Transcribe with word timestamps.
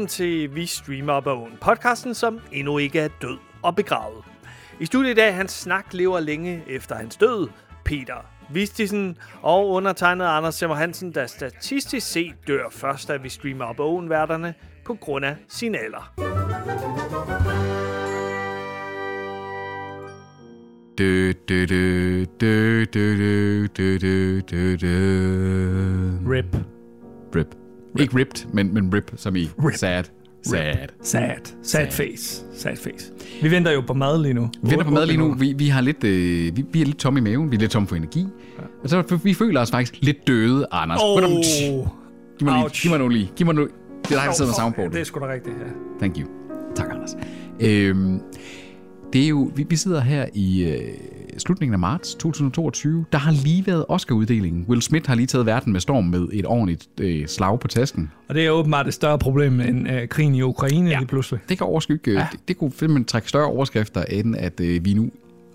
Velkommen 0.00 0.08
til 0.08 0.54
Vi 0.54 0.66
Streamer 0.66 1.20
Bogen, 1.20 1.52
podcasten, 1.60 2.14
som 2.14 2.40
endnu 2.52 2.78
ikke 2.78 3.00
er 3.00 3.08
død 3.22 3.38
og 3.62 3.76
begravet. 3.76 4.24
I 4.80 4.86
studiet 4.86 5.10
i 5.10 5.14
dag, 5.14 5.34
hans 5.34 5.52
snak 5.52 5.94
lever 5.94 6.20
længe 6.20 6.62
efter 6.66 6.94
hans 6.94 7.16
død, 7.16 7.48
Peter 7.84 8.14
Vistisen 8.50 9.18
og 9.42 9.68
undertegnet 9.68 10.24
Anders 10.24 10.54
Simmer 10.54 10.76
Hansen, 10.76 11.14
der 11.14 11.26
statistisk 11.26 12.12
set 12.12 12.34
dør 12.46 12.64
først, 12.70 13.10
af 13.10 13.22
Vi 13.22 13.28
Streamer 13.28 13.72
Bogen 13.72 14.10
værterne 14.10 14.54
på 14.84 14.94
grund 14.94 15.24
af 15.24 15.36
sin 15.48 15.74
alder. 15.74 16.12
Du, 20.98 21.32
du, 21.48 21.66
du, 21.66 22.24
du, 22.40 22.84
du, 22.84 23.66
du, 23.76 23.98
du, 23.98 24.40
du, 24.40 24.76
du. 24.76 26.30
Rip. 26.30 26.56
Rip. 27.36 27.59
Ikke 28.00 28.16
ripped, 28.16 28.46
men, 28.52 28.74
men 28.74 28.94
rip, 28.94 29.12
som 29.16 29.36
i 29.36 29.48
Rip. 29.64 29.74
sad. 29.74 30.04
Sad. 30.42 30.74
Sad. 31.02 31.34
Sad 31.62 31.90
face. 31.90 32.42
Sad 32.54 32.76
face. 32.76 33.12
Vi 33.42 33.50
venter 33.50 33.72
jo 33.72 33.80
på 33.80 33.94
mad 33.94 34.22
lige 34.22 34.34
nu. 34.34 34.50
Vi 34.62 34.70
venter 34.70 34.84
på 34.84 34.90
mad 34.90 35.06
lige 35.06 35.16
nu. 35.18 35.34
Vi, 35.34 35.52
vi, 35.58 35.68
har 35.68 35.80
lidt, 35.80 36.04
øh, 36.04 36.56
vi, 36.56 36.64
vi 36.72 36.80
er 36.80 36.86
lidt 36.86 36.98
tomme 36.98 37.18
i 37.20 37.22
maven. 37.22 37.50
Vi 37.50 37.56
er 37.56 37.60
lidt 37.60 37.70
tomme 37.70 37.88
for 37.88 37.96
energi. 37.96 38.26
Og 38.82 38.88
så 38.88 39.18
vi 39.24 39.34
føler 39.34 39.60
os 39.60 39.70
faktisk 39.70 39.98
lidt 40.02 40.26
døde, 40.26 40.66
Anders. 40.72 41.00
Åh, 41.04 41.22
Giv 42.38 42.48
mig, 42.48 42.54
lige, 42.58 42.68
giv 42.82 42.90
mig 42.90 42.98
nu 42.98 43.08
lige. 43.08 43.30
Giv 43.36 43.46
mig 43.46 43.54
nu. 43.54 43.62
Det 43.62 43.70
er 44.04 44.08
dig, 44.08 44.26
der 44.26 44.32
sidder 44.32 44.50
med 44.50 44.54
soundboardet. 44.54 44.92
Det 44.92 45.00
er 45.00 45.04
sgu 45.04 45.20
da 45.20 45.32
rigtigt, 45.32 45.56
ja. 45.58 45.64
Thank 45.98 46.18
you. 46.18 46.28
Tak, 46.74 46.86
Anders. 46.92 47.16
Øhm, 47.60 48.20
det 49.12 49.24
er 49.24 49.28
jo, 49.28 49.50
vi, 49.56 49.66
vi 49.68 49.76
sidder 49.76 50.00
her 50.00 50.26
i 50.34 50.64
øh, 50.64 50.80
slutningen 51.40 51.72
af 51.72 51.78
marts 51.78 52.14
2022. 52.14 53.04
Der 53.12 53.18
har 53.18 53.32
lige 53.32 53.66
været 53.66 53.84
Oscar-uddelingen. 53.88 54.64
Will 54.68 54.82
Smith 54.82 55.08
har 55.08 55.14
lige 55.14 55.26
taget 55.26 55.46
verden 55.46 55.72
med 55.72 55.80
storm 55.80 56.04
med 56.04 56.28
et 56.32 56.46
ordentligt 56.46 56.88
øh, 57.00 57.26
slag 57.26 57.60
på 57.60 57.68
tasken. 57.68 58.10
Og 58.28 58.34
det 58.34 58.46
er 58.46 58.50
åbenbart 58.50 58.86
et 58.86 58.94
større 58.94 59.18
problem 59.18 59.60
end 59.60 59.90
øh, 59.90 60.08
krigen 60.08 60.34
i 60.34 60.42
Ukraine 60.42 60.90
ja. 60.90 60.98
lige 60.98 61.06
pludselig. 61.06 61.40
Det 61.48 61.58
kan 61.58 61.66
overskygge, 61.66 62.12
ja. 62.12 62.26
det, 62.32 62.48
det 62.48 62.58
kunne 62.58 62.70
simpelthen 62.70 63.04
trække 63.04 63.28
større 63.28 63.46
overskrifter, 63.46 64.02
end 64.02 64.36
at 64.36 64.60
øh, 64.60 64.84
vi 64.84 64.94
nu 64.94 65.10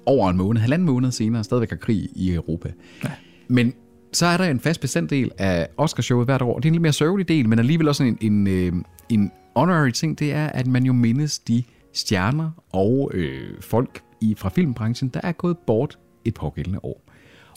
over 0.05 0.29
en 0.29 0.37
måned, 0.37 0.61
halvanden 0.61 0.85
måned 0.85 1.11
senere, 1.11 1.43
stadigvæk 1.43 1.69
har 1.69 1.77
krig 1.77 2.09
i 2.15 2.33
Europa. 2.33 2.71
Ja. 3.03 3.09
Men 3.47 3.73
så 4.13 4.25
er 4.25 4.37
der 4.37 4.45
en 4.45 4.59
fast 4.59 4.81
bestanddel 4.81 5.31
af 5.37 5.67
Oscarshowet 5.77 6.27
hvert 6.27 6.41
år. 6.41 6.59
Det 6.59 6.65
er 6.65 6.69
en 6.69 6.73
lidt 6.73 6.81
mere 6.81 6.93
sørgelig 6.93 7.27
del, 7.27 7.49
men 7.49 7.59
alligevel 7.59 7.87
også 7.87 8.03
en, 8.03 8.17
en, 8.21 8.47
øh, 8.47 8.73
en 9.09 9.31
honorary 9.55 9.89
ting, 9.89 10.19
det 10.19 10.33
er, 10.33 10.47
at 10.47 10.67
man 10.67 10.83
jo 10.83 10.93
mindes 10.93 11.39
de 11.39 11.63
stjerner 11.93 12.51
og 12.73 13.11
øh, 13.13 13.61
folk 13.61 14.01
i, 14.21 14.35
fra 14.37 14.49
filmbranchen, 14.49 15.09
der 15.09 15.19
er 15.23 15.31
gået 15.31 15.57
bort 15.57 15.99
et 16.25 16.33
pågældende 16.33 16.79
år. 16.83 17.01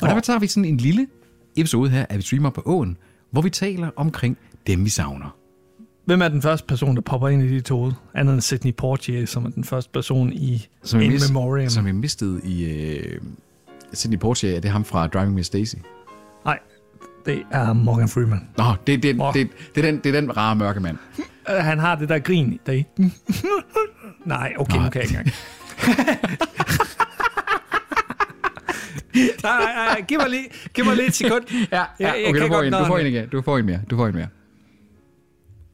Og 0.02 0.08
derfor 0.08 0.20
tager 0.20 0.38
vi 0.38 0.46
sådan 0.46 0.64
en 0.64 0.76
lille 0.76 1.06
episode 1.56 1.90
her, 1.90 2.06
at 2.08 2.16
vi 2.16 2.22
streamer 2.22 2.50
på 2.50 2.62
åen, 2.66 2.96
hvor 3.30 3.42
vi 3.42 3.50
taler 3.50 3.90
omkring 3.96 4.36
dem, 4.66 4.84
vi 4.84 4.90
savner. 4.90 5.36
Hvem 6.04 6.22
er 6.22 6.28
den 6.28 6.42
første 6.42 6.66
person, 6.66 6.96
der 6.96 7.02
popper 7.02 7.28
ind 7.28 7.42
i 7.42 7.48
dit 7.48 7.68
hoved? 7.68 7.92
Andet 8.14 8.34
end 8.34 8.40
Sidney 8.40 8.74
Portier, 8.74 9.26
som 9.26 9.44
er 9.44 9.50
den 9.50 9.64
første 9.64 9.90
person 9.92 10.32
i 10.32 10.66
som 10.82 11.00
In 11.00 11.10
mist, 11.10 11.32
Memoriam. 11.32 11.68
som 11.68 11.86
jeg 11.86 11.94
mistede 11.94 12.40
i 12.44 12.64
øh, 12.64 13.20
Sidney 13.92 14.18
Portier, 14.18 14.56
er 14.56 14.60
det 14.60 14.70
ham 14.70 14.84
fra 14.84 15.06
Driving 15.06 15.34
Miss 15.34 15.50
Daisy? 15.50 15.74
Nej, 16.44 16.58
det 17.26 17.42
er 17.50 17.72
Morgan 17.72 18.08
Freeman. 18.08 18.48
Nå, 18.56 18.64
det, 18.86 19.02
det, 19.02 19.20
Åh. 19.20 19.34
det, 19.34 19.48
det, 19.74 19.84
er 19.84 19.90
den, 19.90 20.00
det 20.04 20.16
er 20.16 20.20
den 20.20 20.36
rare 20.36 20.56
mørke 20.56 20.80
mand. 20.80 20.96
Uh, 21.18 21.54
han 21.54 21.78
har 21.78 21.94
det 21.94 22.08
der 22.08 22.18
grin, 22.18 22.60
i. 22.68 22.84
Nej, 24.24 24.54
okay, 24.58 24.76
Nej. 24.76 24.84
nu 24.84 24.90
kan 24.90 25.02
jeg 25.02 25.10
ikke 25.10 25.18
engang. 25.18 25.34
nej, 29.42 29.58
nej, 29.58 29.74
nej, 29.74 30.04
giv 30.08 30.18
mig 30.18 30.30
lige, 30.30 30.48
giv 30.74 30.84
mig 30.84 30.96
lige 30.96 31.08
et 31.08 31.14
sekund. 31.14 31.44
Ja, 31.72 31.84
ja, 32.00 32.12
jeg 32.12 32.24
okay, 32.28 32.42
du 32.42 32.46
får, 32.46 32.62
en, 32.62 32.72
du 32.72 32.84
får 32.86 32.98
en 32.98 33.06
igen. 33.06 33.28
Du 33.28 33.42
får 33.42 33.58
en 33.58 33.66
mere. 33.66 33.80
Du 33.90 33.96
får 33.96 34.06
en 34.06 34.14
mere. 34.14 34.28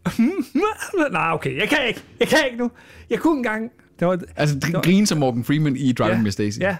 nej, 1.12 1.30
okay, 1.33 1.58
jeg 1.61 1.69
kan 1.69 1.79
ikke. 1.89 2.02
Jeg 2.20 2.29
kan 2.29 2.39
ikke 2.45 2.58
nu. 2.58 2.70
Jeg 3.11 3.18
kunne 3.18 3.36
engang. 3.36 3.70
Det 4.01 4.08
var, 4.08 4.18
Altså, 4.36 4.58
det 4.58 4.83
grin 4.83 5.06
som 5.06 5.18
Morgan 5.18 5.45
Freeman 5.45 5.77
i 5.77 5.92
Driving 5.92 6.17
Ja, 6.17 6.23
Miss 6.23 6.36
Daisy. 6.36 6.58
ja. 6.61 6.77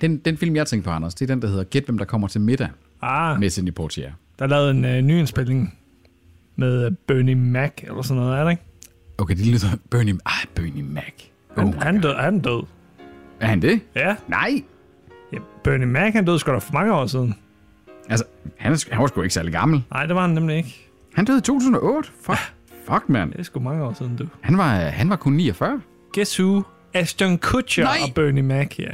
Den, 0.00 0.16
den 0.18 0.36
film, 0.36 0.56
jeg 0.56 0.66
tænker 0.66 0.84
på, 0.84 0.90
Anders, 0.90 1.14
det 1.14 1.30
er 1.30 1.34
den, 1.34 1.42
der 1.42 1.48
hedder 1.48 1.64
Gæt, 1.64 1.84
hvem 1.84 1.98
der 1.98 2.04
kommer 2.04 2.28
til 2.28 2.40
middag 2.40 2.68
ah, 3.02 3.40
med 3.40 3.50
Sidney 3.50 3.72
Portier. 3.74 4.12
der 4.38 4.44
er 4.44 4.48
lavet 4.48 4.70
en 4.70 4.84
uh, 4.84 4.90
nyindspilning 4.90 5.78
med 6.56 6.86
uh, 6.86 6.92
Bernie 7.06 7.34
Mac, 7.34 7.72
eller 7.82 8.02
sådan 8.02 8.22
noget, 8.22 8.38
er 8.38 8.42
der 8.44 8.50
ikke? 8.50 8.62
Okay, 9.18 9.36
det 9.36 9.46
lyder 9.46 9.76
Bernie... 9.90 10.14
Ah, 10.26 10.46
Bernie 10.54 10.82
Mac. 10.82 11.12
Oh 11.56 11.62
Han, 11.64 11.66
my 11.66 11.82
han, 11.82 12.00
død, 12.00 12.14
han 12.14 12.40
død. 12.40 12.62
Er 13.40 13.46
han 13.46 13.62
det? 13.62 13.80
Ja. 13.94 14.16
Nej. 14.28 14.64
ja. 15.32 15.38
Bernie 15.64 15.86
Mac, 15.86 16.12
han 16.12 16.24
døde 16.24 16.38
sgu 16.38 16.52
da 16.52 16.58
for 16.58 16.72
mange 16.72 16.94
år 16.94 17.06
siden. 17.06 17.34
Altså, 18.08 18.24
han, 18.58 18.72
er, 18.72 18.84
han 18.90 19.00
var 19.00 19.06
sgu 19.06 19.22
ikke 19.22 19.34
særlig 19.34 19.52
gammel. 19.52 19.82
Nej, 19.90 20.06
det 20.06 20.14
var 20.14 20.20
han 20.20 20.30
nemlig 20.30 20.56
ikke. 20.56 20.88
Han 21.14 21.24
døde 21.24 21.38
i 21.38 21.40
2008. 21.40 22.08
Fuck, 22.22 22.38
fuck 22.84 23.08
mand. 23.08 23.32
Det 23.32 23.38
er 23.38 23.42
sgu 23.42 23.60
mange 23.60 23.84
år 23.84 23.92
siden, 23.92 24.16
du. 24.16 24.26
Han 24.40 24.58
var, 24.58 24.74
han 24.74 25.10
var 25.10 25.16
kun 25.16 25.32
49. 25.32 25.80
Guess 26.12 26.40
who? 26.40 26.62
Ashton 26.94 27.38
Kutcher 27.38 27.84
Nej. 27.84 27.96
og 28.08 28.14
Bernie 28.14 28.42
Mac, 28.42 28.78
ja. 28.78 28.90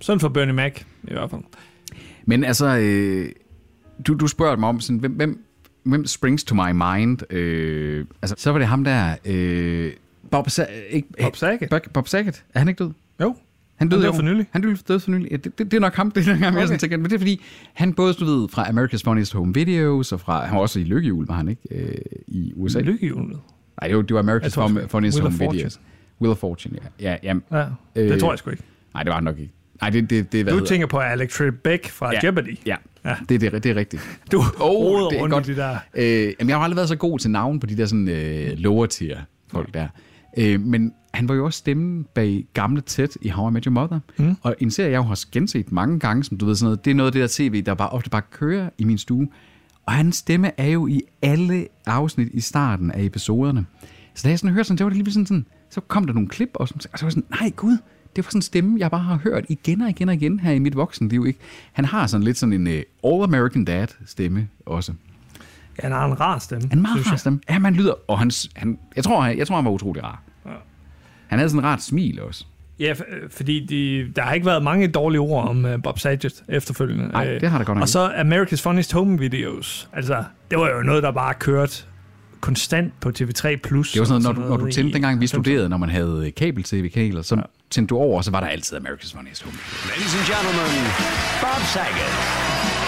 Sådan 0.00 0.20
for 0.20 0.28
Bernie 0.28 0.54
Mac, 0.54 0.80
i 1.04 1.12
hvert 1.12 1.30
fald. 1.30 1.40
Men 2.26 2.44
altså, 2.44 2.66
øh, 2.66 3.28
du, 4.06 4.14
du 4.14 4.26
spørger 4.26 4.56
mig 4.56 4.68
om, 4.68 4.80
sådan, 4.80 4.98
hvem, 4.98 5.12
hvem, 5.12 5.44
hvem 5.82 6.06
springs 6.06 6.44
to 6.44 6.54
my 6.54 6.70
mind? 6.72 7.32
Øh, 7.32 8.06
altså, 8.22 8.34
så 8.38 8.52
var 8.52 8.58
det 8.58 8.68
ham 8.68 8.84
der, 8.84 9.14
øh, 9.24 9.92
Bob, 10.30 10.48
Sa- 10.48 10.70
ikke, 10.90 11.08
Bob 11.22 11.36
Saget. 11.36 11.70
Bob, 11.70 11.80
Bob 11.92 12.08
Saget. 12.08 12.44
Er 12.54 12.58
han 12.58 12.68
ikke 12.68 12.84
død? 12.84 12.90
Jo. 13.22 13.36
Han 13.76 13.88
døde, 13.88 14.00
døde 14.00 14.06
jo. 14.06 14.12
for 14.16 14.22
nylig. 14.22 14.46
Han 14.50 14.62
døde, 14.62 14.76
døde 14.88 15.00
for 15.00 15.10
nylig. 15.10 15.30
Ja, 15.30 15.36
det, 15.36 15.58
det, 15.58 15.70
det, 15.70 15.74
er 15.76 15.80
nok 15.80 15.94
ham, 15.94 16.10
det 16.12 16.26
er 16.26 16.30
nok 16.30 16.38
ham, 16.38 16.52
okay. 16.52 16.60
jeg 16.60 16.68
sådan 16.68 16.80
tænker. 16.80 16.96
Men 16.96 17.04
det 17.04 17.12
er 17.12 17.18
fordi, 17.18 17.40
han 17.74 17.92
både, 17.94 18.14
du 18.14 18.24
ved, 18.24 18.48
fra 18.48 18.64
America's 18.64 19.00
Funniest 19.04 19.32
Home 19.32 19.54
Videos, 19.54 20.12
og 20.12 20.20
fra, 20.20 20.44
han 20.46 20.54
var 20.54 20.60
også 20.60 20.80
i 20.80 20.84
Lykkehjul, 20.84 21.26
var 21.26 21.34
han 21.34 21.48
ikke, 21.48 21.62
øh, 21.70 21.94
i 22.26 22.52
USA? 22.56 22.80
Lykkehjulet. 22.80 23.38
Nej, 23.80 23.88
det 23.88 23.96
var, 23.96 24.02
det 24.02 24.14
var 24.14 24.22
America's 24.22 24.48
tror 24.48 24.68
Fun, 24.68 24.88
Funniest 24.88 25.20
Wheel 25.20 25.38
Home. 25.38 25.52
Videos. 25.52 25.80
Wheel 26.20 26.30
of 26.30 26.36
Fortune, 26.38 26.78
ja. 27.00 27.10
ja, 27.10 27.16
ja. 27.22 27.34
Ja, 27.58 27.66
det 28.02 28.12
Øh, 28.12 28.20
tror 28.20 28.32
jeg 28.32 28.38
sgu 28.38 28.50
ikke. 28.50 28.62
Nej, 28.94 29.02
det 29.02 29.10
var 29.10 29.14
han 29.14 29.24
nok 29.24 29.38
ikke. 29.38 29.52
Nej, 29.80 29.90
det, 29.90 30.10
det, 30.10 30.32
det 30.32 30.44
hvad 30.44 30.52
Du 30.58 30.64
tænker 30.66 30.86
på 30.86 30.98
Alex 30.98 31.32
Trebek 31.32 31.88
fra 31.90 32.12
ja. 32.12 32.20
Jeopardy. 32.22 32.58
Ja, 32.66 32.76
Ja. 33.04 33.14
Det, 33.28 33.40
det, 33.40 33.52
det 33.52 33.66
er 33.66 33.74
rigtigt. 33.74 34.02
Du 34.32 34.38
Oh, 34.60 35.10
det 35.10 35.18
er 35.18 35.22
rundt 35.22 35.32
godt. 35.32 35.46
i 35.46 35.50
det 35.50 35.56
der. 35.56 35.76
Øh, 35.94 36.04
jamen, 36.40 36.48
jeg 36.48 36.56
har 36.56 36.64
aldrig 36.64 36.76
været 36.76 36.88
så 36.88 36.96
god 36.96 37.18
til 37.18 37.30
navn 37.30 37.60
på 37.60 37.66
de 37.66 37.76
der 37.76 37.86
sådan 37.86 38.08
øh, 38.08 38.52
lower 38.58 38.86
tier 38.86 39.20
folk 39.48 39.74
der. 39.74 39.88
Øh, 40.36 40.60
men 40.60 40.92
han 41.14 41.28
var 41.28 41.34
jo 41.34 41.44
også 41.44 41.58
stemmen 41.58 42.06
bag 42.14 42.46
gamle 42.54 42.80
Ted 42.80 43.08
i 43.22 43.28
How 43.28 43.50
I 43.50 43.52
Met 43.52 43.64
Your 43.64 43.72
Mother. 43.72 44.00
Mm. 44.18 44.36
Og 44.42 44.54
en 44.58 44.70
serie, 44.70 44.90
jeg 44.90 44.96
jo 44.96 45.02
har 45.02 45.24
genset 45.32 45.72
mange 45.72 45.98
gange, 45.98 46.24
som 46.24 46.38
du 46.38 46.46
ved 46.46 46.54
sådan 46.54 46.66
noget, 46.66 46.84
det 46.84 46.90
er 46.90 46.94
noget 46.94 47.06
af 47.06 47.12
det 47.12 47.20
der 47.20 47.28
tv, 47.30 47.62
der 47.62 47.74
bare 47.74 47.88
ofte 47.88 48.10
bare 48.10 48.22
kører 48.30 48.70
i 48.78 48.84
min 48.84 48.98
stue. 48.98 49.28
Og 49.86 49.92
hans 49.92 50.16
stemme 50.16 50.60
er 50.60 50.66
jo 50.68 50.86
i 50.86 51.00
alle 51.22 51.66
afsnit 51.86 52.28
i 52.32 52.40
starten 52.40 52.90
af 52.90 53.02
episoderne. 53.02 53.66
Så 54.14 54.22
da 54.24 54.28
jeg 54.28 54.38
sådan 54.38 54.54
hørte 54.54 54.66
sådan, 54.66 54.78
det 54.78 54.84
var 54.84 54.90
det 54.90 54.98
lige 54.98 55.12
sådan, 55.12 55.26
sådan 55.26 55.46
så 55.70 55.80
kom 55.80 56.06
der 56.06 56.12
nogle 56.12 56.28
klip, 56.28 56.50
og, 56.54 56.68
sådan, 56.68 56.80
og 56.92 56.98
så 56.98 57.04
var 57.04 57.08
jeg 57.08 57.12
sådan, 57.12 57.40
nej 57.40 57.50
gud, 57.56 57.76
det 58.16 58.24
var 58.24 58.30
sådan 58.30 58.38
en 58.38 58.42
stemme, 58.42 58.80
jeg 58.80 58.90
bare 58.90 59.00
har 59.00 59.16
hørt 59.24 59.44
igen 59.48 59.80
og 59.80 59.90
igen 59.90 60.08
og 60.08 60.14
igen 60.14 60.40
her 60.40 60.52
i 60.52 60.58
mit 60.58 60.76
voksenliv. 60.76 61.24
Ikke? 61.26 61.38
Han 61.72 61.84
har 61.84 62.06
sådan 62.06 62.24
lidt 62.24 62.38
sådan 62.38 62.52
en 62.52 62.66
uh, 62.66 63.12
All-American 63.12 63.64
Dad 63.64 63.86
stemme 64.06 64.48
også. 64.66 64.92
Ja, 65.78 65.82
han 65.82 65.92
har 65.92 66.06
en 66.06 66.20
rar 66.20 66.38
stemme. 66.38 66.68
Er 66.72 66.76
meget 66.76 67.06
rar 67.06 67.12
jeg. 67.12 67.20
stemme. 67.20 67.40
Ja, 67.50 67.58
man 67.58 67.74
lyder... 67.74 68.10
Og 68.10 68.18
han, 68.18 68.30
han, 68.56 68.78
jeg, 68.96 69.04
tror, 69.04 69.20
han, 69.20 69.38
jeg 69.38 69.46
tror, 69.46 69.56
han 69.56 69.64
var 69.64 69.70
utrolig 69.70 70.04
rar. 70.04 70.22
Han 71.28 71.38
havde 71.38 71.48
sådan 71.50 71.60
en 71.60 71.66
rart 71.66 71.82
smil 71.82 72.20
også. 72.22 72.44
Ja, 72.78 72.92
f- 72.92 73.28
fordi 73.36 73.66
de, 73.66 74.12
der 74.16 74.22
har 74.22 74.34
ikke 74.34 74.46
været 74.46 74.62
mange 74.62 74.88
dårlige 74.88 75.20
ord 75.20 75.48
om 75.48 75.64
uh, 75.64 75.82
Bob 75.82 75.98
Saget 75.98 76.42
efterfølgende. 76.48 77.08
Nej, 77.08 77.28
Øh, 77.34 77.40
det 77.40 77.50
har 77.50 77.58
der 77.58 77.64
godt 77.64 77.76
nok 77.78 77.82
Og 77.82 77.88
så 77.88 78.08
America's 78.08 78.62
Funniest 78.62 78.92
Home 78.92 79.18
Videos. 79.18 79.88
Altså, 79.92 80.24
det 80.50 80.58
var 80.58 80.70
jo 80.70 80.82
noget, 80.82 81.02
der 81.02 81.10
bare 81.10 81.34
kørte 81.34 81.82
konstant 82.40 82.92
på 83.00 83.08
TV3+. 83.18 83.56
Plus. 83.56 83.92
Det 83.92 84.00
var 84.00 84.06
sådan 84.06 84.22
noget, 84.22 84.38
når 84.38 84.44
du, 84.44 84.48
når 84.50 84.56
du 84.56 84.70
tændte, 84.70 84.92
dengang 84.92 85.20
vi 85.20 85.24
90'erne. 85.24 85.28
studerede, 85.28 85.68
når 85.68 85.76
man 85.76 85.88
havde 85.88 86.32
kabel-tv-kanaler, 86.36 87.22
så 87.22 87.34
ja. 87.36 87.42
tændte 87.70 87.90
du 87.90 87.96
over, 87.98 88.16
og 88.16 88.24
så 88.24 88.30
var 88.30 88.40
der 88.40 88.46
altid 88.46 88.76
America's 88.76 89.16
Funniest 89.16 89.42
Home. 89.42 89.56
Ladies 89.88 90.14
and 90.18 90.24
gentlemen, 90.30 90.86
Bob 91.42 91.62
Saget. 91.74 92.83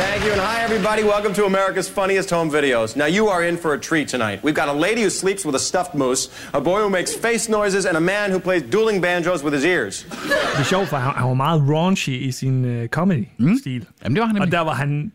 Thank 0.00 0.24
you, 0.24 0.32
and 0.32 0.40
hi, 0.40 0.62
everybody. 0.62 1.02
Welcome 1.04 1.34
to 1.34 1.44
America's 1.44 1.88
Funniest 1.98 2.30
Home 2.30 2.50
Videos. 2.50 2.96
Now, 2.96 3.04
you 3.16 3.28
are 3.28 3.42
in 3.48 3.56
for 3.58 3.74
a 3.74 3.78
treat 3.78 4.08
tonight. 4.08 4.38
We've 4.42 4.54
got 4.54 4.68
a 4.68 4.78
lady 4.86 5.02
who 5.02 5.10
sleeps 5.10 5.44
with 5.46 5.54
a 5.54 5.58
stuffed 5.58 5.94
moose, 5.94 6.22
a 6.54 6.60
boy 6.60 6.78
who 6.84 6.90
makes 6.90 7.12
face 7.26 7.50
noises, 7.50 7.84
and 7.84 7.96
a 7.96 8.00
man 8.00 8.30
who 8.30 8.38
plays 8.38 8.62
dueling 8.62 9.02
banjos 9.02 9.44
with 9.44 9.54
his 9.54 9.64
ears. 9.64 10.06
Det 10.52 10.60
er 10.60 10.64
sjovt, 10.64 10.88
for 10.88 10.96
han, 10.96 11.12
han 11.16 11.28
var 11.28 11.34
meget 11.34 11.62
raunchy 11.68 12.08
i 12.08 12.32
sin 12.32 12.64
uh, 12.64 12.86
comedy-stil. 12.86 13.86
Jamen, 14.04 14.16
det 14.16 14.20
var 14.20 14.26
han 14.26 14.36
Og 14.36 14.40
nemlig. 14.40 14.52
der 14.52 14.60
var 14.60 14.74
han... 14.74 15.12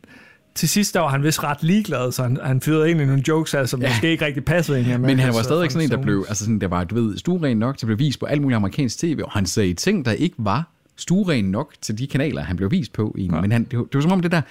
Til 0.55 0.69
sidst 0.69 0.93
der 0.93 0.99
var 0.99 1.07
han 1.07 1.23
vist 1.23 1.43
ret 1.43 1.63
ligeglad, 1.63 2.11
så 2.11 2.23
han, 2.23 2.37
han 2.43 2.61
fyrede 2.61 2.85
egentlig 2.85 3.07
nogle 3.07 3.23
jokes 3.27 3.53
af, 3.53 3.69
som 3.69 3.81
ja. 3.81 3.87
måske 3.89 4.11
ikke 4.11 4.25
rigtig 4.25 4.45
passede 4.45 4.79
ind 4.79 4.87
i 4.87 4.97
Men 4.97 5.19
han 5.19 5.33
var 5.33 5.41
stadigvæk 5.41 5.71
sådan 5.71 5.85
en, 5.85 5.91
der 5.91 6.01
blev, 6.01 6.25
altså 6.29 6.43
sådan, 6.43 6.59
der 6.59 6.67
var, 6.67 6.83
du 6.83 6.95
ved, 6.95 7.17
stueren 7.17 7.57
nok 7.57 7.77
til 7.77 7.85
at 7.85 7.87
blive 7.87 7.97
vist 7.97 8.19
på 8.19 8.25
alt 8.25 8.41
muligt 8.41 8.55
amerikansk 8.55 8.97
tv, 8.97 9.19
og 9.23 9.31
han 9.31 9.45
sagde 9.45 9.73
ting, 9.73 10.05
der 10.05 10.11
ikke 10.11 10.35
var 10.37 10.63
stueren 10.97 11.45
nok 11.45 11.73
til 11.81 11.97
de 11.97 12.07
kanaler, 12.07 12.41
han 12.41 12.55
blev 12.55 12.71
vist 12.71 12.93
på. 12.93 13.15
Ja. 13.17 13.41
Men 13.41 13.51
han, 13.51 13.63
det, 13.63 13.79
var, 13.79 13.85
det 13.85 13.95
var 13.95 14.01
som 14.01 14.11
om 14.11 14.21
det 14.21 14.31
der 14.31 14.41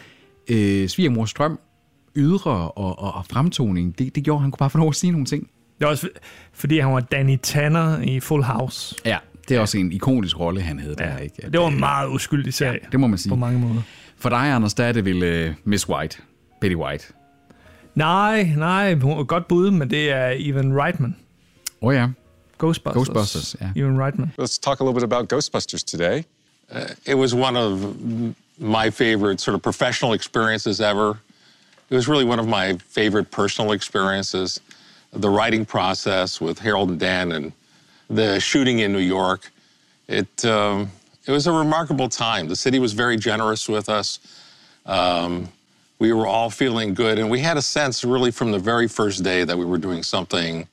øh, 0.49 0.89
svigermors 0.89 1.31
strøm, 1.31 1.59
ydre 2.17 2.71
og, 2.71 2.99
og, 2.99 3.15
og 3.15 3.27
fremtoning, 3.27 3.99
det, 3.99 4.15
det 4.15 4.25
gjorde, 4.25 4.39
at 4.39 4.43
han 4.43 4.51
kunne 4.51 4.59
bare 4.59 4.71
få 4.71 4.79
lov 4.79 4.89
at 4.89 4.95
sige 4.95 5.11
nogle 5.11 5.27
ting. 5.27 5.51
Det 5.79 5.85
var 5.85 5.89
også 5.89 6.09
fordi, 6.53 6.79
han 6.79 6.93
var 6.93 7.01
Danny 7.01 7.39
Tanner 7.43 8.01
i 8.01 8.21
Full 8.21 8.43
House. 8.43 8.97
Ja, 9.05 9.19
det 9.49 9.57
er 9.57 9.61
også 9.61 9.79
en 9.79 9.93
ikonisk 9.93 10.41
rolle, 10.41 10.61
han 10.61 10.79
havde 10.79 10.95
der. 10.95 11.19
Ikke? 11.19 11.51
Det 11.51 11.61
var 11.61 11.69
en 11.69 11.81
meget 11.81 12.09
uskyldig 12.09 12.55
sag. 12.55 12.87
det 12.93 13.01
må 13.01 13.07
man 13.07 13.19
sige. 13.19 13.31
På 13.31 13.37
mange 13.37 13.59
måder. 13.59 13.83
For 14.17 14.29
dig, 14.29 14.39
Anders, 14.39 14.75
der 14.75 14.85
er 14.85 14.93
det 14.93 15.05
vel 15.05 15.49
uh, 15.49 15.55
Miss 15.65 15.89
White. 15.89 16.19
Betty 16.61 16.77
White. 16.77 17.05
Nej, 17.95 18.53
nej, 18.57 18.95
hun 18.95 19.19
er 19.19 19.25
godt 19.25 19.49
bud, 19.49 19.71
men 19.71 19.91
det 19.91 20.11
er 20.11 20.35
Evan 20.39 20.83
Reitman. 20.83 21.17
Åh 21.83 21.89
oh, 21.89 21.95
ja. 21.95 22.09
Ghostbusters. 22.59 22.95
Ghostbusters, 22.95 23.57
ja. 23.61 23.81
Evan 23.81 24.01
Reitman. 24.01 24.33
Let's 24.41 24.61
talk 24.63 24.81
a 24.81 24.85
little 24.85 25.01
bit 25.01 25.13
about 25.13 25.33
Ghostbusters 25.33 25.85
today. 25.85 26.23
It 27.07 27.15
was 27.15 27.35
one 27.35 27.59
of 27.59 27.81
my 28.59 28.91
favorite 28.91 29.41
sort 29.41 29.55
of 29.55 29.63
professional 29.63 30.13
experiences 30.13 30.81
ever. 30.81 31.19
It 31.91 31.95
was 31.95 32.09
really 32.09 32.25
one 32.25 32.39
of 32.39 32.47
my 32.47 32.77
favorite 32.89 33.31
personal 33.31 33.73
experiences. 33.73 34.61
The 35.13 35.29
writing 35.29 35.65
process 35.65 36.41
with 36.41 36.59
Harold 36.59 36.91
and 36.91 37.01
Dan 37.01 37.33
and 37.33 37.53
the 38.09 38.41
shooting 38.41 38.81
in 38.81 38.93
New 38.93 38.99
York. 38.99 39.51
It, 40.09 40.45
um, 40.45 40.91
it 41.27 41.33
was 41.33 41.47
a 41.47 41.53
remarkable 41.53 42.09
time. 42.09 42.49
The 42.49 42.57
city 42.57 42.79
was 42.79 42.93
very 42.93 43.17
generous 43.17 43.69
with 43.69 43.89
us. 43.89 44.19
Um, 44.87 45.49
we 45.99 46.13
were 46.13 46.27
all 46.27 46.51
feeling 46.51 46.95
good, 46.95 47.19
and 47.19 47.31
we 47.31 47.41
had 47.41 47.57
a 47.57 47.63
sense 47.63 48.05
really 48.05 48.31
from 48.31 48.51
the 48.51 48.59
very 48.59 48.89
first 48.89 49.23
day 49.23 49.45
that 49.45 49.57
we 49.57 49.65
were 49.65 49.79
doing 49.79 50.03
something 50.03 50.69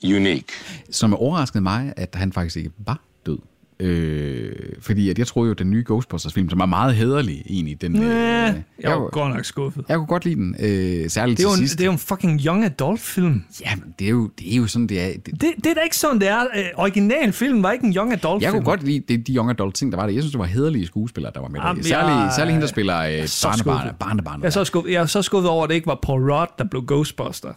unique. 0.00 0.52
Som 0.90 1.14
overraskede 1.14 1.62
mig, 1.62 1.92
at 1.96 2.14
han 2.14 2.32
faktisk 2.32 2.56
ikke 2.56 2.70
var 2.78 3.00
død. 3.26 3.38
Øh, 3.80 4.52
fordi 4.80 5.10
at 5.10 5.18
jeg 5.18 5.26
troede 5.26 5.46
jo, 5.48 5.52
at 5.52 5.58
den 5.58 5.70
nye 5.70 5.84
Ghostbusters-film, 5.86 6.50
som 6.50 6.60
er 6.60 6.66
meget 6.66 6.94
hederlig 6.94 7.42
egentlig, 7.50 7.80
den, 7.82 7.96
Ja, 7.96 8.02
øh, 8.02 8.06
jeg 8.08 8.54
jeg, 8.80 8.90
var 8.90 9.10
godt 9.10 9.34
nok 9.34 9.44
skuffet. 9.44 9.84
jeg 9.88 9.96
kunne 9.96 10.06
godt 10.06 10.24
lide 10.24 10.34
den, 10.34 10.56
øh, 10.58 11.10
særligt 11.10 11.38
Det 11.38 11.44
er, 11.44 11.48
jo 11.48 11.54
til 11.54 11.62
en, 11.62 11.68
sidst. 11.68 11.78
det 11.78 11.84
er 11.84 11.86
jo 11.86 11.92
en 11.92 11.98
fucking 11.98 12.40
young 12.46 12.64
adult 12.64 13.00
film. 13.00 13.44
Ja, 13.64 13.74
men 13.76 13.94
det 13.98 14.04
er 14.06 14.10
jo, 14.10 14.30
det 14.38 14.52
er 14.52 14.56
jo 14.56 14.66
sådan, 14.66 14.86
det 14.86 15.00
er. 15.02 15.06
Det, 15.12 15.26
Det, 15.26 15.40
det 15.56 15.66
er 15.66 15.74
da 15.74 15.80
ikke 15.80 15.96
sådan, 15.96 16.20
det 16.20 16.28
er. 16.28 16.40
Øh, 16.40 16.64
originalfilmen 16.76 17.62
var 17.62 17.72
ikke 17.72 17.86
en 17.86 17.92
young 17.94 18.12
adult 18.12 18.42
jeg 18.42 18.50
film. 18.50 18.64
kunne 18.64 18.70
godt 18.70 18.82
lide 18.82 19.02
det, 19.08 19.26
de 19.26 19.34
young 19.34 19.50
adult 19.50 19.74
ting, 19.74 19.92
der 19.92 19.98
var 19.98 20.06
der. 20.06 20.12
Jeg 20.12 20.22
synes, 20.22 20.32
det 20.32 20.38
var 20.38 20.44
hederlige 20.46 20.86
skuespillere, 20.86 21.32
der 21.34 21.40
var 21.40 21.48
med 21.48 21.60
Jamen, 21.60 21.82
der. 21.82 21.88
Særligt, 21.88 22.16
jeg- 22.16 22.32
særligt 22.36 22.52
hende, 22.52 22.62
der 22.62 22.68
spiller 22.68 22.98
øh, 23.00 23.26
så 23.26 23.48
barnebarn, 23.48 23.78
skuffet. 23.78 23.96
barnebarn. 23.98 24.40
Jeg 24.40 24.46
er, 24.46 24.50
så 24.50 24.64
skuffet, 24.64 24.92
jeg 24.92 25.02
er 25.02 25.06
så 25.06 25.22
skuffet 25.22 25.50
over, 25.50 25.64
at 25.64 25.68
det 25.68 25.74
ikke 25.74 25.86
var 25.86 25.98
Paul 26.02 26.30
Rudd, 26.32 26.50
der 26.58 26.64
blev 26.64 26.82
Ghostbuster. 26.86 27.52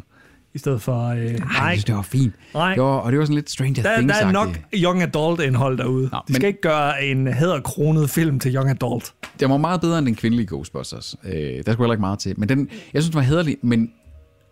I 0.54 0.58
stedet 0.58 0.82
for... 0.82 1.08
Øh, 1.08 1.18
Ej, 1.18 1.26
jeg 1.26 1.40
nej, 1.40 1.74
synes, 1.74 1.86
det 1.86 1.96
var 1.96 2.02
fint. 2.02 2.34
Nej. 2.54 2.74
Det 2.74 2.84
var, 2.84 2.90
og 2.90 3.12
det 3.12 3.20
var 3.20 3.26
sådan 3.26 3.36
lidt 3.36 3.50
Stranger 3.50 3.84
der, 3.84 3.96
Things 3.96 4.18
der 4.20 4.26
er 4.28 4.32
nok 4.32 4.60
young 4.74 5.02
adult 5.04 5.42
indhold 5.42 5.78
derude. 5.78 6.10
Nå, 6.12 6.18
De 6.28 6.34
skal 6.34 6.42
men- 6.42 6.48
ikke 6.48 6.62
gøre 6.62 7.04
en 7.06 7.28
hæderkronet 7.34 8.10
film 8.10 8.40
til 8.40 8.56
young 8.56 8.70
adult. 8.70 9.14
Det 9.40 9.50
var 9.50 9.58
meget 9.58 9.82
bedre 9.82 9.98
end 9.98 10.06
den 10.06 10.16
kvindelige 10.16 10.48
Ghostbusters. 10.48 11.16
Øh, 11.24 11.32
der 11.34 11.62
skulle 11.72 11.78
heller 11.78 11.92
ikke 11.94 12.02
meget 12.02 12.20
til. 12.20 12.40
Men 12.40 12.50
den, 12.50 12.70
jeg 12.94 13.02
synes, 13.02 13.10
det 13.10 13.16
var 13.16 13.22
hederlig, 13.22 13.58
men, 13.62 13.92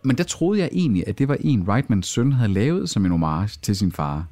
men 0.04 0.16
der 0.18 0.24
troede 0.24 0.60
jeg 0.60 0.68
egentlig, 0.72 1.04
at 1.06 1.18
det 1.18 1.28
var 1.28 1.36
en, 1.40 1.68
Reitmans 1.68 2.06
søn 2.06 2.32
havde 2.32 2.52
lavet 2.52 2.90
som 2.90 3.04
en 3.04 3.10
homage 3.10 3.50
til 3.62 3.76
sin 3.76 3.92
far. 3.92 4.24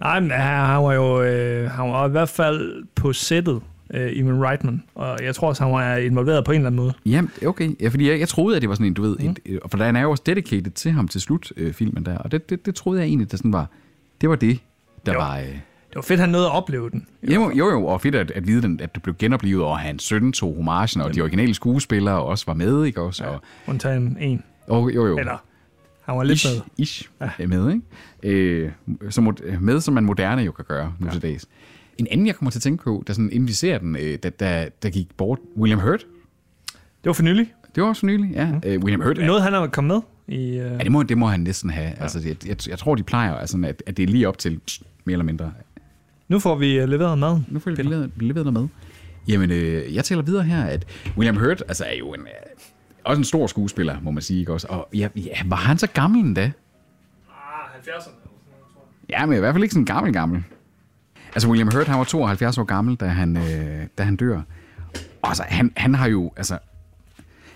Nej, 0.00 0.20
men 0.20 0.30
han 0.30 0.82
var 0.82 0.92
jo 0.92 1.22
øh, 1.22 1.70
han 1.70 1.88
var 1.90 2.06
i 2.08 2.10
hvert 2.10 2.28
fald 2.28 2.84
på 2.94 3.12
sættet, 3.12 3.60
øh, 3.92 4.10
Evan 4.18 4.44
Reitman. 4.44 4.82
Og 4.94 5.18
jeg 5.22 5.34
tror 5.34 5.48
også, 5.48 5.64
han 5.64 5.72
var 5.72 5.96
involveret 5.96 6.44
på 6.44 6.52
en 6.52 6.56
eller 6.56 6.66
anden 6.66 6.76
måde. 6.82 6.92
Jamen, 7.06 7.30
okay. 7.46 7.70
Ja, 7.80 7.88
fordi 7.88 8.10
jeg, 8.10 8.20
jeg 8.20 8.28
troede, 8.28 8.56
at 8.56 8.62
det 8.62 8.68
var 8.68 8.74
sådan 8.74 8.86
en, 8.86 8.94
du 8.94 9.02
ved, 9.02 9.16
mm. 9.18 9.30
et, 9.30 9.38
et, 9.44 9.60
for 9.70 9.78
der 9.78 9.84
er 9.84 10.00
jo 10.02 10.10
også 10.10 10.22
dedicated 10.26 10.70
til 10.70 10.92
ham 10.92 11.08
til 11.08 11.20
slut, 11.20 11.52
øh, 11.56 11.72
filmen 11.72 12.06
der. 12.06 12.18
Og 12.18 12.32
det, 12.32 12.50
det, 12.50 12.66
det 12.66 12.74
troede 12.74 13.00
jeg 13.00 13.06
egentlig, 13.08 13.30
det 13.30 13.38
sådan 13.38 13.52
var, 13.52 13.66
det 14.20 14.28
var 14.28 14.36
det, 14.36 14.58
der 15.06 15.12
Jo. 15.12 15.18
var... 15.18 15.38
Øh, 15.38 15.44
Det 15.44 15.96
var 15.96 16.02
fedt, 16.02 16.20
han 16.20 16.28
nåede 16.28 16.46
at 16.46 16.52
opleve 16.52 16.90
den. 16.90 17.06
jo, 17.22 17.50
jo, 17.54 17.70
jo, 17.70 17.86
og 17.86 18.00
fedt 18.00 18.14
at, 18.14 18.30
at 18.30 18.46
vide, 18.46 18.62
den, 18.62 18.80
at 18.80 18.94
det 18.94 19.02
blev 19.02 19.14
genoplevet, 19.18 19.64
og 19.64 19.78
hans 19.78 20.02
søn 20.02 20.32
tog 20.32 20.56
homagen, 20.56 21.00
og 21.02 21.14
de 21.14 21.20
originale 21.20 21.54
skuespillere 21.54 22.22
også 22.22 22.44
var 22.46 22.54
med, 22.54 22.84
ikke 22.84 23.00
også? 23.00 23.24
Og, 23.24 23.40
Undtagen 23.66 24.16
en. 24.20 24.42
og, 24.68 24.94
jo, 24.94 25.06
jo. 25.06 25.18
Eller, 25.18 25.36
han 26.04 26.16
var 26.16 26.22
lidt 26.22 26.36
ish, 26.44 26.54
med. 26.54 26.62
ish 26.78 27.08
ja. 27.38 27.46
med, 27.46 27.72
ikke? 28.22 28.32
Øh, 28.64 28.70
så 29.10 29.20
mod, 29.20 29.58
med, 29.60 29.80
som 29.80 29.94
man 29.94 30.04
moderne 30.04 30.42
jo 30.42 30.52
kan 30.52 30.64
gøre 30.68 30.92
nu 30.98 31.06
ja. 31.06 31.12
til 31.12 31.22
dags. 31.22 31.46
En 31.98 32.06
anden, 32.10 32.26
jeg 32.26 32.34
kommer 32.36 32.50
til 32.50 32.58
at 32.58 32.62
tænke 32.62 32.84
på, 32.84 33.04
der 33.06 33.12
sådan, 33.12 33.30
inden 33.32 33.48
vi 33.48 33.52
ser 33.52 33.78
den, 33.78 33.96
øh, 34.00 34.18
da, 34.22 34.30
da, 34.30 34.68
der 34.82 34.90
gik 34.90 35.08
bort, 35.16 35.38
William 35.56 35.80
Hurt. 35.80 36.06
Det 36.74 37.06
var 37.08 37.12
for 37.12 37.22
nylig. 37.22 37.52
Det 37.74 37.82
var 37.82 37.88
også 37.88 38.00
for 38.00 38.06
nylig, 38.06 38.30
ja. 38.34 38.46
Mm. 38.52 38.60
Øh, 38.66 38.78
William 38.80 39.00
Hurt. 39.02 39.18
er- 39.18 39.26
Noget, 39.26 39.42
han 39.42 39.52
har 39.52 39.66
kommet 39.66 40.02
med 40.28 40.36
i... 40.38 40.48
Øh, 40.50 40.56
Ja, 40.72 40.78
det 40.78 40.92
må, 40.92 41.02
det 41.02 41.18
må 41.18 41.26
han 41.26 41.40
næsten 41.40 41.70
have. 41.70 41.88
Ja. 41.88 42.02
Altså, 42.02 42.20
jeg, 42.26 42.46
jeg, 42.48 42.68
jeg 42.68 42.78
tror, 42.78 42.94
de 42.94 43.02
plejer, 43.02 43.34
altså, 43.34 43.62
at, 43.66 43.82
at 43.86 43.96
det 43.96 44.02
er 44.02 44.06
lige 44.06 44.28
op 44.28 44.38
til, 44.38 44.60
mere 45.04 45.12
eller 45.12 45.24
mindre. 45.24 45.52
nu 46.28 46.38
får 46.38 46.54
vi 46.54 46.78
øh, 46.78 46.88
leveret 46.88 47.18
mad. 47.18 47.40
Nu 47.48 47.58
får 47.58 47.70
vi 47.70 47.82
leveret, 47.82 48.10
leveret 48.16 48.52
noget 48.52 48.60
med. 48.60 48.68
Jamen, 49.28 49.50
øh, 49.50 49.94
jeg 49.94 50.04
tæller 50.04 50.22
videre 50.24 50.42
her, 50.42 50.64
at 50.64 50.86
William 51.16 51.36
Hurt 51.36 51.62
altså, 51.68 51.84
er 51.84 51.94
jo 51.98 52.14
en, 52.14 52.20
øh, 52.20 52.26
også 53.04 53.20
en 53.20 53.24
stor 53.24 53.46
skuespiller, 53.46 53.96
må 54.02 54.10
man 54.10 54.22
sige. 54.22 54.40
Ikke 54.40 54.52
også? 54.52 54.66
Og 54.70 54.88
ja, 54.94 55.08
ja, 55.16 55.30
var 55.46 55.56
han 55.56 55.78
så 55.78 55.86
gammel 55.86 56.20
endda? 56.24 56.52
Ah, 57.28 57.80
70'erne. 57.80 58.10
Ja, 59.10 59.26
men 59.26 59.36
i 59.36 59.38
hvert 59.38 59.54
fald 59.54 59.62
ikke 59.62 59.72
sådan 59.72 59.84
gammel 59.84 60.12
gammel. 60.12 60.44
Altså, 61.34 61.48
William 61.48 61.68
Hurt, 61.74 61.86
han 61.88 61.98
var 61.98 62.04
72 62.04 62.58
år 62.58 62.64
gammel, 62.64 62.94
da 62.96 63.06
han, 63.06 63.36
øh, 63.36 63.86
da 63.98 64.02
han 64.02 64.16
dør. 64.16 64.40
Og 65.22 65.28
altså, 65.28 65.42
han, 65.48 65.72
han 65.76 65.94
har 65.94 66.08
jo, 66.08 66.32
altså, 66.36 66.58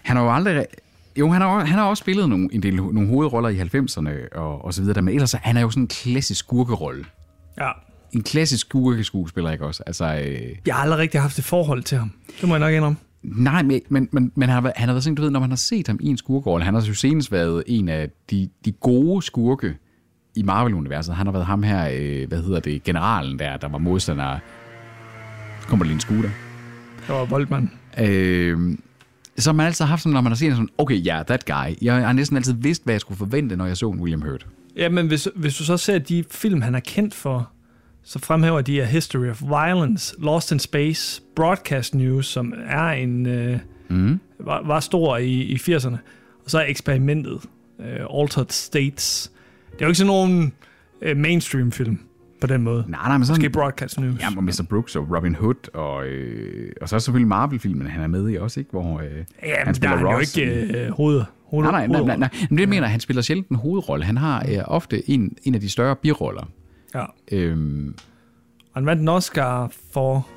han 0.02 0.16
har 0.16 0.24
jo 0.24 0.34
aldrig... 0.34 0.66
Jo, 1.18 1.30
han 1.30 1.40
har, 1.42 1.64
han 1.64 1.78
har 1.78 1.84
også 1.84 2.00
spillet 2.00 2.28
nogle, 2.28 2.48
en 2.52 2.62
del, 2.62 2.74
nogle 2.76 3.06
hovedroller 3.08 3.48
i 3.48 3.60
90'erne 3.60 4.38
og, 4.38 4.64
og 4.64 4.74
så 4.74 4.82
videre, 4.82 5.02
men 5.02 5.14
ellers 5.14 5.34
er 5.34 5.38
han 5.42 5.56
er 5.56 5.60
jo 5.60 5.70
sådan 5.70 5.82
en 5.82 5.88
klassisk 5.88 6.38
skurkerolle. 6.40 7.04
Ja. 7.60 7.70
En 8.12 8.22
klassisk 8.22 8.66
skurkeskuespiller, 8.66 9.50
ikke 9.52 9.66
også? 9.66 9.82
Altså, 9.86 10.04
øh, 10.04 10.56
Jeg 10.66 10.74
har 10.74 10.82
aldrig 10.82 10.98
rigtig 10.98 11.20
haft 11.20 11.38
et 11.38 11.44
forhold 11.44 11.82
til 11.82 11.98
ham. 11.98 12.10
Det 12.40 12.48
må 12.48 12.54
jeg 12.54 12.60
nok 12.60 12.72
indrømme. 12.72 12.96
nej, 13.22 13.62
men, 13.62 13.80
men, 13.88 14.08
men, 14.12 14.32
men 14.34 14.48
han, 14.48 14.54
har, 14.54 14.60
været- 14.60 14.76
han 14.76 14.88
har 14.88 14.94
været 14.94 15.04
sådan, 15.04 15.14
du 15.14 15.22
ved, 15.22 15.30
når 15.30 15.40
man 15.40 15.48
har 15.50 15.56
set 15.56 15.86
ham 15.86 15.98
i 16.02 16.06
en 16.08 16.16
skurkerolle, 16.16 16.64
han 16.64 16.74
har 16.74 16.80
jo 16.82 16.94
senest 16.94 17.32
været 17.32 17.62
en 17.66 17.88
af 17.88 18.10
de, 18.30 18.48
de 18.64 18.72
gode 18.72 19.22
skurke 19.22 19.76
i 20.36 20.42
Marvel-universet. 20.42 21.14
Han 21.14 21.26
har 21.26 21.32
været 21.32 21.46
ham 21.46 21.62
her, 21.62 21.88
øh, 21.92 22.28
hvad 22.28 22.42
hedder 22.42 22.60
det, 22.60 22.82
generalen 22.82 23.38
der, 23.38 23.56
der 23.56 23.68
var 23.68 23.78
modstander. 23.78 24.38
Kommer 25.68 25.84
der 25.84 25.88
lige 25.88 25.94
en 25.94 26.00
scooter. 26.00 26.30
Det 27.06 27.14
var 27.14 27.24
Voldman. 27.24 27.70
Øh, 27.98 28.76
så 29.38 29.50
har 29.50 29.54
man 29.54 29.66
altid 29.66 29.84
haft 29.84 30.02
sådan, 30.02 30.12
når 30.12 30.20
man 30.20 30.32
har 30.32 30.36
set 30.36 30.52
sådan, 30.52 30.68
okay, 30.78 31.04
ja, 31.04 31.14
yeah, 31.14 31.26
that 31.26 31.44
guy. 31.44 31.76
Jeg 31.82 32.06
har 32.06 32.12
næsten 32.12 32.36
altid 32.36 32.54
vidst, 32.54 32.84
hvad 32.84 32.94
jeg 32.94 33.00
skulle 33.00 33.18
forvente, 33.18 33.56
når 33.56 33.66
jeg 33.66 33.76
så 33.76 33.90
en 33.90 34.00
William 34.00 34.22
Hurt. 34.22 34.46
Ja, 34.76 34.88
men 34.88 35.06
hvis, 35.06 35.28
hvis 35.34 35.56
du 35.56 35.64
så 35.64 35.76
ser 35.76 35.98
de 35.98 36.24
film, 36.30 36.62
han 36.62 36.74
er 36.74 36.80
kendt 36.80 37.14
for, 37.14 37.50
så 38.02 38.18
fremhæver 38.18 38.60
de 38.60 38.74
her 38.74 38.84
History 38.84 39.30
of 39.30 39.42
Violence, 39.42 40.14
Lost 40.18 40.52
in 40.52 40.58
Space, 40.58 41.22
Broadcast 41.36 41.94
News, 41.94 42.26
som 42.26 42.54
er 42.66 42.88
en, 42.88 43.26
øh, 43.26 43.58
mm. 43.88 44.20
var, 44.40 44.62
var 44.66 44.80
stor 44.80 45.16
i, 45.16 45.32
i 45.32 45.54
80'erne. 45.54 45.96
Og 46.44 46.50
så 46.50 46.58
er 46.58 46.64
eksperimentet, 46.66 47.40
øh, 47.80 48.20
Altered 48.20 48.46
States. 48.50 49.32
Det 49.72 49.80
er 49.80 49.84
jo 49.84 49.86
ikke 49.86 49.98
sådan 49.98 50.06
nogen 50.06 50.52
øh, 51.02 51.16
mainstream-film 51.16 51.98
på 52.40 52.46
den 52.46 52.62
måde. 52.62 52.84
Nej, 52.88 53.08
nej, 53.08 53.18
men 53.18 53.26
sådan... 53.26 53.40
Måske 53.40 53.50
Broadcast 53.50 54.00
News. 54.00 54.20
Ja, 54.20 54.26
og 54.36 54.44
Mr. 54.44 54.66
Brooks 54.70 54.96
og 54.96 55.16
Robin 55.16 55.34
Hood, 55.34 55.74
og, 55.74 56.06
øh, 56.06 56.72
og 56.80 56.88
så 56.88 56.96
er 56.96 57.00
selvfølgelig 57.00 57.28
Marvel-filmen, 57.28 57.86
han 57.86 58.02
er 58.02 58.06
med 58.06 58.30
i 58.30 58.36
også, 58.36 58.60
ikke? 58.60 58.70
Hvor 58.70 59.00
øh, 59.00 59.04
ja, 59.06 59.12
han 59.12 59.24
men 59.42 59.66
der 59.66 59.72
spiller 59.72 59.96
er 59.96 59.96
han 59.96 60.06
jo 60.06 60.18
ikke 60.18 60.78
øh, 60.84 60.90
hoved, 60.90 61.22
hoved, 61.44 61.64
Nej, 61.64 61.86
nej, 61.86 61.86
nej, 61.86 62.06
nej, 62.06 62.16
nej. 62.16 62.28
Men 62.50 62.58
det 62.58 62.68
mener, 62.68 62.86
han 62.86 63.00
spiller 63.00 63.22
sjældent 63.22 63.48
en 63.48 63.56
hovedrolle. 63.56 64.04
Han 64.04 64.16
har 64.16 64.46
øh, 64.48 64.58
ofte 64.64 65.10
en, 65.10 65.36
en 65.42 65.54
af 65.54 65.60
de 65.60 65.68
større 65.68 65.96
biroller. 65.96 66.50
Ja. 66.94 67.04
Øhm, 67.32 67.94
Han 68.74 68.86
vandt 68.86 69.02
en 69.02 69.08
Oscar 69.08 69.72
for... 69.92 70.28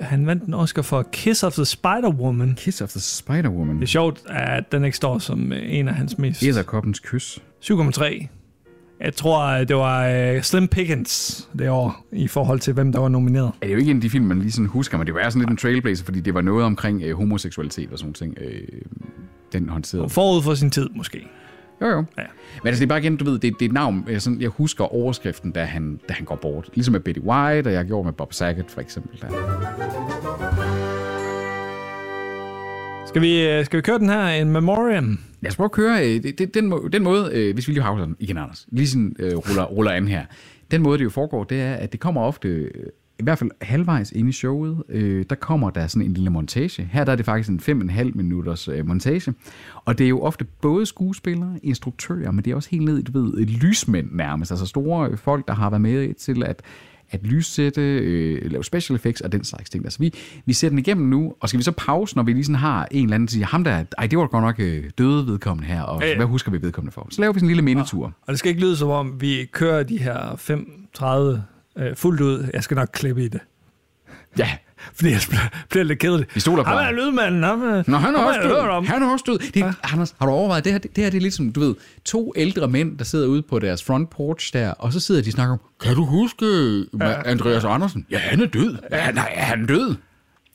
Han 0.00 0.26
vandt 0.26 0.44
en 0.44 0.54
Oscar 0.54 0.82
for 0.82 1.02
Kiss 1.12 1.42
of 1.42 1.52
the 1.52 1.64
Spider-Woman. 1.64 2.54
Kiss 2.56 2.80
of 2.80 2.90
the 2.90 3.00
Spider-Woman. 3.00 3.74
Det 3.74 3.82
er 3.82 3.86
sjovt, 3.86 4.22
at 4.28 4.72
den 4.72 4.84
ikke 4.84 4.96
står 4.96 5.18
som 5.18 5.52
øh, 5.52 5.58
en 5.62 5.88
af 5.88 5.94
hans 5.94 6.18
mest... 6.18 6.42
Æderkoppens 6.42 7.00
kys. 7.00 7.38
7,3. 7.64 8.28
Jeg 9.00 9.14
tror, 9.14 9.42
at 9.42 9.68
det 9.68 9.76
var 9.76 10.32
uh, 10.34 10.40
Slim 10.40 10.68
Pickens 10.68 11.48
det 11.58 11.70
år, 11.70 12.06
i 12.12 12.28
forhold 12.28 12.60
til, 12.60 12.74
hvem 12.74 12.92
der 12.92 12.98
var 12.98 13.08
nomineret. 13.08 13.46
Er 13.46 13.50
det 13.60 13.68
er 13.68 13.72
jo 13.72 13.78
ikke 13.78 13.90
en 13.90 13.96
af 13.96 14.00
de 14.00 14.10
film, 14.10 14.24
man 14.24 14.38
lige 14.38 14.52
sådan 14.52 14.66
husker, 14.66 14.98
men 14.98 15.06
det 15.06 15.14
var 15.14 15.30
sådan 15.30 15.40
lidt 15.40 15.50
en 15.50 15.56
trailblazer, 15.56 16.04
fordi 16.04 16.20
det 16.20 16.34
var 16.34 16.40
noget 16.40 16.64
omkring 16.64 17.02
øh, 17.02 17.16
homoseksualitet 17.16 17.92
og 17.92 17.98
sådan 17.98 18.14
nogle 18.20 18.34
ting. 18.34 18.48
Øh, 18.50 18.68
den 19.52 19.68
håndterede. 19.68 20.08
Forud 20.08 20.42
for 20.42 20.54
sin 20.54 20.70
tid, 20.70 20.88
måske. 20.94 21.28
Jo, 21.82 21.86
jo. 21.86 22.04
Ja. 22.18 22.22
Men 22.62 22.68
altså, 22.68 22.80
det 22.80 22.86
er 22.86 22.88
bare 22.88 22.98
igen, 22.98 23.16
du 23.16 23.24
ved, 23.24 23.32
det, 23.32 23.42
det 23.42 23.62
er 23.62 23.68
et 23.68 23.72
navn, 23.72 24.04
jeg, 24.08 24.22
sådan, 24.22 24.40
jeg 24.40 24.48
husker 24.48 24.84
overskriften, 24.84 25.52
da 25.52 25.64
han, 25.64 26.00
da 26.08 26.14
han 26.14 26.24
går 26.24 26.36
bort. 26.36 26.70
Ligesom 26.74 26.92
med 26.92 27.00
Betty 27.00 27.20
White, 27.20 27.66
og 27.66 27.72
jeg 27.72 27.84
gjorde 27.84 28.04
med 28.04 28.12
Bob 28.12 28.32
Saget, 28.32 28.64
for 28.68 28.80
eksempel. 28.80 29.20
Der. 29.20 29.28
Skal 33.06 33.22
vi, 33.22 33.48
øh, 33.48 33.64
skal 33.64 33.76
vi 33.76 33.82
køre 33.82 33.98
den 33.98 34.08
her, 34.08 34.26
en 34.26 34.50
memoriam? 34.50 35.18
Lad 35.40 35.50
os 35.50 35.56
prøve 35.56 35.64
at 35.64 35.72
køre 35.72 36.06
øh, 36.06 36.22
det, 36.22 36.38
det, 36.38 36.54
den, 36.54 36.66
må, 36.66 36.88
den 36.92 37.02
måde, 37.02 37.30
øh, 37.32 37.54
hvis 37.54 37.68
vi 37.68 37.72
lige 37.72 37.82
har 37.82 37.94
den 37.94 38.16
igen, 38.18 38.38
Anders, 38.38 38.66
lige 38.72 38.88
sådan 38.88 39.16
øh, 39.18 39.36
ruller, 39.36 39.64
ruller 39.64 39.90
an 39.90 40.08
her. 40.08 40.24
Den 40.70 40.82
måde, 40.82 40.98
det 40.98 41.04
jo 41.04 41.10
foregår, 41.10 41.44
det 41.44 41.60
er, 41.60 41.74
at 41.74 41.92
det 41.92 42.00
kommer 42.00 42.20
ofte, 42.20 42.70
i 43.22 43.24
hvert 43.24 43.38
fald 43.38 43.50
halvvejs 43.60 44.12
ind 44.12 44.28
i 44.28 44.32
showet, 44.32 44.82
øh, 44.88 45.24
der 45.30 45.36
kommer 45.36 45.70
der 45.70 45.86
sådan 45.86 46.08
en 46.08 46.14
lille 46.14 46.30
montage. 46.30 46.88
Her 46.92 47.04
der 47.04 47.12
er 47.12 47.16
det 47.16 47.24
faktisk 47.24 47.48
en 47.48 47.60
fem 47.60 47.78
og 47.78 47.84
en 47.84 47.90
halv 47.90 48.16
minutters 48.16 48.68
øh, 48.68 48.86
montage. 48.86 49.34
Og 49.84 49.98
det 49.98 50.04
er 50.04 50.08
jo 50.08 50.20
ofte 50.20 50.44
både 50.44 50.86
skuespillere, 50.86 51.58
instruktører, 51.62 52.30
men 52.30 52.44
det 52.44 52.50
er 52.50 52.54
også 52.54 52.68
helt 52.70 52.84
ned 52.84 52.98
i, 52.98 53.02
du 53.02 53.22
ved, 53.22 53.46
lysmænd 53.46 54.08
nærmest. 54.12 54.50
Altså 54.50 54.66
store 54.66 55.08
øh, 55.08 55.18
folk, 55.18 55.48
der 55.48 55.54
har 55.54 55.70
været 55.70 55.80
med 55.80 56.14
til 56.14 56.42
at 56.42 56.62
at 57.12 57.26
lyssætte, 57.26 57.80
øh, 57.80 58.50
lave 58.50 58.64
special 58.64 58.96
effects 58.96 59.20
og 59.20 59.32
den 59.32 59.44
slags 59.44 59.70
ting. 59.70 59.84
Altså 59.84 59.98
vi, 59.98 60.14
vi 60.46 60.52
ser 60.52 60.68
den 60.68 60.78
igennem 60.78 61.08
nu, 61.08 61.34
og 61.40 61.48
skal 61.48 61.58
vi 61.58 61.64
så 61.64 61.72
pause, 61.72 62.16
når 62.16 62.22
vi 62.22 62.32
lige 62.32 62.44
sådan 62.44 62.56
har 62.56 62.88
en 62.90 63.04
eller 63.04 63.14
anden, 63.14 63.28
siger, 63.28 63.46
ham 63.46 63.64
der, 63.64 63.84
ej, 63.98 64.06
det 64.06 64.18
var 64.18 64.26
godt 64.26 64.44
nok 64.44 64.60
øh, 64.60 64.84
døde 64.98 65.26
vedkommende 65.26 65.68
her, 65.68 65.82
og 65.82 66.02
ja. 66.02 66.16
hvad 66.16 66.26
husker 66.26 66.50
vi 66.50 66.62
vedkommende 66.62 66.92
for? 66.92 67.06
Så 67.10 67.20
laver 67.20 67.32
vi 67.32 67.38
sådan 67.38 67.46
en 67.46 67.50
lille 67.50 67.62
mindetur. 67.62 68.06
Og 68.06 68.28
det 68.28 68.38
skal 68.38 68.48
ikke 68.48 68.60
lyde 68.60 68.76
som 68.76 68.90
om, 68.90 69.20
vi 69.20 69.48
kører 69.52 69.82
de 69.82 69.98
her 69.98 70.16
5.30 70.98 71.51
øh, 71.78 71.96
fuldt 71.96 72.20
ud. 72.20 72.50
Jeg 72.54 72.62
skal 72.62 72.74
nok 72.74 72.88
klippe 72.92 73.24
i 73.24 73.28
det. 73.28 73.40
Ja. 74.38 74.50
Fordi 74.96 75.10
jeg 75.10 75.20
bliver, 75.70 75.84
lidt 75.84 75.98
kedelig. 75.98 76.26
Vi 76.34 76.40
stoler 76.40 76.62
på 76.62 76.70
ham. 76.70 76.78
ham. 76.78 76.86
er 76.86 76.90
lydmanden. 76.90 77.42
Ham 77.42 77.62
er, 77.62 77.82
Nå, 77.86 77.96
han 77.96 78.14
er 78.14 78.18
også 78.18 78.40
død. 78.42 78.86
Han 78.86 79.02
er 79.02 79.12
også 79.12 79.24
død. 79.26 79.38
Det, 79.38 79.56
ja. 79.56 79.72
Anders, 79.82 80.14
har 80.18 80.26
du 80.26 80.32
overvejet, 80.32 80.64
det 80.64 80.72
her, 80.72 80.78
det 80.78 80.90
her 80.96 81.10
det 81.10 81.16
er 81.16 81.20
ligesom, 81.20 81.52
du 81.52 81.60
ved, 81.60 81.74
to 82.04 82.32
ældre 82.36 82.68
mænd, 82.68 82.98
der 82.98 83.04
sidder 83.04 83.26
ude 83.26 83.42
på 83.42 83.58
deres 83.58 83.84
front 83.84 84.10
porch 84.10 84.52
der, 84.52 84.70
og 84.70 84.92
så 84.92 85.00
sidder 85.00 85.22
de 85.22 85.28
og 85.28 85.32
snakker 85.32 85.52
om, 85.52 85.60
kan 85.80 85.94
du 85.94 86.04
huske 86.04 86.46
ja. 87.00 87.22
Andreas 87.30 87.64
Andersen? 87.64 88.06
Ja, 88.10 88.18
han 88.18 88.40
er 88.40 88.46
død. 88.46 88.76
Ja, 88.90 89.10
nej, 89.10 89.32
er 89.34 89.44
han 89.44 89.66
død? 89.66 89.94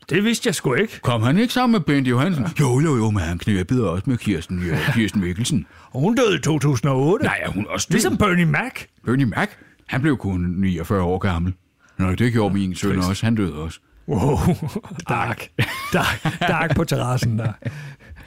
Det 0.10 0.24
vidste 0.24 0.48
jeg 0.48 0.56
sgu 0.56 0.74
ikke. 0.74 1.00
Kom 1.02 1.22
han 1.22 1.38
ikke 1.38 1.54
sammen 1.54 1.72
med 1.72 1.80
Bente 1.80 2.10
Johansen? 2.10 2.44
Ja. 2.44 2.50
Jo, 2.60 2.80
jo, 2.80 2.96
jo, 2.98 3.10
men 3.12 3.24
han 3.24 3.38
knæppede 3.38 3.90
også 3.90 4.04
med 4.08 4.18
Kirsten, 4.18 4.64
ja, 4.68 4.92
Kirsten 4.94 5.22
Mikkelsen. 5.22 5.66
Og 5.92 6.02
hun 6.02 6.16
døde 6.16 6.36
i 6.36 6.40
2008. 6.40 7.26
Nej, 7.26 7.40
er 7.42 7.50
hun 7.50 7.66
også 7.70 7.88
død? 7.90 7.94
Ligesom 7.94 8.18
Bernie 8.18 8.46
Mac. 8.46 8.72
Bernie 9.06 9.26
Mac, 9.26 9.50
han 9.88 10.02
blev 10.02 10.18
kun 10.18 10.42
49 10.58 11.04
år 11.04 11.18
gammel. 11.18 11.54
Nå, 11.98 12.12
det 12.16 12.34
gjorde 12.34 12.54
min 12.54 12.76
søn 12.76 12.98
også. 12.98 13.26
Han 13.26 13.36
døde 13.36 13.54
også. 13.54 13.80
Wow. 14.08 14.38
Dark. 15.10 15.48
Dark, 15.94 16.40
dark 16.42 16.76
på 16.76 16.84
terrassen 16.84 17.40
der. 17.40 17.52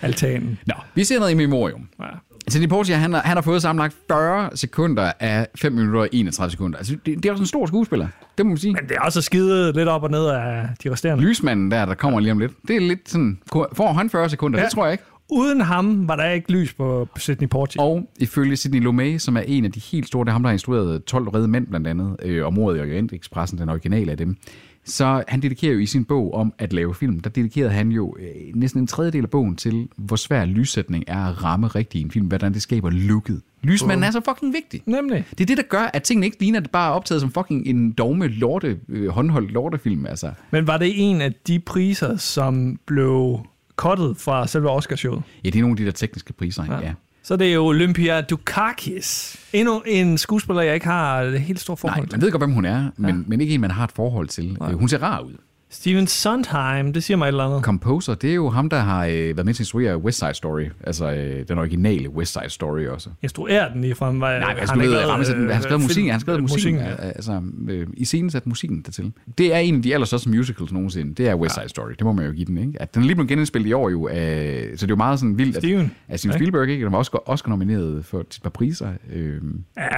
Altanen. 0.02 0.59
Nå, 0.67 0.75
vi 0.95 1.05
ser 1.05 1.19
noget 1.19 1.33
i 1.33 1.35
memorium. 1.35 1.88
Ja. 2.00 2.07
Sidney 2.49 2.69
Poitier, 2.69 2.97
han 2.97 3.12
har, 3.12 3.21
han 3.21 3.37
har 3.37 3.43
fået 3.43 3.62
sammenlagt 3.62 3.97
40 4.11 4.50
sekunder 4.55 5.12
af 5.21 5.49
5 5.57 5.73
minutter 5.73 6.00
og 6.00 6.09
31 6.12 6.50
sekunder. 6.50 6.79
Altså, 6.79 6.97
det, 7.07 7.17
det 7.17 7.26
er 7.26 7.31
også 7.33 7.43
en 7.43 7.47
stor 7.47 7.67
skuespiller. 7.67 8.09
Det 8.38 8.47
må 8.47 8.50
man 8.50 8.59
sige. 8.59 8.73
Men 8.73 8.88
det 8.88 8.97
er 8.97 9.00
også 9.00 9.23
skidet 9.23 9.76
lidt 9.76 9.88
op 9.88 10.02
og 10.02 10.11
ned 10.11 10.26
af 10.26 10.69
de 10.85 10.93
resterende. 10.93 11.25
Lysmanden 11.25 11.71
der, 11.71 11.85
der 11.85 11.95
kommer 11.95 12.21
lige 12.21 12.33
om 12.33 12.38
lidt, 12.38 12.52
det 12.69 12.76
er 12.76 12.81
lidt 12.81 13.11
sådan... 13.11 13.38
Får 13.52 13.93
han 13.93 14.11
40 14.11 14.31
sekunder? 14.31 14.59
Ja. 14.59 14.64
Det 14.64 14.73
tror 14.73 14.85
jeg 14.85 14.93
ikke. 14.93 15.05
Uden 15.30 15.60
ham 15.60 16.08
var 16.08 16.16
der 16.16 16.30
ikke 16.30 16.52
lys 16.52 16.75
på 16.75 17.08
Sidney 17.16 17.49
Portier. 17.49 17.82
Og 17.82 18.10
ifølge 18.18 18.56
Sidney 18.56 18.82
Lumet, 18.82 19.22
som 19.22 19.37
er 19.37 19.40
en 19.40 19.64
af 19.64 19.72
de 19.72 19.80
helt 19.80 20.06
store, 20.06 20.25
det 20.25 20.28
er 20.28 20.32
ham, 20.32 20.42
der 20.42 20.49
har 20.49 20.52
instrueret 20.52 21.04
12 21.04 21.28
redde 21.28 21.49
mænd 21.49 21.66
blandt 21.66 21.87
andet, 21.87 22.16
øh, 22.22 22.46
om 22.46 22.58
ordet 22.58 22.78
i 22.78 22.80
Orientexpressen, 22.80 23.58
den 23.58 23.68
originale 23.68 24.10
af 24.10 24.16
dem, 24.16 24.37
så 24.84 25.25
han 25.28 25.42
dedikerer 25.42 25.72
jo 25.72 25.78
i 25.78 25.87
sin 25.87 26.04
bog 26.04 26.34
om 26.34 26.52
at 26.58 26.72
lave 26.72 26.94
film, 26.94 27.20
der 27.20 27.30
dedikerede 27.30 27.70
han 27.70 27.88
jo 27.92 28.16
øh, 28.18 28.54
næsten 28.54 28.80
en 28.80 28.87
tredjedel 28.87 29.22
af 29.22 29.30
bogen 29.30 29.56
til, 29.56 29.88
hvor 29.96 30.16
svær 30.16 30.44
lyssætning 30.44 31.04
er 31.06 31.25
at 31.25 31.44
ramme 31.44 31.66
rigtigt 31.66 32.02
i 32.02 32.04
en 32.04 32.10
film, 32.10 32.26
hvordan 32.26 32.54
det 32.54 32.62
skaber 32.62 32.90
looket. 32.90 33.40
Lysmanden 33.62 34.04
er 34.04 34.10
så 34.10 34.20
fucking 34.28 34.54
vigtig. 34.54 34.82
Nemlig. 34.87 35.25
Det 35.30 35.40
er 35.40 35.46
det, 35.46 35.56
der 35.56 35.62
gør, 35.62 35.90
at 35.94 36.02
tingene 36.02 36.26
ikke 36.26 36.40
ligner, 36.40 36.58
at 36.58 36.62
det 36.62 36.70
bare 36.70 36.90
er 36.90 36.94
optaget 36.94 37.20
som 37.20 37.32
fucking 37.32 37.66
en 37.66 37.92
dogme 37.92 38.28
lorte, 38.28 38.78
øh, 38.88 39.08
håndholdt 39.08 39.50
lortefilm, 39.50 40.06
altså. 40.06 40.30
Men 40.50 40.66
var 40.66 40.78
det 40.78 40.92
en 40.94 41.20
af 41.20 41.32
de 41.46 41.58
priser, 41.58 42.16
som 42.16 42.78
blev 42.87 43.40
cuttet 43.80 44.16
fra 44.16 44.46
selve 44.46 44.70
Oscarshowet? 44.70 45.22
Ja, 45.44 45.50
det 45.50 45.58
er 45.58 45.60
nogle 45.60 45.72
af 45.72 45.76
de 45.76 45.84
der 45.84 45.90
tekniske 45.90 46.32
priser, 46.32 46.64
ja. 46.64 46.80
ja. 46.80 46.92
Så 47.22 47.37
det 47.37 47.49
er 47.49 47.52
jo 47.52 47.66
Olympia 47.66 48.20
Dukakis. 48.20 49.37
Endnu 49.52 49.82
en 49.87 50.18
skuespiller, 50.18 50.62
jeg 50.62 50.75
ikke 50.75 50.87
har 50.87 51.20
et 51.20 51.40
helt 51.40 51.60
stort 51.60 51.78
forhold 51.78 52.00
Nej, 52.00 52.06
til. 52.06 52.18
man 52.18 52.22
ved 52.22 52.30
godt, 52.30 52.40
hvem 52.40 52.52
hun 52.52 52.64
er, 52.64 52.90
men, 52.96 53.10
ja. 53.16 53.22
men 53.26 53.40
ikke 53.40 53.54
en, 53.54 53.60
man 53.60 53.70
har 53.70 53.84
et 53.84 53.92
forhold 53.92 54.28
til. 54.28 54.56
Nej. 54.60 54.72
Hun 54.72 54.88
ser 54.88 55.02
rar 55.02 55.20
ud. 55.20 55.32
Steven 55.72 56.06
Sondheim, 56.06 56.92
det 56.92 57.02
siger 57.02 57.16
mig 57.16 57.24
et 57.24 57.28
eller 57.28 57.44
andet. 57.44 57.62
Composer, 57.62 58.14
det 58.14 58.30
er 58.30 58.34
jo 58.34 58.48
ham, 58.48 58.68
der 58.68 58.78
har 58.78 59.06
øh, 59.06 59.12
været 59.12 59.36
med 59.36 59.44
til 59.44 59.48
at 59.48 59.60
instruere 59.60 59.98
West 59.98 60.18
Side 60.18 60.34
Story. 60.34 60.64
Altså 60.84 61.12
øh, 61.12 61.48
den 61.48 61.58
originale 61.58 62.10
West 62.10 62.32
Side 62.32 62.48
Story 62.50 62.86
også. 62.86 63.10
Instruerer 63.22 63.72
den 63.72 63.80
lige 63.80 63.94
frem. 63.94 64.20
Var, 64.20 64.38
Nej, 64.38 64.54
han, 64.58 64.68
han, 64.68 64.80
han, 64.80 65.26
han 65.26 65.50
har 65.50 65.60
skrevet 65.60 65.80
musikken, 65.80 66.10
han 66.10 66.14
har 66.14 66.20
skrevet 66.20 66.42
musikken, 66.42 66.80
ja. 66.80 66.88
musikken 66.90 67.12
altså 67.16 67.42
øh, 67.68 67.86
i 67.94 68.04
scenen 68.04 68.30
sat 68.30 68.46
musikken 68.46 68.82
dertil. 68.82 69.12
Det 69.38 69.54
er 69.54 69.58
en 69.58 69.76
af 69.76 69.82
de 69.82 69.94
allerstørste 69.94 70.30
musicals 70.30 70.72
nogensinde. 70.72 71.14
Det 71.14 71.28
er 71.28 71.34
West 71.34 71.54
Side 71.54 71.68
Story. 71.68 71.90
Det 71.90 72.04
må 72.04 72.12
man 72.12 72.26
jo 72.26 72.32
give 72.32 72.46
den, 72.46 72.58
ikke? 72.58 72.82
At 72.82 72.94
den 72.94 73.02
er 73.02 73.06
lige 73.06 73.16
blevet 73.16 73.28
genindspillet 73.28 73.70
i 73.70 73.72
år 73.72 73.90
jo, 73.90 74.08
af, 74.08 74.68
så 74.76 74.86
det 74.86 74.90
er 74.90 74.94
jo 74.94 74.96
meget 74.96 75.18
sådan 75.18 75.38
vildt. 75.38 75.56
Steven. 75.56 75.80
At, 76.08 76.14
at 76.14 76.20
Steven 76.20 76.34
Spielberg, 76.34 76.68
ikke? 76.68 76.84
Den 76.84 76.92
var 76.92 76.98
også 76.98 77.18
Oscar 77.26 77.50
nomineret 77.50 78.04
for 78.04 78.20
et 78.20 78.38
par 78.42 78.50
priser. 78.50 78.92
Øh, 79.12 79.40
Ja, 79.76 79.88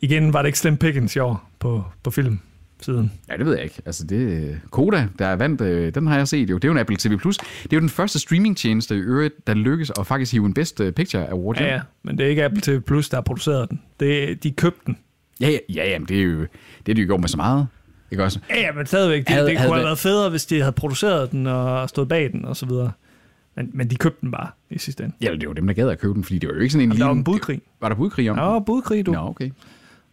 igen 0.00 0.32
var 0.32 0.42
det 0.42 0.46
ikke 0.46 0.58
Slim 0.58 0.76
Pickens 0.76 1.16
i 1.16 1.18
år 1.18 1.50
på, 1.58 1.84
på 2.02 2.10
film 2.10 2.38
siden. 2.84 3.12
Ja, 3.28 3.36
det 3.36 3.46
ved 3.46 3.54
jeg 3.54 3.64
ikke. 3.64 3.82
Altså, 3.86 4.04
det 4.06 4.60
Koda, 4.70 5.08
der 5.18 5.26
er 5.26 5.36
vandt, 5.36 5.60
øh, 5.60 5.94
den 5.94 6.06
har 6.06 6.16
jeg 6.16 6.28
set 6.28 6.50
jo. 6.50 6.54
Det 6.54 6.64
er 6.64 6.68
jo 6.68 6.72
en 6.72 6.78
Apple 6.78 6.96
TV+. 6.96 7.16
Plus. 7.16 7.36
Det 7.36 7.72
er 7.72 7.76
jo 7.76 7.80
den 7.80 7.88
første 7.88 8.18
streamingtjeneste 8.18 8.96
i 8.96 8.98
øvrigt, 8.98 9.46
der 9.46 9.54
lykkes 9.54 9.92
at 9.98 10.06
faktisk 10.06 10.32
hive 10.32 10.46
en 10.46 10.54
Best 10.54 10.80
øh, 10.80 10.92
Picture 10.92 11.28
Award. 11.30 11.56
Ja, 11.60 11.74
ja, 11.74 11.80
men 12.02 12.18
det 12.18 12.26
er 12.26 12.30
ikke 12.30 12.44
Apple 12.44 12.60
TV 12.62 12.80
Plus, 12.80 13.08
der 13.08 13.16
har 13.16 13.22
produceret 13.22 13.70
den. 13.70 13.80
Det, 14.00 14.42
de 14.42 14.50
købte 14.50 14.80
den. 14.86 14.96
ja, 15.40 15.50
ja, 15.74 15.90
ja, 15.90 15.98
men 15.98 16.08
det 16.08 16.18
er 16.18 16.24
jo 16.24 16.46
det, 16.86 16.96
de 16.96 17.00
jo 17.02 17.06
gjort 17.06 17.20
med 17.20 17.28
så 17.28 17.36
meget. 17.36 17.66
Ikke 18.10 18.24
også? 18.24 18.38
Ja, 18.50 18.60
ja 18.60 18.72
men 18.72 18.86
stadigvæk. 18.86 19.20
Det, 19.20 19.28
Havde- 19.28 19.46
det 19.46 19.58
havde 19.58 19.68
kunne 19.68 19.76
have 19.78 19.86
været- 19.86 19.98
federe, 19.98 20.30
hvis 20.30 20.46
de 20.46 20.58
havde 20.60 20.72
produceret 20.72 21.32
den 21.32 21.46
og 21.46 21.88
stået 21.88 22.08
bag 22.08 22.32
den 22.32 22.44
og 22.44 22.56
så 22.56 22.66
videre. 22.66 22.92
Men, 23.56 23.70
men 23.74 23.90
de 23.90 23.96
købte 23.96 24.18
den 24.20 24.30
bare 24.30 24.48
i 24.70 24.78
sidste 24.78 25.04
ende. 25.04 25.14
Ja, 25.20 25.32
det 25.40 25.48
var 25.48 25.54
dem, 25.54 25.66
der 25.66 25.74
gad 25.74 25.88
at 25.88 25.98
købe 26.00 26.14
den, 26.14 26.24
fordi 26.24 26.38
det 26.38 26.48
var 26.48 26.54
jo 26.54 26.60
ikke 26.60 26.72
sådan 26.72 26.90
en 26.92 26.98
der 26.98 27.04
var 27.04 27.12
en 27.12 27.24
budkrig. 27.24 27.60
Var 27.80 27.88
der 27.88 27.96
budkrig 27.96 28.30
om 28.30 28.38
Ja, 28.38 28.58
budkrig, 28.58 29.06
du. 29.06 29.12
Nå, 29.12 29.18
okay. 29.20 29.50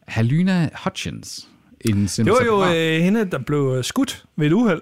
Halina 0.08 0.70
Hutchins. 0.84 1.48
En 1.86 2.04
Det 2.06 2.26
var 2.26 2.46
jo 2.46 2.64
øh, 2.64 3.02
hende, 3.04 3.26
der 3.26 3.38
blev 3.40 3.74
øh, 3.78 3.84
skudt 3.84 4.26
ved 4.36 4.48
et 4.48 4.54
uheld. 4.54 4.82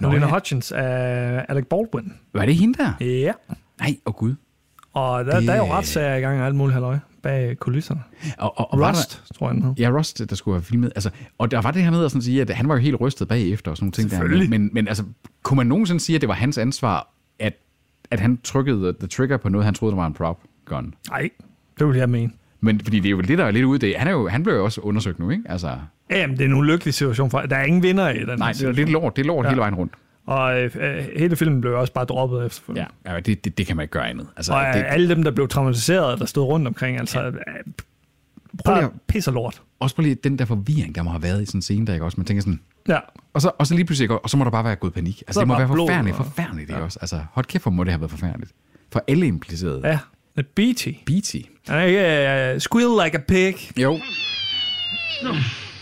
Lena. 0.00 0.26
Hutchins 0.34 0.72
af 0.72 1.44
Alec 1.48 1.64
Baldwin. 1.66 2.12
Var 2.34 2.46
det 2.46 2.54
hende 2.56 2.78
der? 2.78 2.92
Ja. 3.04 3.32
Nej, 3.80 3.96
åh 4.06 4.14
oh, 4.14 4.14
gud. 4.18 4.34
Og 4.92 5.24
der, 5.24 5.38
Det- 5.38 5.48
der 5.48 5.54
er 5.54 5.58
jo 5.58 5.72
retssager 5.72 6.14
i 6.16 6.20
gang 6.20 6.40
og 6.40 6.46
alt 6.46 6.54
muligt 6.54 6.72
halløj 6.74 6.98
bag 7.22 7.58
kulisserne. 7.58 8.00
Og, 8.38 8.58
og, 8.58 8.72
og 8.72 8.80
Rust, 8.88 9.22
tror 9.38 9.46
jeg 9.48 9.54
den 9.54 9.62
hed. 9.62 9.74
Der, 9.74 9.82
ja, 9.90 9.98
Rust, 9.98 10.30
der 10.30 10.36
skulle 10.36 10.54
have 10.56 10.62
filmet. 10.64 10.92
Altså, 10.94 11.10
og 11.38 11.50
der 11.50 11.60
var 11.60 11.70
det 11.70 11.82
her 11.82 11.90
med 11.90 12.04
at 12.04 12.10
sådan 12.10 12.22
sige, 12.22 12.40
at 12.40 12.50
han 12.50 12.68
var 12.68 12.74
jo 12.74 12.80
helt 12.80 13.00
rystet 13.00 13.28
bagefter 13.28 13.70
og 13.70 13.76
sådan 13.76 13.84
nogle 13.84 13.92
ting 13.92 14.10
der. 14.42 14.48
Men, 14.48 14.70
men 14.72 14.88
altså, 14.88 15.04
kunne 15.42 15.56
man 15.56 15.66
nogensinde 15.66 16.00
sige, 16.00 16.16
at 16.16 16.20
det 16.20 16.28
var 16.28 16.34
hans 16.34 16.58
ansvar, 16.58 17.08
at, 17.38 17.52
at 18.10 18.20
han 18.20 18.38
trykkede 18.44 18.94
the 18.98 19.08
trigger 19.08 19.36
på 19.36 19.48
noget, 19.48 19.64
han 19.64 19.74
troede, 19.74 19.90
der 19.92 19.96
var 20.00 20.06
en 20.06 20.14
prop 20.14 20.40
gun? 20.64 20.94
Nej, 21.10 21.30
det 21.78 21.86
vil 21.88 21.96
jeg 21.96 22.08
mene. 22.10 22.32
Men 22.64 22.80
fordi 22.80 23.00
det 23.00 23.06
er 23.06 23.10
jo 23.10 23.20
det, 23.20 23.38
der 23.38 23.44
er 23.44 23.50
lidt 23.50 23.64
ude 23.64 23.78
det. 23.78 23.94
Han, 23.98 24.08
er 24.08 24.12
jo, 24.12 24.28
han 24.28 24.42
blev 24.42 24.54
jo 24.54 24.64
også 24.64 24.80
undersøgt 24.80 25.18
nu, 25.18 25.30
ikke? 25.30 25.42
Altså, 25.48 25.68
Ja, 26.10 26.18
Jamen, 26.20 26.36
det 26.36 26.44
er 26.44 26.48
en 26.48 26.54
ulykkelig 26.54 26.94
situation. 26.94 27.30
For, 27.30 27.40
der 27.40 27.56
er 27.56 27.64
ingen 27.64 27.82
vinder 27.82 28.10
i 28.10 28.18
den 28.18 28.38
nej, 28.38 28.52
det 28.52 28.62
er 28.62 28.72
lidt 28.72 28.88
lort. 28.88 29.16
Det 29.16 29.22
er 29.22 29.26
lort 29.26 29.44
ja. 29.44 29.50
hele 29.50 29.60
vejen 29.60 29.74
rundt. 29.74 29.92
Og 30.26 30.62
øh, 30.62 30.70
øh, 30.80 31.04
hele 31.16 31.36
filmen 31.36 31.60
blev 31.60 31.72
også 31.74 31.92
bare 31.92 32.04
droppet 32.04 32.46
efterfølgende. 32.46 32.88
Ja, 33.06 33.12
ja 33.14 33.20
det, 33.20 33.44
det, 33.44 33.58
det, 33.58 33.66
kan 33.66 33.76
man 33.76 33.82
ikke 33.84 33.92
gøre 33.92 34.08
andet. 34.08 34.26
Altså, 34.36 34.52
Og 34.52 34.60
øh, 34.66 34.74
det, 34.74 34.84
alle 34.88 35.08
dem, 35.14 35.22
der 35.22 35.30
blev 35.30 35.48
traumatiseret, 35.48 36.18
der 36.20 36.26
stod 36.26 36.44
rundt 36.44 36.66
omkring, 36.68 36.98
altså 36.98 37.20
ja. 37.20 37.30
Prøv 37.30 37.38
bare 38.64 38.76
lige 38.80 38.84
at- 38.84 39.00
pisser 39.08 39.32
lort. 39.32 39.62
også 39.80 39.96
på 39.96 40.02
lige 40.02 40.14
den 40.14 40.38
der 40.38 40.44
forvirring, 40.44 40.94
der 40.94 41.02
må 41.02 41.10
have 41.10 41.22
været 41.22 41.42
i 41.42 41.46
sådan 41.46 41.58
en 41.58 41.62
scene, 41.62 41.86
der 41.86 41.92
ikke 41.92 42.04
også? 42.04 42.14
Man 42.16 42.26
tænker 42.26 42.42
sådan, 42.42 42.60
Ja. 42.88 42.98
og 43.34 43.40
så, 43.42 43.50
og 43.58 43.66
så 43.66 43.74
lige 43.74 43.84
pludselig, 43.84 44.10
og 44.10 44.30
så 44.30 44.36
må 44.36 44.44
der 44.44 44.50
bare 44.50 44.64
være 44.64 44.76
gået 44.76 44.92
panik. 44.94 45.20
Altså, 45.26 45.32
Så 45.34 45.40
det 45.40 45.48
må 45.48 45.56
være 45.58 45.68
blod 45.68 45.88
forfærdeligt, 45.88 46.18
og- 46.18 46.24
forfærdeligt, 46.24 46.70
ikke 46.70 46.82
også? 46.82 46.98
Altså, 47.00 47.20
hold 47.32 47.46
kæft, 47.46 47.64
hvor 47.64 47.70
må 47.72 47.84
det 47.84 47.92
have 47.92 48.00
været 48.00 48.10
forfærdeligt. 48.10 48.52
For 48.92 49.04
alle 49.08 49.26
implicerede. 49.26 49.80
Ja. 49.84 49.98
The 50.36 50.42
Beatty. 50.42 50.92
Beatty. 51.06 51.42
Han 51.68 51.78
er 51.78 51.84
ikke 51.84 52.54
uh, 52.54 52.60
squeal 52.60 53.04
like 53.04 53.16
a 53.16 53.20
pig. 53.20 53.54
Jo, 53.76 54.00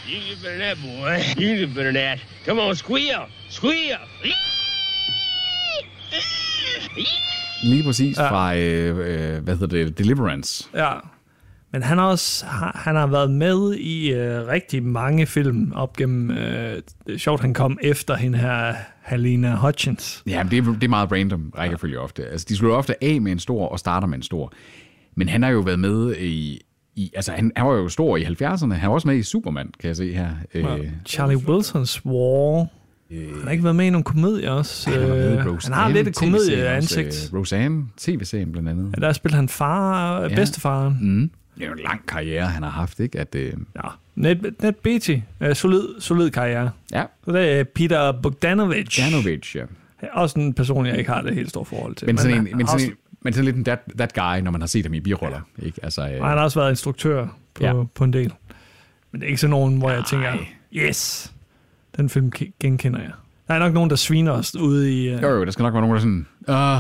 You 0.08 0.20
get 0.20 0.42
better 0.42 0.58
than 0.58 0.60
that, 0.60 0.76
boy. 0.82 1.42
You 1.42 1.56
get 1.56 1.74
better 1.74 1.92
than 1.92 1.94
that. 1.94 2.18
Come 2.46 2.60
on, 2.60 2.74
squeal. 2.76 3.26
Squeal. 3.48 3.98
lige 7.62 7.84
præcis 7.84 8.18
ja. 8.18 8.30
fra, 8.30 8.56
øh, 8.56 9.36
øh, 9.36 9.42
hvad 9.44 9.56
hedder 9.56 9.66
det, 9.66 9.98
Deliverance. 9.98 10.68
Ja. 10.74 10.94
Men 11.72 11.82
han 11.82 11.98
har 11.98 12.04
også 12.06 12.46
har- 12.46 12.80
han 12.84 12.96
har 12.96 13.06
været 13.06 13.30
med 13.30 13.74
i 13.74 14.12
øh, 14.12 14.46
rigtig 14.46 14.82
mange 14.82 15.26
film 15.26 15.72
op 15.74 15.96
gennem... 15.96 16.30
Øh, 16.30 16.36
det 17.06 17.14
er 17.14 17.18
sjovt, 17.18 17.40
han 17.40 17.54
kom 17.54 17.78
efter 17.82 18.16
hende 18.16 18.38
her, 18.38 18.74
Halina 19.02 19.54
Hutchins. 19.56 20.22
Ja, 20.26 20.42
men 20.42 20.50
det 20.50 20.58
er, 20.58 20.62
det 20.72 20.84
er 20.84 20.88
meget 20.88 21.12
random 21.12 21.52
rækkefølge 21.58 21.98
ofte. 22.00 22.24
Altså, 22.26 22.46
de 22.48 22.56
slutter 22.56 22.76
ofte 22.76 23.04
af 23.04 23.20
med 23.20 23.32
en 23.32 23.38
stor 23.38 23.68
og 23.68 23.78
starter 23.78 24.06
med 24.06 24.16
en 24.16 24.22
stor. 24.22 24.52
Men 25.14 25.28
han 25.28 25.42
har 25.42 25.50
jo 25.50 25.60
været 25.60 25.78
med 25.78 26.16
i... 26.16 26.60
i 26.96 27.12
altså, 27.16 27.32
han, 27.32 27.52
han 27.56 27.66
var 27.66 27.72
jo 27.74 27.88
stor 27.88 28.16
i 28.16 28.24
70'erne. 28.24 28.72
Han 28.74 28.88
var 28.88 28.94
også 28.94 29.08
med 29.08 29.16
i 29.16 29.22
Superman, 29.22 29.70
kan 29.80 29.88
jeg 29.88 29.96
se 29.96 30.12
her. 30.14 30.28
Øh, 30.54 30.64
Charlie 31.06 31.36
Wilsons 31.48 32.06
War. 32.06 32.66
Han 33.10 33.40
har 33.44 33.50
ikke 33.50 33.64
været 33.64 33.76
med 33.76 33.86
i 33.86 33.90
nogle 33.90 34.04
komedier 34.04 34.50
også. 34.50 34.90
han, 34.90 35.00
med 35.00 35.38
Øh, 35.38 35.46
Roseanne, 35.46 35.74
han 35.76 35.84
har 35.84 35.88
lidt 35.92 36.08
et 36.08 36.16
komedieansigt. 36.16 37.30
Øh, 37.34 37.38
Roseanne, 37.40 37.84
tv-serien 37.96 38.52
blandt 38.52 38.68
andet. 38.68 38.94
Ja, 38.96 39.06
der 39.06 39.12
spiller 39.12 39.36
han 39.36 39.48
far, 39.48 40.22
ja. 40.22 40.34
bedstefaren. 40.34 40.98
Mm. 41.00 41.30
Det 41.56 41.62
er 41.62 41.66
jo 41.66 41.72
en 41.72 41.78
lang 41.78 42.06
karriere, 42.06 42.46
han 42.46 42.62
har 42.62 42.70
haft, 42.70 43.00
ikke? 43.00 43.18
At, 43.20 43.34
øh, 43.34 43.52
Ja. 43.76 43.88
Net, 44.14 44.62
Net 44.62 44.76
Beatty. 44.76 45.16
Uh, 45.40 45.52
solid, 45.52 45.88
solid 46.00 46.30
karriere. 46.30 46.70
ja, 46.92 47.04
Så 47.24 47.32
det 47.32 47.52
er 47.52 47.64
Peter 47.64 48.12
Bogdanovich. 48.12 48.98
Janovic, 49.00 49.54
ja. 49.56 49.64
Også 50.12 50.38
en 50.40 50.54
person, 50.54 50.86
jeg 50.86 50.98
ikke 50.98 51.10
har 51.10 51.22
det 51.22 51.34
helt 51.34 51.50
store 51.50 51.64
forhold 51.64 51.94
til. 51.94 52.06
Men 52.06 52.18
sådan, 52.18 52.36
en, 52.36 52.44
men 52.56 52.60
har 52.66 52.78
sådan, 52.78 52.86
en, 52.86 52.96
men 53.20 53.32
sådan 53.32 53.44
lidt 53.44 53.56
en 53.56 53.64
that, 53.64 53.78
that 53.98 54.12
guy, 54.14 54.40
når 54.44 54.50
man 54.50 54.60
har 54.60 54.68
set 54.68 54.84
ham 54.86 54.94
i 54.94 55.00
biroller. 55.00 55.40
Ikke? 55.62 55.80
Altså, 55.84 56.08
øh, 56.08 56.20
og 56.20 56.28
han 56.28 56.38
har 56.38 56.44
også 56.44 56.60
været 56.60 56.70
instruktør 56.70 57.26
på, 57.54 57.64
ja. 57.64 57.76
Ja. 57.76 57.82
på 57.94 58.04
en 58.04 58.12
del. 58.12 58.32
Men 59.12 59.20
det 59.20 59.26
er 59.26 59.28
ikke 59.28 59.40
sådan 59.40 59.50
nogen, 59.50 59.78
hvor 59.78 59.90
jeg 59.90 59.98
Nej. 59.98 60.06
tænker, 60.08 60.32
yes, 60.72 61.32
den 61.96 62.08
film 62.08 62.32
ke- 62.38 62.52
genkender 62.60 63.00
jeg. 63.00 63.10
Der 63.48 63.54
er 63.54 63.58
nok 63.58 63.72
nogen, 63.74 63.90
der 63.90 63.96
sviner 63.96 64.32
os 64.32 64.56
ude 64.56 65.02
i 65.04 65.14
uh, 65.14 65.22
jo, 65.22 65.28
jo, 65.28 65.44
der 65.44 65.50
skal 65.50 65.62
nok 65.62 65.74
være 65.74 65.80
nogen, 65.82 65.94
der 65.96 66.00
er 66.00 66.00
sådan, 66.00 66.26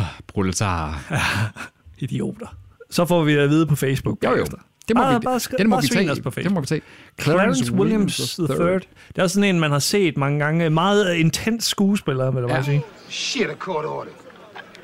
åh, 0.02 0.22
proletar. 0.26 1.12
idioter. 1.98 2.56
Så 2.92 3.04
får 3.06 3.24
vi 3.24 3.32
det 3.34 3.38
at 3.38 3.50
vide 3.50 3.66
på 3.66 3.76
Facebook. 3.76 4.18
Jo, 4.24 4.28
jo. 4.30 4.34
bagefter. 4.34 4.56
Det 4.88 4.96
må 4.96 5.02
Bare- 5.02 5.14
vi, 5.14 5.24
bare 5.24 5.40
den 5.58 5.68
må 5.68 5.76
bare 5.76 5.82
vi 5.82 5.88
tage. 5.88 6.10
os 6.12 6.20
på 6.20 6.30
Det 6.30 6.34
Facebook. 6.34 6.54
må 6.54 6.60
vi 6.60 6.66
tage. 6.66 6.80
Clarence 7.20 7.72
Williams 7.72 8.38
III. 8.38 8.46
Det 8.48 9.18
er 9.18 9.22
også 9.22 9.34
sådan 9.34 9.54
en, 9.54 9.60
man 9.60 9.70
har 9.70 9.78
set 9.78 10.16
mange 10.16 10.38
gange. 10.38 10.70
Meget 10.70 11.14
intens 11.14 11.64
skuespiller, 11.64 12.30
vil 12.30 12.40
jeg 12.40 12.48
bare 12.48 12.58
Ja. 12.58 12.62
sige. 12.64 12.82
Shit, 13.08 13.46
a 13.50 13.54
court 13.58 13.84
order. 13.84 14.10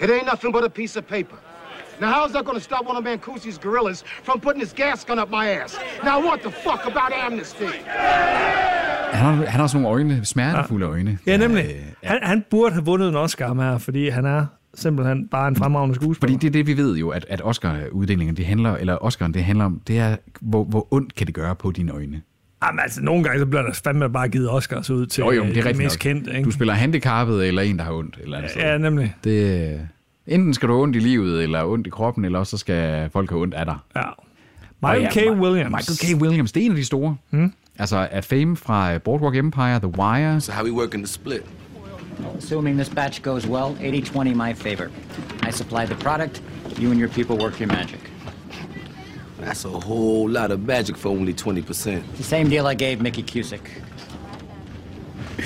It 0.01 0.11
ain't 0.11 0.31
nothing 0.33 0.53
but 0.55 0.65
a 0.65 0.69
piece 0.69 0.99
of 0.99 1.05
paper. 1.05 1.37
Now, 2.01 2.09
how's 2.11 2.33
that 2.33 2.45
gonna 2.45 2.61
stop 2.61 2.81
one 2.89 2.99
of 2.99 3.05
Mancusi's 3.05 3.59
gorillas 3.69 4.05
from 4.25 4.41
putting 4.41 4.63
his 4.65 4.73
gas 4.73 5.05
gun 5.05 5.19
up 5.19 5.29
my 5.31 5.45
ass? 5.65 5.77
Now, 6.05 6.19
what 6.29 6.39
the 6.41 6.51
fuck 6.51 6.81
about 6.85 7.13
amnesty? 7.27 7.63
Han 9.13 9.25
har, 9.25 9.33
han 9.47 9.61
har 9.61 9.67
sådan 9.67 9.83
nogle 9.83 9.97
øjne, 9.97 10.25
smertefulde 10.25 10.87
ja. 10.87 10.93
øjne. 10.93 11.19
Ja, 11.27 11.37
nemlig. 11.37 11.65
Øh, 11.65 12.11
Han, 12.11 12.19
han 12.23 12.45
burde 12.51 12.73
have 12.73 12.85
vundet 12.85 13.09
en 13.09 13.17
Oscar 13.17 13.53
med 13.53 13.65
her, 13.65 13.79
fordi 13.79 14.09
han 14.09 14.25
er 14.25 14.47
simpelthen 14.79 15.29
bare 15.29 15.49
en 15.49 15.57
fremragende 15.57 15.95
skuespiller. 15.95 16.35
Fordi 16.35 16.47
det 16.47 16.49
er 16.59 16.65
det, 16.65 16.67
vi 16.67 16.77
ved 16.83 16.97
jo, 16.97 17.09
at, 17.09 17.27
at 17.29 17.41
Oscar-uddelingen, 17.45 18.37
det 18.37 18.47
handler, 18.47 18.77
eller 18.77 18.97
Oscar'en, 18.97 19.33
det 19.33 19.45
handler 19.45 19.65
om, 19.65 19.81
det 19.87 19.99
er, 19.99 20.17
hvor, 20.41 20.65
hvor 20.65 20.89
ondt 20.91 21.15
kan 21.15 21.27
det 21.27 21.35
gøre 21.35 21.55
på 21.57 21.71
dine 21.71 21.93
øjne. 21.93 22.23
Jamen, 22.65 22.81
altså, 22.81 23.03
nogle 23.03 23.25
gange 23.25 23.39
så 23.41 23.47
bliver 23.47 23.63
der 23.63 23.73
fandme 23.85 24.11
bare 24.11 24.29
givet 24.29 24.51
Oscars 24.51 24.91
ud 24.91 25.07
til 25.07 25.23
Jo, 25.23 25.31
jo, 25.31 25.43
øh, 25.43 25.49
det 25.49 25.57
er 25.57 25.63
de 25.63 25.69
rigtigt 25.69 25.85
mest 25.85 26.05
nok. 26.05 26.13
kendte. 26.15 26.31
Ikke? 26.31 26.45
Du 26.45 26.51
spiller 26.51 26.75
handicappet, 26.75 27.49
eller 27.49 27.63
en, 27.63 27.79
der 27.79 27.85
har 27.85 27.93
ondt. 27.93 28.19
Eller 28.23 28.39
andet 28.39 28.57
Ja, 28.57 28.79
nemlig. 28.79 29.15
Det, 29.25 29.73
øh, 29.73 29.81
enten 30.27 30.55
skal 30.55 30.69
du 30.69 30.73
have 30.75 30.83
ondt 30.83 30.97
i 30.97 30.99
livet, 30.99 31.43
eller 31.43 31.65
ondt 31.65 31.87
i 31.87 31.91
kroppen, 31.91 32.25
eller 32.25 32.39
også 32.39 32.51
så 32.51 32.57
skal 32.59 33.11
folk 33.11 33.31
have 33.31 33.43
ondt 33.43 33.55
af 33.55 33.65
dig. 33.67 33.77
Ja. 33.97 34.03
Michael 34.83 35.09
K. 35.13 35.17
ja, 35.17 35.23
Ma- 35.35 35.41
Williams. 35.41 35.89
Michael 35.89 36.19
K. 36.19 36.23
Williams, 36.23 36.53
det 36.53 36.61
er 36.61 36.65
en 36.67 36.73
af 36.73 36.77
de 36.77 36.85
store. 36.85 37.17
Hmm? 37.31 37.53
Altså, 37.79 38.09
af 38.11 38.25
fame 38.25 38.57
fra 38.57 38.95
øh, 38.95 39.01
Boardwalk 39.01 39.37
Empire, 39.37 39.79
The 39.79 39.99
Wire. 39.99 40.41
So 40.41 40.53
how 40.53 40.65
we 40.65 40.73
working 40.73 41.05
the 41.05 41.13
split? 41.13 41.43
Assuming 42.37 42.77
this 42.77 42.89
batch 42.89 43.23
goes 43.23 43.47
well, 43.47 43.75
80-20 43.77 44.35
my 44.35 44.53
favor. 44.53 44.91
I 45.43 45.51
supply 45.51 45.87
the 45.87 45.95
product, 45.97 46.41
you 46.79 46.91
and 46.91 46.99
your 46.99 47.09
people 47.09 47.37
work 47.37 47.59
your 47.59 47.69
magic. 47.69 48.01
That's 49.39 49.65
a 49.65 49.71
whole 49.71 50.29
lot 50.29 50.51
of 50.51 50.61
magic 50.65 50.97
for 50.97 51.09
only 51.09 51.33
20%. 51.33 52.17
The 52.17 52.23
same 52.23 52.49
deal 52.49 52.67
I 52.67 52.75
gave 52.75 53.01
Mickey 53.01 53.23
Cusick. 53.23 53.61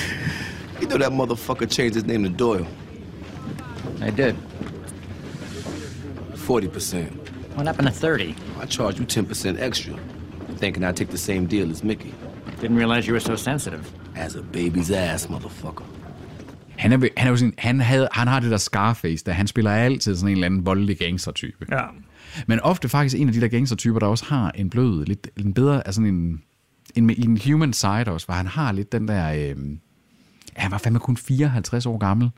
You 0.80 0.88
know 0.88 0.98
that 0.98 1.12
motherfucker 1.12 1.70
changed 1.70 1.94
his 1.94 2.04
name 2.06 2.24
to 2.24 2.28
Doyle. 2.28 2.66
I 4.00 4.10
did. 4.10 4.34
40%. 6.32 7.08
What 7.54 7.66
happened 7.68 7.86
to 7.86 7.94
30? 7.94 8.34
I 8.58 8.66
charge 8.66 8.98
you 8.98 9.06
10% 9.06 9.60
extra. 9.60 9.96
Thinking 10.56 10.82
I'd 10.82 10.96
take 10.96 11.10
the 11.10 11.18
same 11.18 11.46
deal 11.46 11.70
as 11.70 11.84
Mickey. 11.84 12.12
Didn't 12.60 12.76
realize 12.76 13.06
you 13.06 13.12
were 13.12 13.20
so 13.20 13.36
sensitive. 13.36 13.88
As 14.16 14.34
a 14.34 14.42
baby's 14.42 14.90
ass, 14.90 15.26
motherfucker. 15.26 15.84
Han, 16.82 16.92
er, 16.92 17.08
han, 17.16 17.26
er 17.26 17.30
jo 17.30 17.36
sådan, 17.36 17.54
han, 17.58 17.80
havde, 17.80 18.08
han 18.12 18.28
har 18.28 18.40
det 18.40 18.50
der 18.50 18.56
Scarface, 18.56 19.24
der 19.24 19.32
han 19.32 19.46
spiller 19.46 19.70
altid 19.70 20.16
sådan 20.16 20.28
en 20.28 20.32
eller 20.32 20.46
anden 20.46 20.66
voldelig 20.66 20.98
gangstertype. 20.98 21.66
Ja. 21.70 21.82
Men 22.46 22.60
ofte 22.60 22.88
faktisk 22.88 23.16
en 23.16 23.28
af 23.28 23.34
de 23.34 23.40
der 23.40 23.48
gangstertyper, 23.48 23.98
der 23.98 24.06
også 24.06 24.24
har 24.24 24.50
en 24.54 24.70
blød, 24.70 25.04
lidt 25.04 25.28
en 25.36 25.54
bedre, 25.54 25.86
altså 25.86 26.00
en, 26.00 26.42
en, 26.94 27.10
en 27.10 27.40
human 27.46 27.72
side 27.72 28.04
også, 28.06 28.26
hvor 28.26 28.34
han 28.34 28.46
har 28.46 28.72
lidt 28.72 28.92
den 28.92 29.08
der... 29.08 29.32
Øh, 29.32 29.56
han 30.56 30.70
var 30.70 30.78
fandme 30.78 30.98
kun 30.98 31.16
54 31.16 31.86
år 31.86 31.98
gammel. 31.98 32.30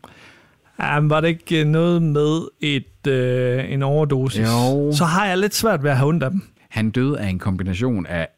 Ja, 0.80 1.00
men 1.00 1.10
var 1.10 1.20
det 1.20 1.28
ikke 1.28 1.60
øh, 1.60 1.66
noget 1.66 2.02
med 2.02 2.48
et, 2.60 3.06
øh, 3.06 3.72
en 3.72 3.82
overdosis? 3.82 4.40
Jo. 4.40 4.92
Så 4.92 5.04
har 5.04 5.26
jeg 5.26 5.38
lidt 5.38 5.54
svært 5.54 5.82
ved 5.82 5.90
at 5.90 5.96
have 5.96 6.08
ondt 6.08 6.22
af 6.22 6.30
dem. 6.30 6.42
Han 6.68 6.90
døde 6.90 7.20
af 7.20 7.28
en 7.28 7.38
kombination 7.38 8.06
af 8.06 8.28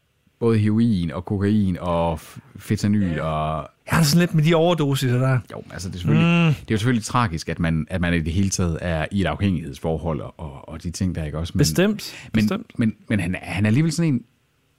både 0.41 0.59
heroin 0.59 1.11
og 1.11 1.25
kokain 1.25 1.79
og 1.81 2.21
fentanyl 2.57 3.21
og... 3.21 3.69
Jeg 3.91 3.97
har 3.97 4.03
sådan 4.05 4.21
lidt 4.21 4.35
med 4.35 4.45
de 4.45 4.55
overdosiser 4.55 5.19
der. 5.19 5.39
Jo, 5.53 5.63
altså 5.71 5.89
det 5.89 5.95
er, 5.95 5.99
selvfølgelig, 5.99 6.47
mm. 6.49 6.55
det 6.55 6.61
er 6.71 6.75
jo 6.75 6.77
selvfølgelig 6.79 7.05
tragisk, 7.05 7.49
at 7.49 7.59
man, 7.59 7.87
at 7.91 8.01
man 8.01 8.15
i 8.15 8.21
det 8.21 8.33
hele 8.33 8.51
taget 8.51 8.79
er 8.81 9.07
i 9.11 9.21
et 9.21 9.27
afhængighedsforhold 9.27 10.21
og, 10.21 10.69
og, 10.69 10.83
de 10.83 10.91
ting 10.91 11.15
der, 11.15 11.25
ikke 11.25 11.39
også? 11.39 11.53
Men, 11.55 11.59
Bestemt. 11.59 12.15
Men, 12.35 12.43
Bestemt. 12.43 12.79
men, 12.79 12.95
men 13.09 13.21
han, 13.21 13.35
er- 13.35 13.39
han 13.43 13.65
er 13.65 13.69
alligevel 13.69 13.93
sådan 13.93 14.15
en... 14.15 14.23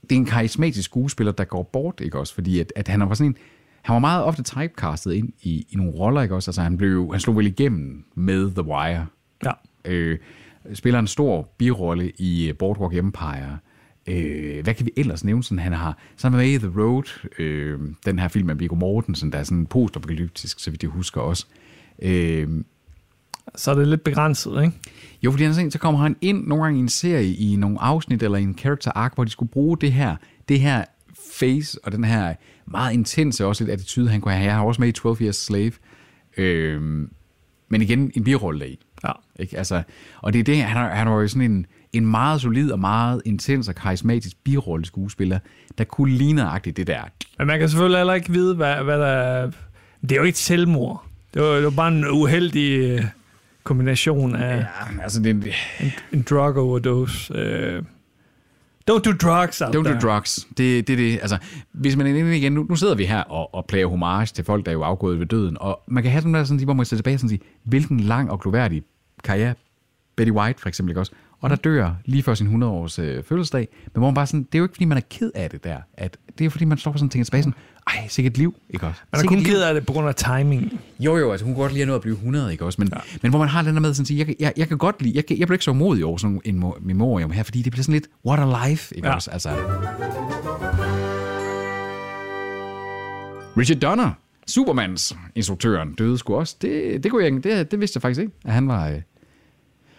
Det 0.10 0.12
er 0.16 0.20
en 0.20 0.26
karismatisk 0.26 0.86
skuespiller, 0.86 1.32
der 1.32 1.44
går 1.44 1.64
bort, 1.64 2.02
ikke 2.04 2.20
også? 2.20 2.34
Fordi 2.34 2.60
at, 2.60 2.74
at 2.76 2.88
han 2.88 3.00
var 3.00 3.14
sådan 3.14 3.32
en... 3.32 3.38
Han 3.82 3.94
var 3.94 4.00
meget 4.00 4.24
ofte 4.24 4.44
typecastet 4.44 5.14
ind 5.14 5.30
i, 5.42 5.66
i 5.70 5.76
nogle 5.76 5.92
roller, 5.92 6.22
ikke 6.22 6.36
også? 6.36 6.50
Altså 6.52 6.62
han, 6.62 6.78
blev, 6.78 7.10
han 7.12 7.20
slog 7.20 7.38
vel 7.38 7.48
igennem 7.48 8.06
med 8.16 8.52
The 8.52 8.62
Wire. 8.66 9.06
Ja. 9.46 9.52
Øh, 9.86 10.18
spiller 10.74 11.00
en 11.00 11.08
stor 11.08 11.50
birolle 11.58 12.12
i 12.18 12.54
Boardwalk 12.60 12.94
Empire. 12.94 13.58
Øh, 14.08 14.64
hvad 14.64 14.74
kan 14.74 14.86
vi 14.86 14.92
ellers 14.98 15.24
nævne? 15.24 15.44
Sådan, 15.44 15.60
han 15.60 15.74
har 15.74 15.98
så 16.18 16.30
med 16.30 16.46
i 16.48 16.58
The 16.58 16.72
Road, 16.82 17.04
øh, 17.40 17.80
den 18.06 18.20
her 18.20 18.28
film 18.28 18.50
af 18.50 18.60
Viggo 18.60 18.76
Mortensen, 18.76 19.32
der 19.32 19.38
er 19.38 19.44
sådan 19.44 19.66
postapokalyptisk, 19.66 20.60
så 20.60 20.72
vidt 20.72 20.84
jeg 20.84 20.92
husker 20.92 21.22
også. 21.22 21.46
Øh, 22.02 22.48
Så 23.56 23.72
er 23.72 23.76
det 23.76 23.88
lidt 23.88 24.04
begrænset, 24.04 24.64
ikke? 24.64 24.78
jo, 25.24 25.32
fordi 25.32 25.44
han 25.44 25.54
sådan, 25.54 25.72
så 25.72 25.80
kommer 25.80 26.00
han 26.00 26.16
ind 26.22 26.48
nogle 26.48 26.64
gange 26.64 26.80
i 26.80 26.82
en 26.82 26.90
serie, 26.90 27.34
i 27.36 27.56
nogle 27.56 27.82
afsnit 27.82 28.24
eller 28.24 28.38
i 28.38 28.44
en 28.44 28.58
character 28.58 28.92
arc, 28.96 29.12
hvor 29.16 29.24
de 29.24 29.30
skulle 29.30 29.52
bruge 29.52 29.78
det 29.82 29.92
her, 29.94 30.16
det 30.50 30.60
her 30.60 30.86
face 31.34 31.80
og 31.84 31.92
den 31.92 32.04
her 32.04 32.34
meget 32.66 32.94
intense 32.94 33.46
også 33.46 33.64
lidt 33.64 33.74
attitude, 33.74 34.10
han 34.10 34.22
kunne 34.22 34.34
have. 34.34 34.46
Jeg 34.46 34.56
har 34.56 34.64
også 34.64 34.82
med 34.82 34.88
i 34.90 34.92
12 34.92 35.22
Years 35.22 35.36
Slave. 35.36 35.72
Øh, 36.38 36.82
men 37.70 37.82
igen, 37.82 38.12
en 38.16 38.24
birolle 38.24 38.70
i. 38.70 38.80
Ja. 39.04 39.12
Ikke? 39.40 39.58
Altså, 39.58 39.84
og 40.22 40.34
det 40.34 40.40
er 40.40 40.44
det, 40.44 40.64
han, 40.64 40.86
er- 40.86 40.96
han 40.96 41.08
var 41.10 41.22
jo 41.22 41.28
sådan 41.28 41.52
en, 41.52 41.66
en 41.94 42.06
meget 42.06 42.42
solid 42.42 42.72
og 42.72 42.80
meget 42.80 43.22
intens 43.26 43.68
og 43.68 43.76
karismatisk 43.76 44.38
birolle 44.44 44.86
skuespiller, 44.86 45.40
der 45.78 45.84
kunne 45.84 46.12
ligneragtigt 46.12 46.78
det 46.78 46.88
der. 46.88 47.02
Men 47.38 47.48
man 47.48 47.60
kan 47.60 47.70
selvfølgelig 47.70 48.00
heller 48.00 48.14
ikke 48.14 48.32
vide, 48.32 48.56
hvad, 48.56 48.76
hvad 48.76 49.00
der 49.00 49.06
er... 49.08 49.52
Det 50.02 50.12
er 50.12 50.16
jo 50.16 50.22
ikke 50.24 50.30
et 50.30 50.38
selvmord. 50.38 51.06
Det 51.34 51.42
var, 51.42 51.56
det 51.56 51.64
var 51.64 51.70
bare 51.70 51.88
en 51.88 52.06
uheldig 52.08 52.80
øh, 52.80 53.06
kombination 53.64 54.36
af 54.36 54.58
Ja, 54.58 54.66
altså 55.04 55.22
det, 55.22 55.54
en 56.14 56.26
drug 56.30 56.58
overdose. 56.58 57.34
Øh. 57.34 57.84
Don't 58.92 59.02
do 59.02 59.12
drugs 59.12 59.62
out 59.62 59.76
Don't 59.76 59.84
there. 59.84 60.00
do 60.00 60.08
drugs. 60.08 60.48
Det, 60.58 60.88
det, 60.88 60.94
er 60.94 60.98
det. 60.98 61.20
Altså, 61.22 61.38
hvis 61.72 61.96
man 61.96 62.08
er 62.08 62.16
inde 62.16 62.38
igen, 62.38 62.52
nu, 62.52 62.66
nu 62.70 62.76
sidder 62.76 62.96
vi 62.96 63.06
her 63.06 63.22
og, 63.22 63.56
og 63.56 63.66
plager 63.66 63.88
homage 63.88 64.26
til 64.26 64.46
folk, 64.46 64.66
der 64.66 64.72
er 64.72 64.74
jo 64.74 64.84
afgået 64.84 65.20
ved 65.20 65.26
døden, 65.26 65.58
og 65.60 65.82
man 65.88 66.04
kan 66.04 66.12
have 66.12 66.22
sådan 66.22 66.34
der, 66.34 66.44
sådan, 66.44 66.64
hvor 66.64 66.74
man 66.74 66.86
ser 66.86 66.96
tilbage 66.96 67.16
og 67.16 67.20
sådan 67.20 67.30
sige, 67.30 67.42
hvilken 67.64 68.00
lang 68.00 68.32
og 68.32 68.40
gloværdig 68.40 68.84
karriere 69.24 69.54
Betty 70.16 70.32
White 70.32 70.62
for 70.62 70.68
eksempel, 70.70 70.92
ikke 70.92 71.00
også? 71.00 71.12
Og 71.42 71.50
der 71.50 71.56
dør 71.56 71.92
lige 72.06 72.24
før 72.24 72.34
sin 72.34 72.64
100-års 72.64 73.00
øh, 73.00 73.24
fødselsdag, 73.24 73.68
men 73.94 74.00
hvor 74.00 74.08
man 74.08 74.14
bare 74.14 74.28
sådan, 74.28 74.44
det 74.44 74.56
er 74.56 74.60
jo 74.60 74.66
ikke, 74.66 74.74
fordi 74.74 74.86
man 74.86 74.98
er 74.98 75.02
ked 75.10 75.32
af 75.36 75.50
det 75.50 75.64
der. 75.64 75.78
At, 75.94 76.18
det 76.38 76.46
er 76.46 76.50
fordi 76.50 76.66
man 76.66 76.78
står 76.78 76.92
for 76.92 77.00
sådan 77.00 77.10
tænker 77.10 77.26
tilbage 77.26 77.44
sådan, 77.44 77.54
ej, 77.88 78.08
sikkert 78.08 78.38
liv, 78.38 78.56
ikke 78.70 78.88
også? 78.88 79.02
Man 79.12 79.22
er 79.22 79.28
kun 79.28 79.44
ked 79.44 79.62
af 79.62 79.74
det 79.74 79.86
på 79.86 79.94
grund 79.94 80.08
af 80.08 80.16
timing. 80.16 80.80
Jo, 81.00 81.18
jo, 81.18 81.32
altså 81.32 81.46
hun 81.46 81.54
kunne 81.56 81.64
godt 81.64 81.72
lige 81.74 81.82
have 81.82 81.88
nået 81.88 81.96
at 81.96 82.02
blive 82.02 82.16
100, 82.16 82.52
ikke 82.52 82.66
også? 82.66 82.82
Men, 82.82 82.90
ja. 82.94 83.00
men 83.22 83.30
hvor 83.32 83.40
man 83.40 83.48
har 83.48 83.62
den 83.62 83.74
der 83.74 83.82
med 83.82 83.94
sådan 83.94 84.04
at 84.04 84.08
sige, 84.08 84.26
jeg, 84.28 84.36
jeg, 84.40 84.54
jeg 84.58 84.68
kan 84.68 84.78
godt 84.78 85.02
lide, 85.02 85.14
jeg, 85.16 85.40
jeg 85.40 85.48
bliver 85.48 85.56
ikke 85.56 85.66
så 85.66 85.74
modig 85.74 86.06
over 86.06 86.18
sådan 86.18 86.42
en 86.46 86.64
mo- 86.64 86.80
memorium 86.82 87.32
her, 87.32 87.44
fordi 87.44 87.62
det 87.62 87.72
bliver 87.72 87.84
sådan 87.84 87.94
lidt, 87.94 88.08
what 88.26 88.40
a 88.40 88.70
life, 88.70 88.96
ikke 88.96 89.08
ja. 89.08 89.16
også? 89.16 89.32
Altså. 89.32 89.50
Richard 93.58 93.80
Donner, 93.80 94.12
Supermans 94.48 95.16
instruktøren, 95.36 95.94
døde 95.94 96.18
sgu 96.18 96.36
også. 96.36 96.56
Det, 96.62 97.04
det, 97.04 97.12
kunne 97.12 97.24
jeg, 97.24 97.44
det, 97.44 97.72
det 97.72 97.80
vidste 97.80 97.98
jeg 97.98 98.02
faktisk 98.02 98.22
ikke, 98.22 98.34
at 98.46 98.54
han 98.54 98.68
var... 98.68 98.90
øh, 98.90 99.02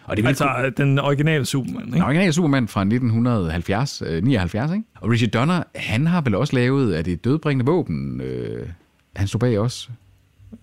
Og 0.09 0.17
det 0.17 0.25
Altså 0.25 0.47
øh, 0.65 0.71
den 0.77 0.99
originale 0.99 1.45
Superman, 1.45 1.85
den 1.85 1.93
ikke? 1.93 2.05
originale 2.05 2.33
Superman 2.33 2.67
fra 2.67 2.81
1970, 2.81 4.01
øh, 4.05 4.23
79, 4.23 4.71
ikke? 4.71 4.83
Og 4.95 5.09
Richard 5.09 5.29
Donner, 5.29 5.63
han 5.75 6.07
har 6.07 6.21
vel 6.21 6.35
også 6.35 6.55
lavet, 6.55 6.93
at 6.93 7.05
det 7.05 7.13
et 7.13 7.25
dødbringende 7.25 7.65
våben, 7.65 8.21
øh, 8.21 8.67
han 9.15 9.27
stod 9.27 9.39
bag 9.39 9.59
også. 9.59 9.89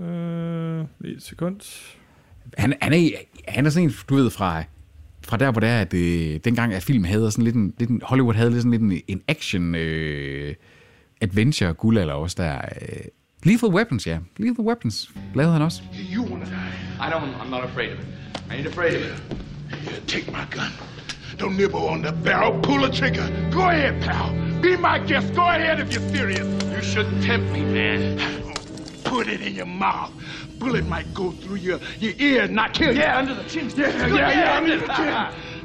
Øh, 0.01 0.85
lige 1.01 1.17
et 1.17 1.23
sekund. 1.23 1.61
han, 2.59 2.75
han, 2.81 2.93
er, 2.93 3.09
han 3.49 3.67
er 3.67 3.71
sådan 3.71 3.89
en, 3.89 3.95
du 4.09 4.15
ved, 4.15 4.31
fra, 4.31 4.63
fra 5.27 5.37
der, 5.37 5.51
hvor 5.51 5.61
det 5.61 5.69
er, 5.69 5.81
at 5.81 5.95
øh, 5.95 6.41
dengang, 6.45 6.75
at 6.75 6.83
film 6.83 7.05
havde 7.05 7.31
sådan 7.31 7.45
lidt 7.45 7.57
en, 7.57 7.75
lidt 7.79 7.91
en 7.91 8.01
Hollywood 8.05 8.35
havde 8.35 8.51
lidt 8.51 8.63
sådan 8.63 8.71
lidt 8.71 8.83
en, 8.83 9.01
en 9.09 9.23
action 9.29 9.75
øh, 9.75 10.55
adventure 11.21 11.75
guldalder 11.75 12.15
også 12.15 12.37
der. 12.39 12.57
Øh, 12.57 13.05
Lethal 13.45 13.71
Weapons, 13.71 14.07
ja. 14.07 14.19
Lethal 14.37 14.65
Weapons 14.65 15.11
lavede 15.35 15.53
han 15.53 15.63
også. 15.63 15.83
You 16.13 16.23
wanna 16.23 16.45
die? 16.45 17.07
I 17.07 17.11
don't. 17.11 17.35
I'm 17.43 17.51
not 17.51 17.65
afraid 17.65 17.93
of 17.93 17.99
it. 17.99 18.07
I 18.51 18.55
ain't 18.57 18.67
afraid 18.67 18.95
of 18.95 19.03
it. 19.03 19.23
Here, 19.83 20.01
take 20.07 20.27
my 20.33 20.45
gun. 20.51 20.73
Don't 21.39 21.57
nibble 21.57 21.89
on 21.89 22.03
the 22.03 22.13
barrel. 22.25 22.61
Pull 22.63 22.81
the 22.81 22.93
trigger. 22.93 23.27
Go 23.53 23.61
ahead, 23.61 24.03
pal. 24.03 24.31
Be 24.63 24.77
my 24.77 24.99
guest. 24.99 25.35
Go 25.35 25.43
ahead 25.43 25.81
if 25.81 25.93
you're 25.93 26.09
serious. 26.15 26.47
You 26.75 26.83
shouldn't 26.83 27.23
tempt 27.23 27.53
me, 27.53 27.61
man. 27.61 28.19
Put 29.05 29.29
it 29.29 29.41
in 29.43 29.55
your 29.55 29.67
mouth. 29.67 30.11
Bullet 30.59 30.87
might 30.87 31.13
go 31.15 31.31
through 31.33 31.57
your, 31.57 31.79
your 32.01 32.15
ear 32.19 32.43
and 32.45 32.55
not 32.55 32.73
kill 32.73 32.93
you. 32.95 33.01
Yeah, 33.01 33.19
under 33.19 33.35
the 33.35 33.45
chin. 33.45 33.71
Yeah, 33.77 34.07
yeah, 34.09 34.31
yeah, 34.31 34.57
under 34.57 34.77
the 34.79 34.87
chin. 34.87 35.09
Ah, 35.19 35.31
ah, 35.31 35.35
ah. 35.35 35.56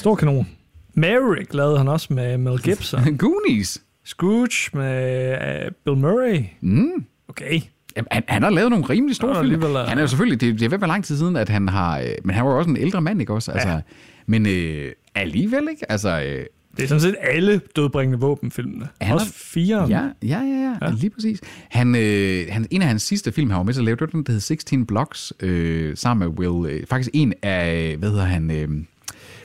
Stor 0.00 0.14
kanon. 0.14 0.48
Maverick 0.94 1.54
lavede 1.54 1.78
han 1.78 1.88
også 1.88 2.12
med 2.14 2.38
Mel 2.38 2.58
Gibson. 2.62 3.16
Goonies. 3.18 3.82
Scrooge 4.04 4.70
med 4.74 5.32
uh, 5.66 5.72
Bill 5.84 5.96
Murray. 5.96 6.44
Mm. 6.60 7.04
Okay. 7.28 7.60
Jamen, 7.96 8.08
han, 8.10 8.22
han 8.28 8.42
har 8.42 8.50
lavet 8.50 8.70
nogle 8.70 8.84
rimelig 8.84 9.16
store 9.16 9.34
Nå, 9.34 9.42
film. 9.42 9.62
øh. 9.62 9.74
Han 9.74 9.98
er 9.98 10.02
jo 10.02 10.08
selvfølgelig, 10.08 10.40
det, 10.40 10.60
det 10.60 10.72
er 10.72 10.78
ved 10.78 10.88
lang 10.88 11.04
tid 11.04 11.16
siden, 11.16 11.36
at 11.36 11.48
han 11.48 11.68
har... 11.68 11.98
Øh, 11.98 12.06
men 12.24 12.34
han 12.34 12.44
var 12.44 12.50
jo 12.52 12.58
også 12.58 12.70
en 12.70 12.76
ældre 12.76 13.00
mand, 13.00 13.20
ikke 13.20 13.32
også? 13.32 13.52
Altså, 13.52 13.68
Ja. 13.68 13.80
Men 14.26 14.46
øh, 14.46 14.92
alligevel, 15.14 15.68
ikke? 15.70 15.90
Altså, 15.92 16.08
øh, 16.08 16.44
Det 16.76 16.82
er 16.84 16.88
sådan 16.88 17.00
set 17.00 17.16
alle 17.20 17.60
dødbringende 17.76 18.18
våbenfilmene. 18.20 18.88
Han 19.00 19.14
Også 19.14 19.32
fire. 19.34 19.86
Ja, 19.88 20.00
ja, 20.00 20.08
ja, 20.22 20.38
ja, 20.38 20.86
ja. 20.86 20.90
lige 20.90 21.10
præcis. 21.10 21.40
Han, 21.70 21.94
øh, 21.94 22.46
han, 22.50 22.66
en 22.70 22.82
af 22.82 22.88
hans 22.88 23.02
sidste 23.02 23.32
film, 23.32 23.50
han 23.50 23.56
var 23.58 23.62
med 23.64 23.74
til 23.74 23.80
at 23.80 23.84
lave, 23.84 23.94
det 23.94 24.00
var 24.00 24.06
den, 24.06 24.22
der 24.22 24.32
hed 24.32 24.40
16 24.40 24.86
Blocks, 24.86 25.32
øh, 25.40 25.96
sammen 25.96 26.28
med 26.28 26.38
Will. 26.38 26.72
Øh, 26.76 26.86
faktisk 26.86 27.10
en 27.14 27.32
af, 27.42 27.96
hvad 27.98 28.10
hedder 28.10 28.24
han, 28.24 28.50
øh, 28.50 28.68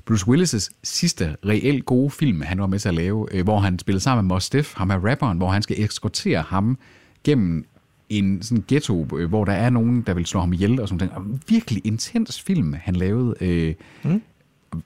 Bruce 0.05 0.27
Willis' 0.27 0.69
sidste 0.83 1.35
reelt 1.45 1.85
gode 1.85 2.09
film, 2.09 2.41
han 2.41 2.59
var 2.59 2.67
med 2.67 2.79
til 2.79 2.89
at 2.89 2.95
lave, 2.95 3.27
øh, 3.31 3.43
hvor 3.43 3.59
han 3.59 3.79
spillede 3.79 4.03
sammen 4.03 4.27
med 4.27 4.35
Mos 4.35 4.49
Def, 4.49 4.73
ham 4.75 4.89
er 4.89 5.09
rapperen, 5.09 5.37
hvor 5.37 5.49
han 5.49 5.61
skal 5.61 5.83
eskortere 5.83 6.41
ham 6.41 6.77
gennem 7.23 7.65
en 8.09 8.41
sådan 8.41 8.63
ghetto, 8.67 9.07
øh, 9.17 9.29
hvor 9.29 9.45
der 9.45 9.53
er 9.53 9.69
nogen, 9.69 10.01
der 10.01 10.13
vil 10.13 10.25
slå 10.25 10.39
ham 10.39 10.53
ihjel 10.53 10.81
og 10.81 10.87
sådan 10.87 11.07
noget. 11.07 11.33
Og 11.33 11.39
virkelig 11.49 11.81
intens 11.85 12.41
film, 12.41 12.73
han 12.73 12.95
lavede. 12.95 13.35
Øh, 13.41 13.73
mm. 14.03 14.21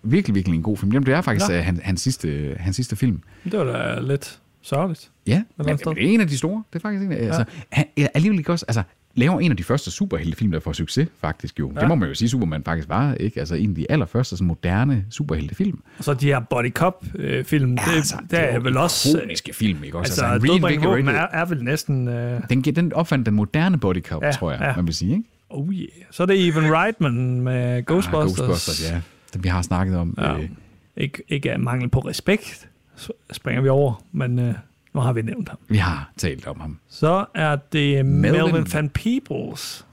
Virkelig, 0.04 0.36
virkelig 0.36 0.58
en 0.58 0.64
god 0.64 0.78
film. 0.78 0.92
Jamen, 0.92 1.06
det 1.06 1.14
er 1.14 1.22
faktisk 1.22 1.50
Nå. 1.50 1.56
øh, 1.56 1.64
han, 1.64 1.80
hans, 1.84 2.02
sidste, 2.02 2.56
hans 2.60 2.76
sidste 2.76 2.96
film. 2.96 3.22
Det 3.44 3.60
var 3.60 3.64
da 3.64 4.00
lidt 4.00 4.40
sørgeligt. 4.62 5.12
Ja, 5.28 5.44
men, 5.58 5.68
det 5.68 5.88
er 5.88 5.94
en 5.98 6.22
af 6.22 6.28
de 6.28 6.38
store. 6.38 6.64
Det 6.74 6.80
er 6.80 6.82
faktisk 6.82 7.06
en 7.06 7.12
af, 7.12 7.26
altså, 7.26 7.46
han 7.70 7.86
alligevel 7.96 8.40
ikke 8.40 8.52
også, 8.52 8.66
altså, 8.68 8.84
laver 9.16 9.40
en 9.40 9.52
af 9.52 9.58
de 9.58 9.64
første 9.64 9.92
superheltefilm, 9.92 10.52
der 10.52 10.60
får 10.60 10.74
succes, 10.74 11.08
faktisk 11.22 11.60
jo. 11.60 11.72
Ja. 11.76 11.80
Det 11.80 11.88
må 11.88 11.96
man 11.96 12.10
jo 12.10 12.16
sige, 12.16 12.30
Superman 12.30 12.64
faktisk 12.64 12.90
var, 12.90 13.14
ikke? 13.14 13.40
Altså, 13.40 13.56
en 13.56 13.70
af 13.70 13.76
de 13.76 13.92
allerførste 13.92 14.38
sådan, 14.38 14.48
moderne 14.48 15.06
superheltefilm. 15.10 15.80
Og 15.98 16.04
så 16.04 16.14
de 16.14 16.26
her 16.26 16.40
body 16.40 16.72
cop 16.74 17.06
øh, 17.16 17.32
ja, 17.52 17.58
det, 17.58 17.80
altså, 17.96 18.16
det, 18.22 18.32
det 18.32 18.40
er 18.40 18.44
er 18.44 18.60
vel 18.60 18.78
også... 18.78 19.18
ikoniske 19.18 19.54
film, 19.54 19.84
ikke 19.84 19.98
også? 19.98 20.12
Altså, 20.12 20.26
Altså, 20.26 20.48
han 20.48 20.54
dødbringende 20.54 20.88
våben 20.88 21.08
er, 21.08 21.28
er 21.32 21.46
vel 21.46 21.64
næsten... 21.64 22.08
Øh, 22.08 22.42
Den, 22.50 22.62
den 22.62 22.94
opfandt 22.94 23.26
den 23.26 23.36
moderne 23.36 23.78
body 23.80 24.02
cop, 24.02 24.24
ja, 24.24 24.32
tror 24.32 24.52
jeg, 24.52 24.62
ja. 24.62 24.76
man 24.76 24.86
vil 24.86 24.94
sige, 24.96 25.12
ikke? 25.12 25.24
oh 25.50 25.74
yeah. 25.74 25.88
Så 26.12 26.24
er 26.24 26.28
det 26.28 26.48
Even 26.48 26.74
Reitman 26.76 27.42
med 27.42 27.86
Ghostbusters. 27.86 28.40
Ah, 28.40 28.46
Ghostbusters, 28.46 28.92
ja. 28.92 29.02
Det 29.34 29.44
vi 29.44 29.50
har 29.50 29.62
snakket 29.62 29.98
om. 29.98 30.16
Ja. 30.18 30.38
Øh, 30.38 30.50
Ikke, 30.98 31.24
ikke 31.30 31.52
af 31.52 31.60
mangel 31.60 31.90
på 31.90 32.00
respekt, 32.00 32.68
så 32.96 33.12
springer 33.32 33.62
vi 33.62 33.70
over, 33.70 34.04
men 34.12 34.40
øh, 34.40 34.54
nu 34.94 35.00
har 35.00 35.14
vi 35.14 35.22
nævnt 35.22 35.50
ham. 35.50 35.58
vi 35.68 35.78
har 35.78 36.12
talt 36.18 36.48
om 36.48 36.60
ham. 36.60 36.80
Så 36.90 37.26
er 37.36 37.56
det 37.56 38.06
Melvin, 38.06 38.42
Melvin. 38.42 38.74
Van 38.74 38.90
Peebles. 38.90 39.86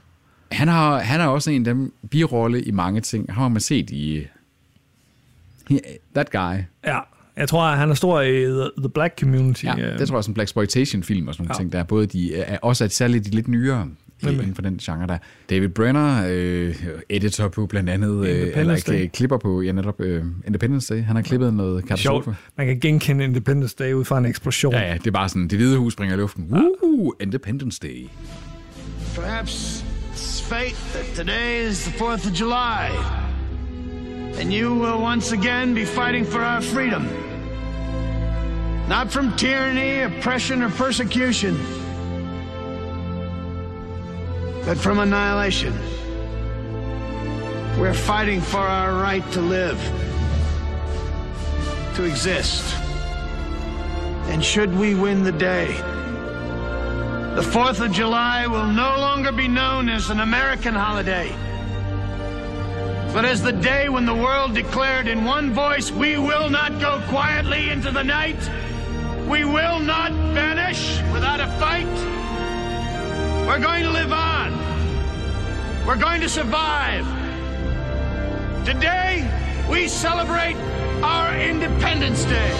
Han 0.51 0.67
har, 0.67 0.99
han 0.99 1.21
er 1.21 1.25
også 1.27 1.51
en 1.51 1.67
af 1.67 1.73
dem 1.75 1.93
birolle 2.09 2.61
i 2.63 2.71
mange 2.71 3.01
ting. 3.01 3.25
Han 3.33 3.41
har 3.41 3.47
man 3.49 3.61
set 3.61 3.89
i... 3.89 4.25
He, 5.69 5.79
that 6.15 6.31
guy. 6.31 6.63
Ja, 6.85 6.99
jeg 7.37 7.49
tror, 7.49 7.67
han 7.67 7.89
er 7.89 7.93
stor 7.93 8.21
i 8.21 8.43
The, 8.45 8.69
the 8.77 8.89
Black 8.89 9.19
Community. 9.19 9.65
Ja, 9.65 9.79
øh, 9.79 9.99
det 9.99 10.07
tror 10.07 10.15
jeg 10.15 10.17
er 10.17 10.21
sådan 10.21 10.31
en 10.31 10.33
Black 10.33 10.47
Exploitation 10.47 11.03
film 11.03 11.27
og 11.27 11.33
sådan 11.35 11.43
nogle 11.47 11.55
Ja. 11.55 11.61
ting, 11.61 11.71
der 11.71 11.79
er 11.79 11.83
både 11.83 12.05
de, 12.07 12.35
er, 12.35 12.57
også 12.61 12.83
at 12.83 12.91
særligt 12.93 13.25
de 13.25 13.29
lidt 13.29 13.47
nyere 13.47 13.87
Nemlig. 14.23 14.41
inden 14.41 14.55
for 14.55 14.61
den 14.61 14.77
genre 14.77 15.07
der. 15.07 15.17
David 15.49 15.69
Brenner, 15.69 16.23
øh, 16.29 16.75
editor 17.09 17.47
på 17.47 17.65
blandt 17.65 17.89
andet, 17.89 18.27
øh, 18.27 18.51
eller 18.55 18.89
øh, 18.91 19.09
klipper 19.09 19.37
på, 19.37 19.61
ja 19.61 19.71
netop 19.71 20.01
øh, 20.01 20.23
Independence 20.47 20.93
Day. 20.95 21.03
Han 21.03 21.15
har 21.15 21.23
klippet 21.23 21.53
noget 21.53 21.79
Sjovt. 21.79 21.87
katastrofe. 21.87 22.35
Man 22.57 22.67
kan 22.67 22.79
genkende 22.79 23.23
Independence 23.23 23.75
Day 23.79 23.93
ud 23.93 24.05
fra 24.05 24.17
en 24.17 24.25
eksplosion. 24.25 24.73
Ja, 24.73 24.79
ja, 24.87 24.93
det 24.93 25.07
er 25.07 25.11
bare 25.11 25.29
sådan, 25.29 25.47
det 25.47 25.57
hvide 25.57 25.77
hus 25.77 25.93
springer 25.93 26.15
i 26.15 26.19
luften. 26.19 26.53
Uh, 26.83 27.13
Independence 27.19 27.79
Day. 27.83 28.07
Perhaps 29.15 29.83
it's 30.13 30.41
fate 30.49 30.75
that 30.93 31.05
today 31.15 31.69
is 31.69 31.83
the 31.83 31.91
4th 32.05 32.25
of 32.29 32.33
July. 32.39 32.89
And 34.39 34.53
you 34.53 34.73
will 34.73 35.03
once 35.03 35.31
again 35.35 35.73
be 35.73 35.85
fighting 35.85 36.27
for 36.27 36.39
our 36.39 36.61
freedom. 36.61 37.03
Not 38.89 39.11
from 39.11 39.31
tyranny, 39.37 40.03
oppression, 40.03 40.61
or 40.63 40.69
persecution, 40.69 41.55
but 44.67 44.77
from 44.77 44.99
annihilation. 44.99 45.73
We're 47.79 47.93
fighting 47.93 48.41
for 48.41 48.57
our 48.57 49.01
right 49.01 49.23
to 49.31 49.39
live, 49.39 49.79
to 51.95 52.03
exist. 52.03 52.75
And 54.25 54.43
should 54.43 54.77
we 54.77 54.93
win 54.93 55.23
the 55.23 55.31
day, 55.31 55.67
the 57.37 57.43
4th 57.43 57.79
of 57.79 57.93
July 57.93 58.45
will 58.45 58.67
no 58.67 58.97
longer 58.97 59.31
be 59.31 59.47
known 59.47 59.87
as 59.87 60.09
an 60.09 60.19
American 60.19 60.75
holiday, 60.75 61.29
but 63.13 63.23
as 63.23 63.41
the 63.41 63.53
day 63.53 63.87
when 63.87 64.05
the 64.05 64.13
world 64.13 64.53
declared 64.53 65.07
in 65.07 65.23
one 65.23 65.53
voice, 65.53 65.91
we 65.91 66.17
will 66.17 66.49
not 66.49 66.77
go 66.81 67.01
quietly 67.07 67.69
into 67.69 67.89
the 67.89 68.03
night. 68.03 68.37
We 69.29 69.45
will 69.45 69.79
not 69.79 70.11
vanish 70.11 70.99
without 71.13 71.39
a 71.39 71.47
fight. 71.57 72.17
We're 73.47 73.65
going 73.69 73.83
to 73.83 73.91
live 73.99 74.11
on. 74.11 74.49
We're 75.87 76.01
going 76.07 76.21
to 76.21 76.29
survive. 76.29 77.05
Today, 78.65 79.11
we 79.71 79.87
celebrate 79.87 80.57
our 81.03 81.27
Independence 81.51 82.25
Day. 82.25 82.51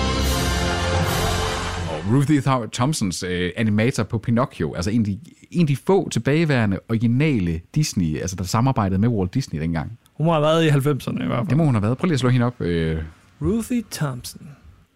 Ruthie 2.11 2.41
Thompsons 2.73 3.23
øh, 3.23 3.51
animator 3.57 4.03
på 4.03 4.17
Pinocchio, 4.17 4.73
altså 4.73 4.91
en 4.91 5.01
af, 5.01 5.05
de, 5.05 5.19
en 5.51 5.61
af 5.61 5.67
de 5.67 5.75
få 5.75 6.09
tilbageværende 6.09 6.79
originale 6.89 7.61
Disney, 7.75 8.19
altså 8.19 8.35
der 8.35 8.43
samarbejdede 8.43 8.99
med 8.99 9.09
Walt 9.09 9.33
Disney 9.33 9.61
dengang. 9.61 9.99
Hun 10.13 10.25
må 10.25 10.31
have 10.33 10.41
været 10.41 10.65
i 10.65 10.69
90'erne 10.69 11.23
i 11.23 11.27
hvert 11.27 11.37
fald. 11.37 11.47
Det 11.47 11.57
må 11.57 11.65
hun 11.65 11.73
have 11.75 11.81
været. 11.81 11.97
Prøv 11.97 12.05
lige 12.05 12.13
at 12.13 12.19
slå 12.19 12.29
hende 12.29 12.45
op. 12.45 12.61
Øh. 12.61 13.01
Ruthie 13.41 13.83
Thompson. 13.91 14.49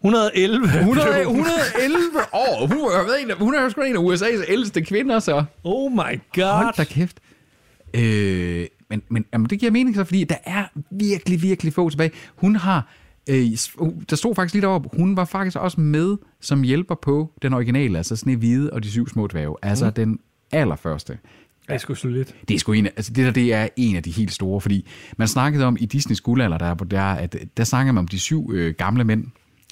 111. 0.03 0.65
100, 0.65 1.21
111 1.21 1.99
år. 2.33 2.67
Hun 2.67 2.77
været 3.07 3.21
en 3.21 3.31
hun 3.39 3.55
er 3.55 3.69
sgu 3.69 3.81
en 3.81 3.95
af 3.95 3.99
USA's 3.99 4.51
ældste 4.51 4.81
kvinder, 4.81 5.19
så. 5.19 5.43
Oh 5.63 5.91
my 5.91 6.19
god. 6.35 6.63
Hold 6.63 6.75
da 6.77 6.83
kæft. 6.83 7.19
Øh, 7.93 8.65
men 8.89 9.01
men 9.09 9.25
jamen, 9.33 9.49
det 9.49 9.59
giver 9.59 9.71
mening 9.71 9.95
så, 9.95 10.03
fordi 10.03 10.23
der 10.23 10.35
er 10.45 10.63
virkelig, 10.91 11.41
virkelig 11.41 11.73
få 11.73 11.89
tilbage. 11.89 12.11
Hun 12.35 12.55
har, 12.55 12.87
øh, 13.29 13.45
der 14.09 14.15
stod 14.15 14.35
faktisk 14.35 14.53
lidt 14.53 14.65
op, 14.65 14.95
hun 14.97 15.17
var 15.17 15.25
faktisk 15.25 15.57
også 15.57 15.81
med 15.81 16.17
som 16.41 16.61
hjælper 16.63 16.95
på 16.95 17.31
den 17.41 17.53
originale, 17.53 17.97
altså 17.97 18.15
Snehvide 18.15 18.69
og 18.73 18.83
de 18.83 18.91
syv 18.91 19.07
små 19.09 19.27
dværge. 19.27 19.55
Altså 19.61 19.85
Mm. 19.85 19.91
den 19.93 20.19
allerførste. 20.51 21.17
Det 21.67 21.73
er 21.75 21.77
sgu 21.77 21.93
solidt. 21.95 22.35
Det 22.47 22.55
er 22.55 22.59
sgu 22.59 22.71
en, 22.71 22.85
af- 22.85 22.91
altså 22.97 23.13
det 23.13 23.25
der, 23.25 23.31
det 23.31 23.53
er 23.53 23.67
en 23.75 23.95
af 23.95 24.03
de 24.03 24.11
helt 24.11 24.31
store, 24.33 24.61
fordi 24.61 24.87
man 25.17 25.27
snakkede 25.27 25.65
om 25.65 25.77
i 25.79 25.85
Disneys 25.85 26.21
guldalder, 26.21 26.57
der, 26.57 26.73
der, 26.73 27.01
at 27.03 27.35
der 27.57 27.63
snakkede 27.63 27.93
man 27.93 27.99
om 27.99 28.07
de 28.07 28.19
syv 28.19 28.49
øh, 28.53 28.73
gamle 28.77 29.03
mænd, 29.03 29.25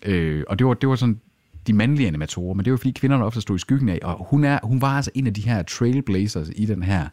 øh, 0.06 0.44
og 0.48 0.60
det 0.60 0.68
var, 0.68 0.74
det 0.74 0.90
var 0.90 0.96
sådan 0.96 1.20
de 1.68 1.74
mandlige 1.74 2.08
animatorer, 2.08 2.54
men 2.54 2.66
det 2.66 2.72
var 2.72 2.78
fordi 2.78 2.92
kvinderne 2.92 3.26
ofte 3.26 3.42
stod 3.42 3.56
i 3.56 3.60
skyggen 3.60 3.90
af, 3.90 4.00
og 4.04 4.28
hun, 4.30 4.44
er, 4.44 4.60
hun 4.64 4.82
var 4.82 4.96
altså 4.96 5.12
en 5.16 5.28
af 5.28 5.34
de 5.34 5.42
her 5.42 5.64
trailblazers 5.64 6.50
i 6.56 6.66
den 6.66 6.84
her 6.84 7.08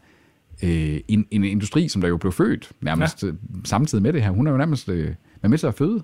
øh, 0.63 0.99
en, 1.07 1.25
en 1.31 1.43
industri, 1.43 1.87
som 1.87 2.01
der 2.01 2.07
jo 2.07 2.17
blev 2.17 2.31
født 2.31 2.71
nærmest 2.81 3.23
ja. 3.23 3.29
samtidig 3.63 4.01
med 4.01 4.13
det 4.13 4.23
her. 4.23 4.29
Hun 4.29 4.47
er 4.47 4.51
jo 4.51 4.57
nærmest 4.57 4.89
øh, 4.89 5.05
været 5.41 5.49
med 5.49 5.57
til 5.57 5.67
at 5.67 5.75
føde 5.75 6.03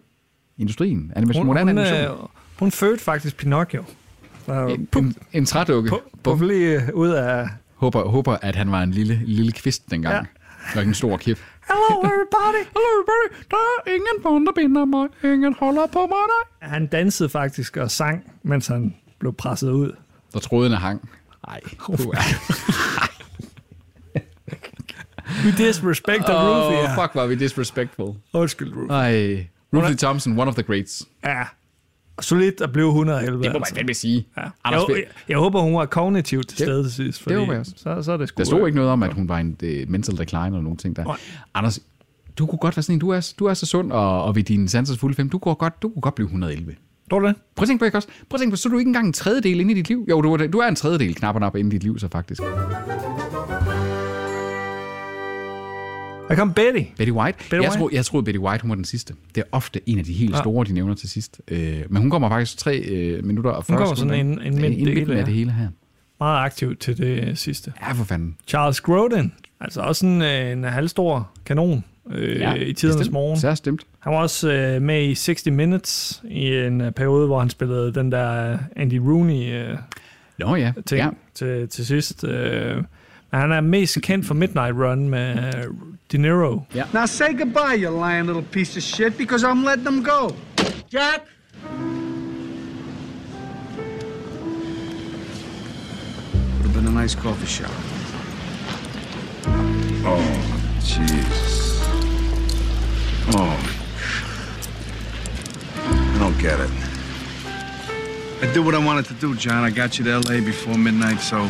industrien, 0.57 1.11
animation, 1.15 1.45
Hun, 1.45 1.57
hun, 1.57 1.69
animation. 1.69 1.99
øh, 1.99 2.27
hun 2.59 2.71
fødte 2.71 3.03
faktisk 3.03 3.37
Pinocchio. 3.37 3.83
Så, 4.45 4.67
En, 4.67 4.87
en, 4.97 5.15
en 5.33 5.45
trædukke. 5.45 5.91
Puff 6.23 6.41
lige 6.41 6.81
ud 6.93 7.09
af... 7.09 7.47
Håber, 7.75 8.09
håber, 8.09 8.37
at 8.41 8.55
han 8.55 8.71
var 8.71 8.83
en 8.83 8.91
lille, 8.91 9.21
lille 9.25 9.51
kvist 9.51 9.91
dengang. 9.91 10.13
Ja. 10.15 10.21
Og 10.75 10.79
ikke 10.79 10.89
en 10.89 10.93
stor 10.93 11.17
kæp. 11.17 11.39
Hello 11.67 11.99
everybody. 11.99 12.61
Hello 12.75 12.87
everybody. 12.95 13.45
Der 13.51 13.57
er 13.57 13.91
ingen 13.91 14.23
bånd, 14.23 14.45
der 14.45 14.51
binder 14.51 14.85
mig. 14.85 15.07
Ingen 15.23 15.55
holder 15.59 15.87
på 15.87 15.99
mig, 15.99 16.09
nej. 16.09 16.69
Han 16.69 16.87
dansede 16.87 17.29
faktisk 17.29 17.77
og 17.77 17.91
sang, 17.91 18.31
mens 18.43 18.67
han 18.67 18.95
blev 19.19 19.33
presset 19.33 19.71
ud. 19.71 19.91
Der 20.33 20.39
trådene 20.39 20.75
hang. 20.75 21.09
Nej. 21.47 21.61
We 25.45 25.51
disrespect 25.51 26.29
oh, 26.29 26.35
Ruthie. 26.35 26.83
Oh, 26.83 26.95
fuck, 26.95 27.15
var 27.15 27.27
vi 27.27 27.35
disrespectful. 27.35 28.15
Undskyld, 28.33 28.73
Ruthie. 28.75 28.95
Ej. 28.95 29.47
Ruthie 29.73 29.95
Thompson, 29.95 30.39
one 30.39 30.47
of 30.47 30.55
the 30.55 30.63
greats. 30.63 31.07
Ja. 31.23 31.43
Solidt 32.21 32.61
at 32.61 32.71
blive 32.73 32.87
111. 32.87 33.43
Det 33.43 33.53
må 33.53 33.59
man 33.59 33.65
fandme 33.75 33.93
sige. 33.93 34.27
Ja. 34.37 34.41
Anders 34.63 34.83
jeg, 34.89 34.95
jeg, 34.97 35.03
jeg, 35.29 35.37
håber, 35.37 35.61
hun 35.61 35.75
var 35.75 35.85
kognitivt 35.85 36.47
til 36.47 36.57
Det- 36.57 36.65
stede 36.67 36.83
til 36.83 36.91
sidst. 36.91 37.17
det 37.19 37.23
Fordi 37.23 37.35
håber 37.35 37.53
jeg 37.53 37.59
også. 37.59 37.71
Så, 37.75 38.01
så 38.03 38.11
er 38.11 38.17
det 38.17 38.29
sgu... 38.29 38.37
Der 38.37 38.43
stod 38.45 38.65
ikke 38.67 38.75
noget 38.75 38.91
om, 38.91 39.03
at 39.03 39.13
hun 39.13 39.29
var 39.29 39.37
en 39.39 39.57
uh, 39.63 39.69
mental 39.91 40.17
decline 40.17 40.45
eller 40.45 40.61
nogen 40.61 40.77
ting 40.77 40.95
der. 40.95 41.03
Nej. 41.03 41.17
Anders, 41.53 41.79
du 42.37 42.45
kunne 42.45 42.59
godt 42.59 42.77
være 42.77 42.83
sådan 42.83 42.95
en, 42.95 42.99
du 42.99 43.09
er, 43.09 43.33
du 43.39 43.45
er 43.45 43.53
så 43.53 43.65
sund 43.65 43.91
og, 43.91 44.23
og 44.23 44.35
ved 44.35 44.43
din 44.43 44.67
sansers 44.67 44.97
fulde 44.97 45.15
fem, 45.15 45.29
du 45.29 45.37
kunne 45.37 45.55
godt, 45.55 45.81
du 45.81 45.89
kunne 45.89 46.01
godt 46.01 46.15
blive 46.15 46.25
111. 46.25 46.75
Tror 47.09 47.19
du 47.19 47.27
det? 47.27 47.35
Prøv 47.55 47.63
at 47.63 47.67
tænke 47.67 47.79
på, 47.81 47.85
ikke 47.85 47.97
også? 47.97 48.07
Prøv 48.29 48.35
at 48.35 48.39
tænke 48.39 48.51
på, 48.51 48.57
så 48.57 48.69
er 48.69 48.71
du 48.71 48.77
ikke 48.77 48.89
engang 48.89 49.07
en 49.07 49.13
tredjedel 49.13 49.59
inde 49.59 49.71
i 49.71 49.75
dit 49.75 49.87
liv. 49.87 50.05
Jo, 50.09 50.21
du, 50.21 50.33
er- 50.33 50.47
du 50.47 50.57
er 50.57 50.67
en 50.67 50.75
tredjedel 50.75 51.15
knap 51.15 51.35
og 51.35 51.41
nap 51.41 51.55
inde 51.55 51.69
i 51.69 51.71
dit 51.73 51.83
liv, 51.83 51.99
så 51.99 52.07
faktisk. 52.11 52.41
Der 56.35 56.39
kom 56.39 56.53
Betty. 56.53 56.83
Betty 56.97 57.11
White. 57.11 57.37
Betty 57.37 57.53
jeg, 57.53 57.61
White? 57.61 57.77
Troede, 57.77 57.95
jeg 57.95 58.05
troede, 58.05 58.23
Betty 58.25 58.39
White 58.39 58.61
hun 58.61 58.69
var 58.69 58.75
den 58.75 58.85
sidste. 58.85 59.13
Det 59.35 59.41
er 59.41 59.45
ofte 59.51 59.79
en 59.89 59.99
af 59.99 60.05
de 60.05 60.13
helt 60.13 60.33
Ja. 60.33 60.37
store, 60.39 60.65
de 60.65 60.73
nævner 60.73 60.95
til 60.95 61.09
sidst. 61.09 61.41
Øh, 61.47 61.81
men 61.89 62.01
hun 62.01 62.09
kommer 62.11 62.29
faktisk 62.29 62.57
tre 62.57 62.77
øh, 62.79 63.23
minutter 63.25 63.51
og 63.51 63.65
40 63.65 63.77
Hun 63.77 63.85
kommer 63.85 63.95
sådan 63.95 64.25
en- 64.27 64.41
en 64.41 64.61
midt 64.61 64.73
i 64.77 64.83
midten 64.85 64.85
del, 65.07 65.11
af 65.11 65.15
ja. 65.19 65.25
det 65.25 65.33
hele 65.33 65.51
her. 65.51 65.67
Meget 66.19 66.45
aktiv 66.45 66.75
til 66.75 66.97
det 66.97 67.37
sidste. 67.37 67.73
Ja, 67.87 67.91
for 67.91 68.03
fanden. 68.03 68.35
Charles 68.47 68.81
Grodin. 68.81 69.33
Altså 69.61 69.81
også 69.81 70.05
en, 70.05 70.21
øh, 70.21 70.51
en 70.51 70.63
halvstor 70.63 71.29
kanon 71.45 71.83
øh, 72.11 72.39
Ja, 72.39 72.53
i 72.53 72.73
tidernes 72.73 72.97
bestemt. 72.97 73.13
morgen. 73.13 73.39
Så 73.39 73.55
stemt. 73.55 73.81
Han 73.99 74.13
var 74.13 74.19
også 74.19 74.51
øh, 74.51 74.81
med 74.81 75.03
i 75.03 75.15
60 75.15 75.45
Minutes 75.45 76.23
i 76.29 76.47
en 76.55 76.81
øh, 76.81 76.91
periode, 76.91 77.25
hvor 77.27 77.39
han 77.39 77.49
spillede 77.49 77.93
den 77.93 78.11
der 78.11 78.57
Andy 78.75 78.97
Rooney 78.97 79.53
øh, 79.53 79.77
Nå 80.39 80.55
ja. 80.55 80.73
ting 80.85 80.99
ja. 81.01 81.09
til, 81.33 81.67
til 81.69 81.85
sidst. 81.85 82.23
Øh, 82.23 82.75
men 82.75 83.41
han 83.41 83.51
er 83.51 83.61
mest 83.61 84.01
kendt 84.01 84.25
for 84.25 84.33
Midnight 84.33 84.75
Run 84.75 85.09
med 85.09 85.37
øh, 85.37 85.63
De 86.13 86.19
Niro. 86.19 86.63
Yeah. 86.75 86.87
Now 86.93 87.07
say 87.07 87.33
goodbye, 87.33 87.73
you 87.73 87.89
lying 87.89 88.27
little 88.27 88.43
piece 88.43 88.77
of 88.77 88.83
shit, 88.83 89.17
because 89.17 89.43
I'm 89.43 89.63
letting 89.63 89.83
them 89.83 90.03
go. 90.03 90.35
Jack! 90.87 91.25
Would 96.53 96.65
have 96.65 96.73
been 96.75 96.85
a 96.85 96.91
nice 96.91 97.15
coffee 97.15 97.47
shop. 97.47 97.71
Oh, 100.05 100.21
jeez. 100.81 101.79
Oh. 103.33 103.57
I 105.75 106.19
don't 106.19 106.37
get 106.39 106.59
it. 106.59 106.69
I 108.43 108.53
did 108.53 108.63
what 108.63 108.75
I 108.75 108.85
wanted 108.85 109.05
to 109.05 109.15
do, 109.15 109.33
John. 109.33 109.63
I 109.63 109.71
got 109.71 109.97
you 109.97 110.05
to 110.05 110.11
L.A. 110.11 110.41
before 110.41 110.77
midnight, 110.77 111.21
so 111.21 111.49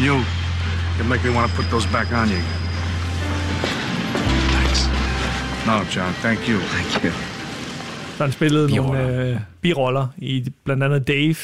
Knowing 0.00 0.06
you, 0.06 0.16
it 1.00 1.08
make 1.08 1.22
me 1.28 1.30
want 1.36 1.50
to 1.50 1.56
put 1.56 1.66
those 1.70 1.88
back 1.92 2.12
on 2.12 2.28
you 2.28 2.36
again. 2.36 2.44
Thanks. 4.54 4.80
No, 5.66 5.72
John, 5.94 6.12
thank 6.24 6.38
you. 6.48 6.58
Thank 6.58 7.04
you. 7.04 7.10
Så 8.16 8.24
han 8.24 8.32
spillede 8.32 8.68
Biroller. 8.68 9.02
nogle 9.02 9.30
øh, 9.34 9.40
biroller 9.60 10.06
i 10.18 10.52
blandt 10.64 10.82
andet 10.82 11.08
Dave. 11.08 11.36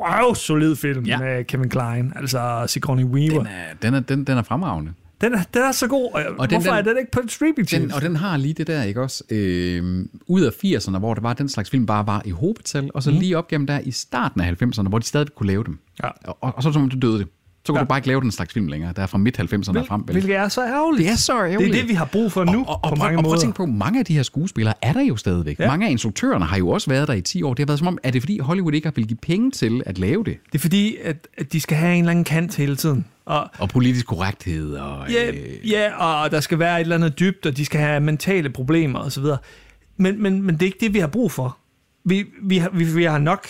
Wow, 0.00 0.34
solid 0.34 0.76
film 0.76 1.04
Ja. 1.04 1.18
med 1.18 1.44
Kevin 1.44 1.68
Klein, 1.68 2.12
altså 2.16 2.64
Sigourney 2.66 3.04
Weaver. 3.04 3.38
Den 3.38 3.46
er, 3.46 3.74
den 3.82 3.94
er, 3.94 4.00
den, 4.00 4.24
den 4.24 4.38
er 4.38 4.42
fremragende. 4.42 4.92
Den 5.20 5.34
er, 5.34 5.42
den 5.54 5.62
er 5.62 5.72
så 5.72 5.86
god. 5.88 6.10
Og 6.14 6.22
Og 6.38 6.50
den- 6.50 6.56
Hvorfor 6.62 6.70
den- 6.76 6.78
er 6.78 6.82
den 6.92 6.98
ikke 6.98 7.10
på 7.10 7.20
streaming 7.28 7.70
Den, 7.70 7.92
og 7.92 8.02
den 8.02 8.16
har 8.16 8.36
lige 8.36 8.54
det 8.54 8.66
der, 8.66 8.82
ikke 8.82 9.02
også? 9.02 9.24
Øh, 9.30 10.04
ud 10.26 10.40
af 10.42 10.50
80'erne, 10.64 10.98
hvor 10.98 11.14
det 11.14 11.22
var 11.22 11.32
den 11.32 11.48
slags 11.48 11.70
film 11.70 11.86
bare 11.86 12.06
var 12.06 12.22
i 12.24 12.30
hovedtal, 12.30 12.90
og 12.94 13.02
så 13.02 13.10
mm. 13.10 13.16
lige 13.18 13.38
op 13.38 13.48
gennem 13.48 13.66
der 13.66 13.80
i 13.84 13.90
starten 13.90 14.40
af 14.40 14.52
90'erne, 14.62 14.88
hvor 14.88 14.98
de 14.98 15.04
stadig 15.06 15.26
kunne 15.36 15.46
lave 15.46 15.64
dem. 15.64 15.78
Ja. 16.02 16.08
Og, 16.24 16.38
og, 16.40 16.52
og 16.56 16.62
så 16.62 16.72
som 16.72 16.88
du 16.90 16.96
døde 17.08 17.18
det. 17.18 17.28
Så 17.66 17.72
kunne 17.72 17.78
Ja. 17.78 17.84
du 17.84 17.88
bare 17.88 17.98
ikke 17.98 18.08
lave 18.08 18.20
den 18.20 18.30
slags 18.30 18.52
film 18.52 18.66
længere. 18.68 18.92
Der 18.96 19.02
er 19.02 19.06
fra 19.06 19.18
midt-90'erne 19.18 19.78
og 19.78 19.86
frem. 19.86 20.02
vel? 20.06 20.12
Hvilket 20.12 20.36
er 20.36 20.48
så 20.48 20.64
ærgerligt. 20.66 21.04
Det 21.06 21.12
er 21.12 21.16
så 21.16 21.32
ærgerligt. 21.32 21.60
Det 21.60 21.68
er 21.78 21.80
det, 21.82 21.88
vi 21.88 21.94
har 21.94 22.04
brug 22.04 22.32
for 22.32 22.44
nu, 22.44 22.60
og, 22.60 22.68
og, 22.68 22.80
på 22.82 22.88
og, 22.88 22.98
mange 22.98 23.18
og, 23.18 23.22
prøv 23.22 23.28
måder. 23.28 23.34
at 23.36 23.40
tænke 23.40 23.56
på, 23.56 23.66
mange 23.66 23.98
af 23.98 24.04
de 24.04 24.14
her 24.14 24.22
skuespillere 24.22 24.74
er 24.82 24.92
der 24.92 25.00
jo 25.00 25.16
stadigvæk. 25.16 25.58
Ja. 25.58 25.66
Mange 25.66 25.86
af 25.86 25.90
instruktørerne 25.90 26.44
har 26.44 26.56
jo 26.58 26.68
også 26.68 26.90
været 26.90 27.08
der 27.08 27.14
i 27.14 27.20
10 27.20 27.42
år. 27.42 27.54
Det 27.54 27.58
har 27.62 27.66
været 27.66 27.78
som 27.78 27.88
om, 27.88 27.98
er 28.02 28.10
det 28.10 28.22
fordi 28.22 28.38
Hollywood 28.38 28.72
ikke 28.72 28.86
har 28.86 28.92
vil 28.96 29.06
give 29.06 29.18
penge 29.22 29.50
til 29.50 29.82
at 29.86 29.98
lave 29.98 30.24
det? 30.24 30.36
Det 30.52 30.58
er 30.58 30.62
fordi, 30.62 30.96
at, 31.04 31.28
at 31.38 31.52
de 31.52 31.60
skal 31.60 31.76
have 31.76 31.92
en 31.94 31.98
eller 31.98 32.10
anden 32.10 32.24
kant 32.24 32.56
hele 32.56 32.76
tiden. 32.76 33.04
Og, 33.24 33.48
Og 33.58 33.68
politisk 33.68 34.06
korrekthed 34.06 34.74
og... 34.74 35.10
ja, 35.10 35.30
øh, 35.30 35.70
ja, 35.70 35.94
og 35.96 36.30
der 36.30 36.40
skal 36.40 36.58
være 36.58 36.76
et 36.76 36.80
eller 36.80 36.96
andet 36.96 37.18
dybt, 37.18 37.46
og 37.46 37.56
de 37.56 37.64
skal 37.64 37.80
have 37.80 38.00
mentale 38.00 38.50
problemer 38.50 38.98
osv. 38.98 39.24
Men, 39.96 40.22
men, 40.22 40.42
men 40.42 40.54
det 40.54 40.62
er 40.62 40.66
ikke 40.66 40.78
det, 40.80 40.94
vi 40.94 40.98
har 40.98 41.06
brug 41.06 41.32
for. 41.32 41.58
Vi, 42.04 42.24
vi, 42.42 42.58
har, 42.58 42.70
vi, 42.74 42.84
vi 42.84 43.04
har 43.04 43.18
nok 43.18 43.46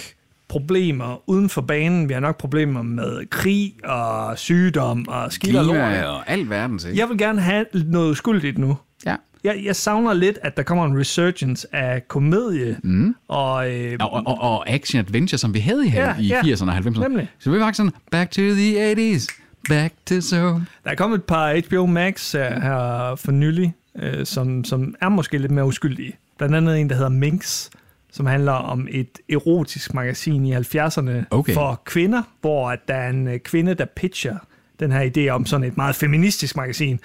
problemer 0.49 1.31
uden 1.31 1.49
for 1.49 1.61
banen. 1.61 2.09
Vi 2.09 2.13
har 2.15 2.21
nok 2.21 2.37
problemer 2.39 2.83
med 2.83 3.31
krig 3.31 3.75
og 3.85 4.39
sygdom 4.39 5.09
og 5.09 5.33
skidt 5.33 5.57
og 5.57 5.65
lort. 5.65 5.77
og 6.05 6.31
alt 6.31 6.51
verdens, 6.51 6.85
ikke? 6.85 6.99
Jeg 6.99 7.09
vil 7.09 7.19
gerne 7.19 7.41
have 7.41 7.65
noget 7.75 8.11
uskyldigt 8.11 8.59
nu. 8.59 8.77
Ja. 9.07 9.17
Jeg, 9.45 9.61
jeg 9.65 9.77
savner 9.77 10.13
lidt, 10.13 10.39
at 10.43 10.57
der 10.57 10.63
kommer 10.63 10.85
en 10.87 10.99
resurgence 11.01 11.75
af 11.75 12.09
komedie. 12.09 12.77
Mm. 12.83 13.15
Og, 13.29 13.71
øh, 13.75 13.97
Og, 14.01 14.13
og, 14.13 14.23
og, 14.27 14.41
og 14.41 14.71
action-adventure, 14.71 15.39
som 15.39 15.55
vi 15.55 15.59
havde 15.59 15.87
i, 15.87 15.91
Ja, 15.91 16.05
ja, 16.07 16.15
i 16.21 16.27
ja. 16.27 16.55
80'erne 16.55 16.69
og 16.71 16.77
90'erne. 16.79 17.01
Nemlig. 17.01 17.29
Så 17.39 17.51
vi 17.51 17.61
var 17.61 17.73
sådan, 17.73 17.93
back 18.11 18.31
to 18.31 18.43
the 18.43 18.93
80s, 18.95 19.27
back 19.69 19.95
to 20.07 20.21
so. 20.21 20.37
Der 20.37 20.61
er 20.85 20.95
kommet 20.95 21.19
et 21.19 21.25
par 21.25 21.61
HBO 21.69 21.87
Max 21.87 22.35
øh, 22.35 22.41
her 22.41 23.15
for 23.17 23.33
nylig, 23.33 23.75
øh, 24.03 24.27
som, 24.27 24.65
som 24.65 24.95
er 25.01 25.09
måske 25.09 25.39
lidt 25.39 25.53
mere 25.53 25.65
uskyldige. 25.67 26.13
Blandt 26.39 26.55
andet 26.55 26.81
en, 26.81 26.89
der 26.89 26.95
hedder 26.97 27.11
Minx, 27.11 27.69
som 28.13 28.27
handler 28.27 28.53
om 28.53 28.89
et 28.91 29.19
erotisk 29.29 29.95
magasin 29.95 30.47
i 30.47 30.57
70'erne 30.57 31.11
Okay. 31.31 31.55
for 31.55 31.83
kvinder, 31.85 32.23
hvor 32.41 32.71
at 32.71 32.89
der 32.89 32.95
er 32.95 33.11
en 33.11 33.29
øh, 33.29 33.39
kvinde, 33.39 33.75
der 33.75 33.85
pitcher 33.97 34.37
den 34.81 34.93
her 34.93 35.11
idé 35.17 35.29
om 35.29 35.47
sådan 35.47 35.67
et 35.67 35.77
meget 35.77 35.95
feministisk 35.95 36.57
magasin. 36.57 37.01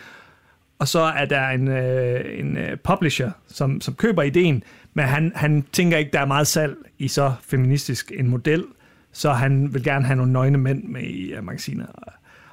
Og 0.80 0.88
så 0.88 1.00
er 1.00 1.26
der 1.26 1.48
en, 1.50 1.68
øh, 1.68 2.40
en 2.40 2.58
øh, 2.58 2.78
publisher, 2.78 3.32
som, 3.48 3.82
som 3.82 3.94
køber 3.94 4.22
ideen, 4.22 4.64
men 4.94 5.06
han, 5.06 5.32
han 5.36 5.66
tænker 5.72 5.98
ikke, 5.98 6.12
der 6.12 6.20
er 6.20 6.26
meget 6.26 6.48
salg 6.48 6.76
i 7.00 7.08
så 7.08 7.34
feministisk 7.42 8.12
en 8.16 8.28
model, 8.28 8.64
så 9.12 9.32
han 9.32 9.74
vil 9.74 9.84
gerne 9.84 10.06
have 10.06 10.16
nogle 10.16 10.32
nøgne 10.32 10.58
mænd 10.58 10.84
med 10.84 11.02
i 11.02 11.38
uh, 11.38 11.44
magasinet. 11.44 11.88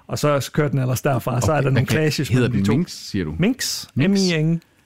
Og, 0.06 0.18
så 0.18 0.50
kører 0.54 0.68
den 0.68 0.78
ellers 0.78 1.02
derfra, 1.02 1.34
og 1.34 1.42
så 1.42 1.52
er 1.52 1.60
der 1.60 1.70
nogle 1.70 1.80
okay. 1.80 1.90
clashes 1.90 2.32
mellem 2.32 2.52
de 2.52 2.62
to. 2.62 2.72
Minx, 2.72 2.90
siger 2.90 3.24
du? 3.24 3.34
Minx. 3.38 3.86
Minx. 3.94 4.20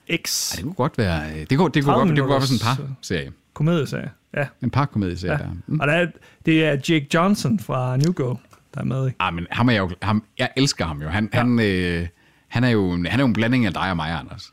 M-I-N-X. 0.08 0.52
Ja, 0.52 0.56
det 0.56 0.64
kunne 0.64 0.74
godt 0.74 0.98
være, 0.98 1.30
øh, 1.40 1.46
det 1.50 1.58
kunne, 1.58 1.70
det 1.70 1.84
kunne, 1.84 1.94
30 1.94 1.98
godt, 1.98 2.08
det 2.08 2.18
kunne 2.18 2.32
godt 2.32 2.40
være 2.40 2.58
sådan 2.58 2.78
en 2.82 2.86
par-serie. 2.86 3.32
Komedieserie, 3.54 4.10
ja. 4.36 4.46
En 4.62 4.70
par-komedieserie 4.70 5.32
ja. 5.32 5.38
der. 5.38 5.50
Mm. 5.66 5.80
Og 5.80 5.86
der 5.86 5.92
er, 5.92 6.06
det 6.46 6.64
er 6.64 6.70
Jake 6.70 7.06
Johnson 7.14 7.58
fra 7.58 7.96
New 7.96 8.12
Go, 8.12 8.34
der 8.74 8.80
er 8.80 8.84
med 8.84 9.08
i. 9.10 9.12
Ah, 9.18 9.34
men 9.34 9.46
ham 9.50 9.68
er 9.68 9.72
jeg, 9.72 9.80
jo, 9.80 9.90
ham, 10.02 10.22
jeg 10.38 10.50
elsker 10.56 10.84
ham 10.84 11.02
jo. 11.02 11.08
Han, 11.08 11.28
ja. 11.32 11.38
han, 11.38 11.58
øh, 11.60 12.06
han, 12.48 12.64
er 12.64 12.68
jo, 12.68 12.90
han 12.90 13.06
er 13.06 13.18
jo 13.18 13.24
en 13.26 13.32
blanding 13.32 13.66
af 13.66 13.72
dig 13.72 13.90
og 13.90 13.96
mig, 13.96 14.10
Anders. 14.10 14.52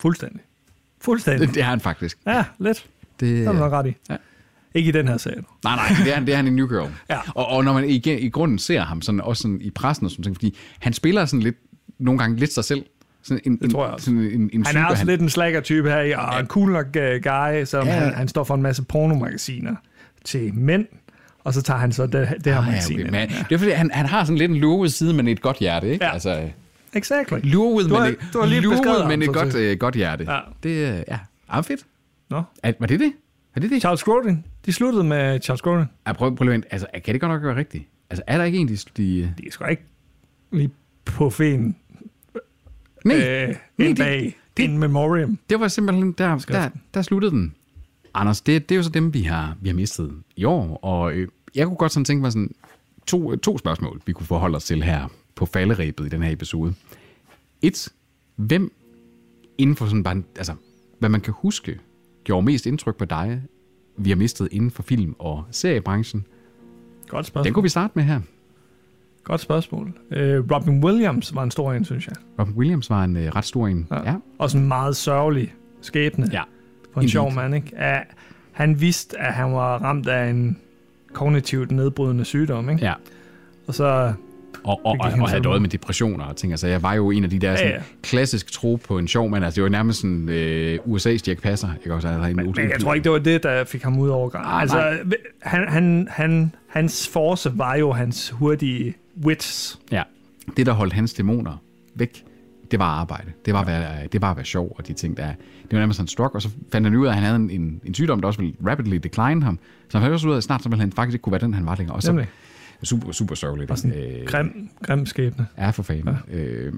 Fuldstændig. 0.00 0.40
Fuldstændig. 1.00 1.46
Det, 1.48 1.54
det 1.54 1.60
er 1.62 1.66
han 1.66 1.80
faktisk. 1.80 2.18
Ja, 2.26 2.44
lidt. 2.58 2.86
Det, 3.20 3.38
Det 3.38 3.46
er 3.46 3.52
du 3.52 3.58
ret 3.58 3.86
i. 3.86 3.94
Ja. 4.10 4.16
Ikke 4.74 4.88
i 4.88 4.92
den 4.92 5.08
her 5.08 5.16
serie. 5.16 5.42
Nej, 5.64 5.76
nej, 5.76 5.88
det 6.04 6.10
er, 6.10 6.14
han- 6.14 6.26
det 6.26 6.32
er 6.32 6.36
han 6.36 6.46
i 6.46 6.50
New 6.50 6.66
Girl. 6.66 6.90
Ja. 7.10 7.18
Og, 7.34 7.46
og 7.46 7.64
når 7.64 7.72
man 7.72 7.88
i, 7.90 7.94
i 8.18 8.28
grunden 8.30 8.58
ser 8.58 8.80
ham 8.80 9.02
sådan, 9.02 9.20
også 9.20 9.42
sådan 9.42 9.60
i 9.60 9.70
pressen 9.70 10.04
og 10.06 10.10
sådan 10.10 10.22
ting, 10.22 10.36
fordi 10.36 10.56
han 10.78 10.92
spiller 10.92 11.24
sådan 11.26 11.42
lidt, 11.42 11.56
nogle 11.98 12.18
gange 12.18 12.36
lidt 12.36 12.52
sig 12.52 12.64
selv. 12.64 12.84
Sådan 13.28 13.40
en, 13.44 13.56
Det 13.58 13.70
tror 13.70 13.84
jeg 13.84 13.94
også. 13.94 14.04
Sådan 14.04 14.20
en, 14.20 14.50
en 14.52 14.66
Han 14.66 14.76
er 14.76 14.84
også 14.86 15.04
lidt 15.04 15.20
en 15.20 15.28
slacker-type 15.28 15.88
her, 15.90 16.18
og 16.18 16.40
en 16.40 16.46
cool 16.46 16.70
nok 16.72 16.86
uh, 16.86 16.92
guy, 17.22 17.64
som 17.64 17.86
Ja. 17.86 17.94
ja. 17.94 18.00
han, 18.00 18.14
han 18.14 18.28
står 18.28 18.44
for 18.44 18.54
en 18.54 18.62
masse 18.62 18.82
pornomagasiner 18.84 19.74
til 20.24 20.54
mænd, 20.54 20.86
og 21.44 21.54
så 21.54 21.62
tager 21.62 21.78
han 21.80 21.92
så 21.92 22.06
det, 22.06 22.34
det 22.44 22.52
her 22.52 22.60
Ah, 22.60 22.66
magasin. 22.66 22.98
ja, 22.98 23.08
okay. 23.08 23.20
Men, 23.20 23.28
det 23.48 23.54
er 23.54 23.58
fordi, 23.58 23.70
han, 23.70 23.90
han 23.90 24.06
har 24.06 24.24
sådan 24.24 24.38
lidt 24.38 24.50
en 24.50 24.56
luret 24.56 24.92
side, 24.92 25.14
men 25.14 25.28
et 25.28 25.40
godt 25.42 25.56
hjerte, 25.58 25.92
ikke? 25.92 26.04
Ja. 26.04 26.12
Altså, 26.12 26.48
Exactly. 26.94 27.38
luret, 27.42 27.90
Du 27.90 27.94
har- 27.94 28.04
men, 28.04 28.12
et- 28.12 28.18
du 28.32 28.38
har 28.40 28.46
lige 28.46 28.62
ham, 29.00 29.08
men 29.08 29.22
et 29.22 29.28
godt, 29.32 29.54
øh, 29.54 29.78
godt 29.78 29.94
hjerte. 29.94 30.24
Ja. 30.28 30.38
Det, 30.62 30.70
øh, 30.70 31.02
ja, 31.08 31.18
er 31.52 31.62
fedt. 31.62 31.80
Nå. 32.30 32.42
Er, 32.62 32.72
var 32.80 32.86
det 32.86 33.00
det? 33.00 33.12
Er 33.56 33.60
det 33.60 33.70
det? 33.70 33.80
Charles 33.80 34.02
Grodin. 34.02 34.44
De 34.66 34.72
sluttede 34.72 35.04
med 35.04 35.40
Charles 35.42 35.62
Grodin. 35.62 35.84
Ja, 36.06 36.12
prøv, 36.12 36.36
prøv 36.36 36.48
lige 36.48 36.62
altså, 36.70 36.86
kan 37.04 37.12
det 37.14 37.20
godt 37.20 37.32
nok 37.32 37.42
være 37.42 37.56
rigtigt? 37.56 37.84
Altså, 38.10 38.22
er 38.26 38.38
der 38.38 38.44
ikke 38.44 38.58
en, 38.58 38.68
de... 38.68 38.76
de 38.96 39.20
De 39.38 39.46
er 39.46 39.50
sgu 39.50 39.64
ikke 39.64 39.82
lige 40.52 40.70
på 41.04 41.30
fen 41.30 41.76
nej, 43.04 43.16
øh, 43.16 43.48
nej, 43.48 43.88
en 43.88 43.96
det- 43.96 43.98
bag 43.98 44.36
in 44.58 44.78
memoriam. 44.78 45.38
det 45.50 45.60
var 45.60 45.68
simpelthen, 45.68 46.12
der, 46.12 46.38
der, 46.38 46.68
der 46.94 47.02
sluttede 47.02 47.32
den. 47.32 47.54
Anders, 48.14 48.40
det, 48.40 48.68
det 48.68 48.74
er 48.74 48.76
jo 48.76 48.82
så 48.82 48.90
dem, 48.90 49.14
vi 49.14 49.22
har, 49.22 49.56
vi 49.60 49.68
har 49.68 49.74
mistet 49.76 50.12
i 50.36 50.44
år, 50.44 50.76
og 50.82 51.12
øh, 51.12 51.28
jeg 51.54 51.66
kunne 51.66 51.76
godt 51.76 51.92
sådan 51.92 52.04
tænke 52.04 52.22
mig 52.22 52.32
sådan 52.32 52.54
to, 53.06 53.36
to 53.36 53.58
spørgsmål, 53.58 54.00
vi 54.06 54.12
kunne 54.12 54.26
forholde 54.26 54.56
os 54.56 54.64
til 54.64 54.82
her 54.82 55.08
på 55.34 55.46
falderæbet 55.46 56.06
i 56.06 56.08
den 56.08 56.22
her 56.22 56.32
episode. 56.32 56.74
Et, 57.62 57.88
hvem 58.36 58.72
inden 59.58 59.76
for 59.76 59.86
sådan 59.86 60.02
bare, 60.02 60.22
altså, 60.36 60.54
hvad 60.98 61.08
man 61.08 61.20
kan 61.20 61.34
huske, 61.36 61.78
gjorde 62.24 62.44
mest 62.46 62.66
indtryk 62.66 62.96
på 62.96 63.04
dig, 63.04 63.42
vi 63.96 64.10
har 64.10 64.16
mistet 64.16 64.48
inden 64.52 64.70
for 64.70 64.82
film- 64.82 65.14
og 65.18 65.44
seriebranchen? 65.50 66.26
Godt 67.08 67.26
spørgsmål. 67.26 67.44
Den 67.44 67.54
kunne 67.54 67.62
vi 67.62 67.68
starte 67.68 67.92
med 67.96 68.04
her. 68.04 68.20
Godt 69.28 69.40
spørgsmål. 69.40 69.92
Øh, 70.10 70.44
Robin 70.52 70.84
Williams 70.84 71.34
var 71.34 71.42
en 71.42 71.50
stor 71.50 71.72
en, 71.72 71.84
synes 71.84 72.06
jeg. 72.06 72.14
Robin 72.40 72.54
Williams 72.54 72.90
var 72.90 73.04
en 73.04 73.16
øh, 73.16 73.28
ret 73.36 73.44
stor 73.44 73.66
en. 73.68 73.86
Ja. 73.90 74.10
ja. 74.10 74.14
Også 74.38 74.58
en 74.58 74.68
meget 74.68 74.96
sørgelig 74.96 75.54
skæbne 75.80 76.28
Ja. 76.32 76.40
for 76.40 76.44
en 77.00 77.02
Indeed. 77.02 77.08
sjov 77.08 77.32
mand, 77.32 77.54
ikke? 77.54 77.72
At 77.76 78.02
han 78.52 78.80
vidste, 78.80 79.20
at 79.20 79.34
han 79.34 79.52
var 79.52 79.78
ramt 79.78 80.08
af 80.08 80.30
en 80.30 80.58
kognitivt 81.12 81.70
nedbrydende 81.70 82.24
sygdom, 82.24 82.70
ikke? 82.70 82.84
ja. 82.84 82.92
Og 83.66 83.74
så... 83.74 84.12
Og, 84.64 84.80
og, 84.84 84.96
og, 85.00 85.10
han 85.10 85.20
og 85.22 85.28
havde 85.28 85.42
døjet 85.42 85.62
med 85.62 85.70
depressioner 85.70 86.24
og 86.24 86.36
ting. 86.36 86.52
Altså, 86.52 86.66
jeg 86.66 86.82
var 86.82 86.94
jo 86.94 87.10
en 87.10 87.24
af 87.24 87.30
de 87.30 87.38
der 87.38 87.50
Ja, 87.50 87.56
sådan, 87.56 87.72
ja. 87.72 87.78
klassisk 88.02 88.52
tro 88.52 88.78
på 88.88 88.98
en 88.98 89.08
sjov 89.08 89.30
mand. 89.30 89.44
Altså, 89.44 89.56
det 89.56 89.62
var 89.62 89.68
nærmest 89.68 90.00
sådan 90.00 90.28
øh, 90.28 90.78
USA's 90.86 91.22
Jack 91.28 91.42
Passer. 91.42 91.68
Ikke 91.80 91.94
også? 91.94 92.08
Altså, 92.08 92.22
Men, 92.22 92.36
men 92.36 92.70
jeg 92.70 92.80
tror 92.80 92.94
ikke, 92.94 93.04
det 93.04 93.12
var 93.12 93.18
det, 93.18 93.42
der 93.42 93.64
fik 93.64 93.82
ham 93.82 93.98
ud 93.98 94.08
over 94.08 94.28
grænsen. 94.28 94.52
Ah, 94.52 94.60
altså, 94.62 94.76
nej. 94.76 95.16
han, 95.42 95.68
han, 95.68 96.08
han, 96.10 96.54
hans 96.68 97.08
force 97.08 97.58
var 97.58 97.74
jo 97.74 97.92
hans 97.92 98.30
hurtige 98.30 98.94
wits. 99.24 99.78
Ja. 99.92 100.02
Det, 100.56 100.66
der 100.66 100.72
holdt 100.72 100.92
hans 100.92 101.14
dæmoner 101.14 101.62
væk, 101.94 102.24
det 102.70 102.78
var 102.78 102.84
arbejde. 102.84 103.32
Det 103.44 103.54
var, 103.54 103.60
at 103.60 103.66
være, 103.66 104.06
det 104.06 104.22
var 104.22 104.30
at 104.30 104.36
være 104.36 104.44
sjov 104.44 104.74
og 104.78 104.88
de 104.88 104.92
ting, 104.92 105.16
der 105.16 105.26
Det 105.26 105.72
var 105.72 105.78
nærmest 105.78 105.96
sådan 105.96 106.04
en 106.04 106.08
stroke, 106.08 106.34
og 106.34 106.42
så 106.42 106.48
fandt 106.72 106.86
han 106.86 106.96
ud 106.96 107.06
af, 107.06 107.10
at 107.10 107.14
han 107.14 107.24
havde 107.24 107.36
en, 107.36 107.50
en, 107.50 107.80
en 107.84 107.94
sygdom, 107.94 108.20
der 108.20 108.26
også 108.28 108.40
ville 108.40 108.54
rapidly 108.66 108.94
decline 108.94 109.42
ham. 109.42 109.58
Så 109.88 109.98
han 109.98 110.04
fandt 110.04 110.14
også 110.14 110.28
ud 110.28 110.32
af, 110.32 110.36
at 110.36 110.42
snart 110.42 110.62
så 110.62 110.68
ville 110.68 110.80
han 110.80 110.92
faktisk 110.92 111.14
ikke 111.14 111.22
kunne 111.22 111.32
være 111.32 111.40
den, 111.40 111.54
han 111.54 111.66
var 111.66 111.76
længere. 111.76 111.96
Og 111.96 112.02
så, 112.02 112.12
Nemlig. 112.12 112.28
super, 112.82 113.12
super 113.12 113.34
sørgeligt. 113.34 113.70
Og 113.70 113.78
sådan 113.78 113.98
Øh, 113.98 114.26
grim, 114.26 114.70
grim 114.82 115.06
skæbne. 115.06 115.46
Ja, 115.58 115.70
for 115.70 115.82
fanden. 115.82 116.16
Ja. 116.32 116.36
Øh, 116.36 116.72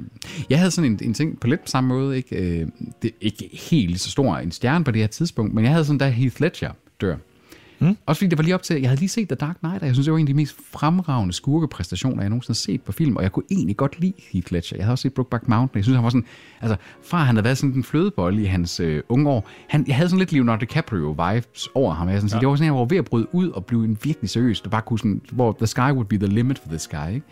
jeg 0.51 0.59
havde 0.59 0.71
sådan 0.71 0.93
en, 0.93 0.99
en 1.03 1.15
ting 1.15 1.41
på 1.41 1.47
lidt 1.47 1.61
på 1.61 1.67
samme 1.67 1.89
måde. 1.89 2.17
Ikke, 2.17 2.61
øh, 2.61 2.69
det 3.03 3.11
ikke 3.21 3.51
helt 3.71 4.01
så 4.01 4.11
stor 4.11 4.37
en 4.37 4.51
stjerne 4.51 4.85
på 4.85 4.91
det 4.91 5.01
her 5.01 5.07
tidspunkt, 5.09 5.55
men 5.55 5.65
jeg 5.65 5.73
havde 5.73 5.85
sådan, 5.85 5.99
da 5.99 6.09
Heath 6.09 6.41
Ledger 6.41 6.71
dør. 7.01 7.17
Mm. 7.81 7.97
Også 8.07 8.21
fordi 8.21 8.29
det 8.31 8.39
var 8.39 8.45
lige 8.45 8.55
op 8.55 8.63
til, 8.63 8.81
jeg 8.81 8.91
havde 8.91 9.01
lige 9.01 9.09
set 9.09 9.29
The 9.29 9.37
Dark 9.37 9.57
Knight, 9.59 9.81
og 9.81 9.87
jeg 9.87 9.95
synes, 9.95 10.07
det 10.07 10.13
var 10.13 10.19
en 10.19 10.23
af 10.23 10.27
de 10.27 10.35
mest 10.35 10.57
fremragende 10.73 11.33
skurkepræstationer, 11.33 12.23
jeg 12.23 12.31
nogensinde 12.31 12.57
har 12.57 12.75
set 12.75 12.83
på 12.83 12.93
film, 12.93 13.17
og 13.17 13.23
jeg 13.23 13.33
kunne 13.33 13.45
egentlig 13.51 13.77
godt 13.77 14.01
lide 14.01 14.13
Heath 14.33 14.53
Ledger. 14.53 14.77
Jeg 14.77 14.85
havde 14.85 14.95
også 14.95 15.03
set 15.03 15.15
Brokeback 15.15 15.49
Mountain, 15.49 15.79
jeg 15.79 15.85
synes, 15.85 15.97
han 15.97 16.05
var 16.05 16.11
sådan, 16.11 16.25
altså 16.61 16.77
fra 17.03 17.19
han 17.19 17.37
havde 17.37 17.45
været 17.45 17.59
sådan 17.59 17.75
en 17.75 17.85
flødebold 17.85 18.39
i 18.39 18.45
hans 18.45 18.81
øh, 18.81 19.03
unge 19.09 19.31
år, 19.31 19.49
han, 19.69 19.85
jeg 19.87 19.97
havde 19.97 20.09
sådan 20.09 20.19
lidt 20.19 20.33
Leonardo 20.33 20.65
DiCaprio-vibes 20.65 21.67
over 21.75 21.95
ham. 21.95 22.09
Jeg 22.09 22.21
sådan, 22.21 22.29
ja. 22.29 22.37
Ja. 22.37 22.41
Det 22.41 22.49
var 22.49 22.55
sådan, 22.55 22.67
jeg 22.67 22.75
var 22.75 22.85
ved 22.85 22.99
at 22.99 23.05
bryde 23.05 23.35
ud 23.35 23.49
og 23.49 23.65
blive 23.65 23.85
en 23.85 23.99
virkelig 24.03 24.31
seriøs, 24.31 24.61
der 24.61 24.71
bare 24.71 24.83
kunne 24.83 24.99
sådan, 24.99 25.21
hvor 25.33 25.57
the 25.59 25.67
sky 25.67 25.81
would 25.81 26.07
be 26.07 26.19
the 26.19 26.27
limit 26.27 26.59
for 26.59 26.69
this 26.69 26.89
guy, 26.89 27.15
ikke? 27.15 27.27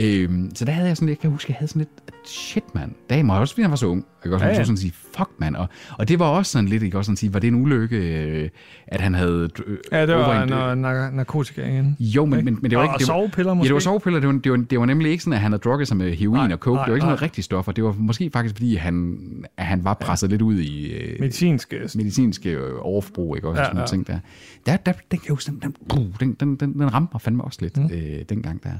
Øhm, 0.00 0.50
så 0.54 0.64
der 0.64 0.72
havde 0.72 0.88
jeg 0.88 0.96
sådan, 0.96 1.08
jeg 1.08 1.18
kan 1.18 1.30
huske, 1.30 1.50
jeg 1.52 1.56
havde 1.58 1.68
sådan 1.68 1.80
lidt, 1.80 2.28
shit 2.28 2.64
mand, 2.74 2.92
damer, 3.10 3.34
også 3.34 3.54
fordi 3.54 3.62
han 3.62 3.70
var 3.70 3.76
så 3.76 3.86
ung. 3.86 4.04
Jeg 4.24 4.30
kan 4.30 4.32
også 4.32 4.46
Ja, 4.46 4.52
ja, 4.52 4.64
sådan 4.64 4.76
sige, 4.76 4.92
fuck 5.16 5.30
mand. 5.38 5.56
Og, 5.56 5.68
og 5.98 6.08
det 6.08 6.18
var 6.18 6.26
også 6.26 6.52
sådan 6.52 6.68
lidt, 6.68 6.82
ikke 6.82 6.98
også 6.98 7.06
sådan 7.06 7.16
sige, 7.16 7.32
var 7.34 7.40
det 7.40 7.48
en 7.48 7.54
ulykke, 7.62 7.96
øh, 7.96 8.48
at 8.86 9.00
han 9.00 9.14
havde... 9.14 9.48
Øh, 9.66 9.76
Ja, 9.92 10.06
det 10.06 10.14
var 10.14 10.44
noget 10.44 10.76
nar- 10.78 11.10
narkotika 11.16 11.66
igen. 11.68 11.96
Jo, 12.00 12.24
men, 12.24 12.44
men, 12.44 12.58
men 12.62 12.70
det 12.70 12.78
var 12.78 12.84
Og- 12.84 12.86
ikke... 12.86 12.94
og 12.94 13.00
det 13.00 13.08
var, 13.08 13.14
sovepiller 13.14 13.54
måske? 13.54 13.64
Ja, 13.64 13.68
det 13.68 13.74
var 13.74 13.80
sovepiller. 13.80 14.20
Det 14.20 14.26
var, 14.28 14.32
det 14.44 14.50
var, 14.52 14.56
det 14.56 14.78
var 14.80 14.86
nemlig 14.86 15.10
ikke 15.10 15.24
sådan, 15.24 15.32
at 15.32 15.40
han 15.40 15.52
havde 15.52 15.60
drukket 15.60 15.88
sig 15.88 15.96
med 15.96 16.14
heroin 16.14 16.34
Nej, 16.40 16.52
og 16.52 16.58
coke. 16.58 16.74
nej, 16.76 16.84
det 16.84 16.90
var 16.90 16.96
ikke 16.96 17.00
sådan 17.02 17.08
noget 17.08 17.20
nej. 17.20 17.24
rigtige 17.26 17.42
stoffer. 17.44 17.72
Det 17.72 17.84
var 17.84 17.92
måske 17.98 18.30
faktisk, 18.32 18.54
fordi 18.54 18.74
han, 18.76 19.16
at 19.56 19.64
han 19.66 19.84
var 19.84 19.94
presset 19.94 20.28
ja. 20.28 20.30
lidt 20.30 20.42
ud 20.42 20.58
i... 20.58 20.92
Øh, 20.92 21.16
Medicinske. 21.20 21.80
medicinske 21.94 22.50
øh, 22.50 22.72
overforbrug, 22.80 23.36
ikke 23.36 23.48
også? 23.48 23.62
Ja, 23.62 23.66
sådan 23.68 23.80
ja. 23.80 23.86
ting 23.86 24.06
der. 24.06 24.18
Der, 24.66 24.76
der, 24.76 24.92
den 24.92 25.18
kan 25.18 25.20
jeg 25.26 25.32
huske, 25.34 25.52
den, 25.52 25.74
den, 25.90 26.12
den, 26.20 26.36
den, 26.40 26.56
den, 26.56 26.72
den 26.80 26.94
ramte 26.94 27.10
mig 27.14 27.20
fandme 27.20 27.44
også 27.44 27.58
lidt 27.62 27.76
mm. 27.76 27.84
øh, 27.92 28.22
dengang 28.28 28.62
der. 28.64 28.70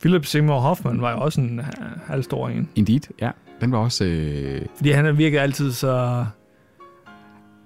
Philip 0.00 0.24
Seymour 0.26 0.60
Hoffman 0.60 1.00
var 1.00 1.12
jo 1.12 1.18
også 1.20 1.40
en 1.40 1.58
øh, 1.58 1.64
halvstor 2.06 2.48
en. 2.48 2.68
Indeed, 2.74 3.00
ja. 3.20 3.30
Den 3.60 3.72
var 3.72 3.78
også... 3.78 4.04
Øh, 4.04 4.62
Fordi 4.76 4.90
han 4.90 5.18
virkede 5.18 5.40
altid 5.42 5.72
så... 5.72 6.24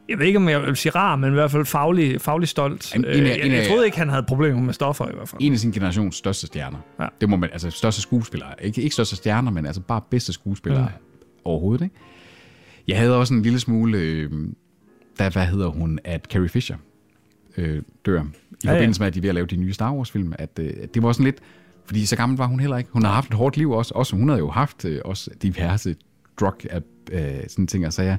Jeg 0.08 0.18
ved 0.18 0.26
ikke, 0.26 0.36
om 0.36 0.48
jeg 0.48 0.62
vil 0.62 0.76
sige 0.76 0.92
rar, 0.92 1.16
men 1.16 1.30
i 1.30 1.32
hvert 1.34 1.50
fald 1.50 1.64
faglig, 1.66 2.20
faglig 2.20 2.48
stolt. 2.48 2.94
En- 2.96 3.00
en 3.04 3.10
af- 3.10 3.16
Øh, 3.18 3.28
jeg, 3.28 3.50
jeg 3.52 3.66
troede 3.68 3.84
ikke, 3.86 3.98
han 3.98 4.08
havde 4.08 4.22
problemer 4.22 4.60
med 4.60 4.74
stoffer 4.74 5.08
i 5.08 5.14
hvert 5.14 5.28
fald. 5.28 5.42
en 5.42 5.52
af 5.52 5.58
sin 5.58 5.72
generations 5.72 6.16
største 6.16 6.46
stjerner. 6.46 6.78
Ja. 7.00 7.06
Det 7.20 7.28
må 7.28 7.36
man, 7.36 7.50
altså 7.52 7.70
største 7.70 8.00
skuespillere. 8.02 8.48
Ikke, 8.64 8.82
ikke 8.82 8.92
største 8.94 9.16
stjerner, 9.16 9.50
men 9.50 9.66
altså 9.66 9.80
bare 9.82 10.00
bedste 10.10 10.32
skuespillere 10.32 10.82
Mm. 10.82 11.32
overhovedet. 11.44 11.84
Ikke? 11.84 11.94
Jeg 12.88 12.98
havde 12.98 13.16
også 13.18 13.34
en 13.34 13.42
lille 13.42 13.58
smule, 13.60 13.98
øh, 13.98 14.30
da, 15.18 15.28
hvad 15.28 15.46
hedder 15.46 15.68
hun, 15.68 15.98
at 16.04 16.24
Carrie 16.32 16.48
Fisher 16.48 16.76
øh, 17.56 17.82
dør. 18.06 18.12
I 18.12 18.24
Ja, 18.24 18.24
ja, 18.64 18.70
ja. 18.70 18.72
forbindelse 18.78 19.00
med, 19.00 19.06
at 19.06 19.14
de 19.14 19.18
er 19.18 19.20
ved 19.20 19.28
at 19.28 19.34
lave 19.34 19.46
de 19.46 19.56
nye 19.56 19.72
Star 19.72 19.92
Wars-film. 19.94 20.32
At, 20.38 20.58
øh, 20.60 20.70
at 20.82 20.94
det 20.94 21.02
var 21.02 21.12
sådan 21.12 21.24
lidt, 21.24 21.38
fordi 21.86 22.06
så 22.06 22.16
gammel 22.16 22.38
var 22.38 22.46
hun 22.46 22.60
heller 22.60 22.76
ikke. 22.76 22.90
Hun 22.92 23.02
har 23.04 23.12
haft 23.12 23.28
et 23.28 23.34
hårdt 23.34 23.56
liv 23.56 23.70
også. 23.70 23.92
også 23.94 24.16
hun 24.16 24.28
havde 24.28 24.38
jo 24.38 24.50
haft 24.50 24.84
øh, 24.84 25.00
også 25.04 25.30
diverse 25.42 25.96
drug 26.40 26.54
øh, 27.12 27.20
sådan 27.48 27.66
ting 27.66 27.86
og 27.86 27.92
sager. 27.92 28.16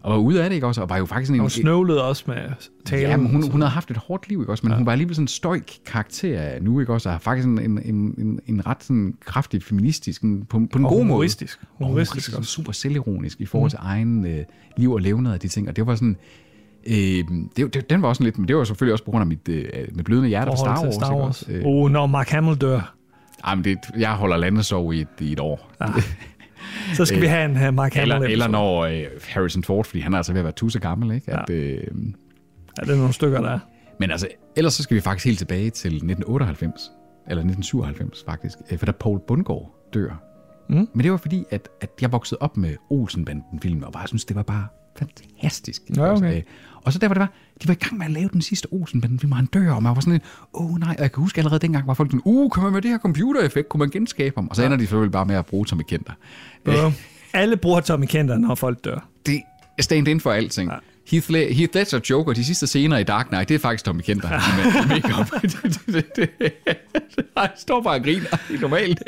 Og 0.00 0.12
var 0.12 0.18
ude 0.18 0.42
af 0.42 0.50
det, 0.50 0.54
ikke 0.54 0.66
også? 0.66 0.82
Og 0.82 0.88
var 0.90 0.96
jo 0.96 1.06
faktisk 1.06 1.32
Og 1.32 1.38
en... 1.38 1.50
snøvlede 1.50 2.04
også 2.08 2.24
med 2.26 2.36
talen. 2.84 3.10
Ja, 3.10 3.16
men 3.16 3.30
hun, 3.30 3.50
hun 3.50 3.60
havde 3.60 3.70
haft 3.72 3.90
et 3.90 3.96
hårdt 3.96 4.28
liv, 4.28 4.40
ikke 4.40 4.52
også? 4.52 4.66
Men 4.66 4.70
ja. 4.72 4.76
hun 4.76 4.86
var 4.86 4.92
alligevel 4.92 5.14
sådan 5.14 5.24
en 5.24 5.28
stoik 5.28 5.78
karakter 5.86 6.60
nu, 6.60 6.80
ikke 6.80 6.92
også? 6.92 7.08
Og 7.08 7.12
har 7.14 7.18
faktisk 7.18 7.46
en, 7.46 7.58
en, 7.58 7.80
en, 7.84 8.40
en, 8.46 8.66
ret 8.66 8.84
sådan 8.84 9.14
kraftig 9.24 9.62
feministisk, 9.62 10.22
en, 10.22 10.44
på, 10.44 10.58
på 10.72 10.78
en 10.78 10.84
Og 10.84 10.90
god 10.90 10.98
måde. 10.98 10.98
humoristisk. 11.06 11.60
Og 11.78 11.86
Humoristisk 11.86 12.32
og 12.38 12.44
super 12.44 12.72
selvironisk 12.72 13.40
i 13.40 13.46
forhold 13.46 13.66
Mm. 13.66 13.70
til 13.70 13.78
egen 13.82 14.26
øh, 14.26 14.44
liv 14.76 14.92
og 14.92 15.00
levned 15.00 15.32
af 15.32 15.40
de 15.40 15.48
ting. 15.48 15.68
Og 15.68 15.76
det 15.76 15.86
var 15.86 15.94
sådan... 15.94 16.16
Øh, 16.88 17.24
det, 17.56 17.74
det, 17.74 17.90
den 17.90 18.02
var 18.02 18.08
også 18.08 18.22
lidt, 18.24 18.38
men 18.38 18.48
det 18.48 18.56
var 18.56 18.64
selvfølgelig 18.64 18.92
også 18.92 19.04
på 19.04 19.10
grund 19.10 19.22
af 19.22 19.26
mit, 19.26 19.48
øh, 19.48 19.64
mit 19.92 20.04
blødende 20.04 20.28
hjerte 20.28 20.50
for 20.50 20.56
Star 20.56 20.82
Wars. 20.82 20.94
Star 20.94 21.14
Wars. 21.14 21.42
også? 21.42 21.52
Øh, 21.52 21.62
Oh, 21.64 21.90
når 21.90 22.06
Mark 22.06 22.28
Hamill 22.28 22.56
dør, 22.56 22.94
ej, 23.44 23.54
men 23.54 23.64
det, 23.64 23.78
jeg 23.98 24.12
holder 24.12 24.36
landesov 24.36 24.94
i 24.94 25.00
et, 25.00 25.08
i 25.20 25.32
et 25.32 25.40
år. 25.40 25.72
Ja. 25.80 25.86
så 26.94 27.04
skal 27.04 27.20
vi 27.20 27.26
have 27.26 27.44
en 27.44 27.68
uh, 27.68 27.74
Mark 27.74 27.94
Hamill 27.94 28.12
eller, 28.12 28.28
eller 28.28 28.48
når 28.48 28.84
øh, 28.84 29.04
Harrison 29.28 29.64
Ford, 29.64 29.84
fordi 29.84 30.00
han 30.00 30.12
er 30.12 30.16
altså 30.16 30.32
ved 30.32 30.40
at 30.40 30.44
være 30.44 30.52
tusse 30.52 30.78
gammel, 30.80 31.14
ikke? 31.14 31.32
At, 31.32 31.50
øh, 31.50 31.78
Ja, 32.78 32.82
det 32.82 32.92
er 32.92 32.96
nogle 32.96 33.12
stykker, 33.12 33.40
der 33.40 33.50
er. 33.50 33.58
Men 34.00 34.10
altså, 34.10 34.28
ellers 34.56 34.74
så 34.74 34.82
skal 34.82 34.94
vi 34.94 35.00
faktisk 35.00 35.26
helt 35.26 35.38
tilbage 35.38 35.70
til 35.70 35.88
1998, 35.88 36.90
eller 37.28 37.42
1997 37.42 38.24
faktisk, 38.26 38.58
øh, 38.70 38.78
for 38.78 38.86
da 38.86 38.92
Paul 38.92 39.20
Bundgaard 39.28 39.88
dør. 39.94 40.22
Mm. 40.68 40.88
Men 40.94 41.02
det 41.04 41.10
var 41.10 41.16
fordi, 41.16 41.44
at, 41.50 41.68
at 41.80 41.90
jeg 42.00 42.12
voksede 42.12 42.38
op 42.40 42.56
med 42.56 42.74
Olsenbanden-filmen, 42.90 43.84
og 43.84 43.92
bare 43.92 44.08
synes 44.08 44.24
det 44.24 44.36
var 44.36 44.42
bare 44.42 44.66
fantastisk. 44.98 45.82
Ja, 45.96 46.12
okay. 46.12 46.36
Øh, 46.36 46.42
Og 46.84 46.92
så 46.92 46.98
der 46.98 47.08
var 47.08 47.14
det 47.14 47.20
var, 47.20 47.32
de 47.62 47.68
var 47.68 47.74
i 47.74 47.76
gang 47.76 47.98
med 47.98 48.06
at 48.06 48.12
lave 48.12 48.28
den 48.32 48.42
sidste 48.42 48.66
Olsenbanden-film, 48.70 49.32
og 49.32 49.38
han 49.38 49.46
dør, 49.46 49.72
og 49.72 49.82
man 49.82 49.94
var 49.94 50.00
sådan 50.00 50.12
lidt, 50.12 50.22
åh 50.54 50.72
oh, 50.72 50.78
nej, 50.78 50.94
og 50.98 51.02
jeg 51.02 51.12
kan 51.12 51.20
huske 51.22 51.38
allerede 51.38 51.58
dengang, 51.58 51.86
var 51.86 51.94
folk 51.94 52.10
sådan, 52.10 52.20
uh, 52.24 52.50
kan 52.50 52.62
man 52.62 52.72
med 52.72 52.82
det 52.82 52.90
her 52.90 52.98
computereffekt, 52.98 53.68
kunne 53.68 53.78
man 53.78 53.90
genskabe 53.90 54.34
ham? 54.36 54.48
Og 54.48 54.56
så 54.56 54.64
ender 54.64 54.76
de 54.76 54.82
selvfølgelig 54.82 55.12
bare 55.12 55.26
med 55.26 55.34
at 55.34 55.46
bruge 55.46 55.66
Tommy 55.66 55.82
Kenter. 55.88 56.12
Ja. 56.66 56.92
Alle 57.32 57.56
bruger 57.56 57.80
Tommy 57.80 58.04
Kenter, 58.06 58.38
når 58.38 58.54
folk 58.54 58.84
dør. 58.84 59.08
Det 59.26 59.42
er 59.78 59.82
stand 59.82 60.08
in 60.08 60.20
for 60.20 60.32
alting. 60.32 60.70
Ja. 60.70 60.76
Heath, 61.10 61.30
Le- 61.30 61.52
Heath 61.54 61.74
Ledger 61.74 62.00
Joker, 62.10 62.32
de 62.32 62.44
sidste 62.44 62.66
scener 62.66 62.98
i 62.98 63.02
Dark 63.04 63.26
Knight, 63.28 63.48
det 63.48 63.54
er 63.54 63.58
faktisk 63.58 63.84
Tommy 63.84 64.00
Kenter 64.00 64.28
med 64.28 64.86
makeup. 64.88 65.42
det, 65.42 65.80
det, 65.86 66.16
det, 66.16 66.30
det, 66.38 66.52
han 67.36 67.48
står 67.56 67.82
bare 67.82 67.94
og 67.98 68.02
griner 68.04 68.48
helt 68.48 68.60
normalt. 68.60 69.02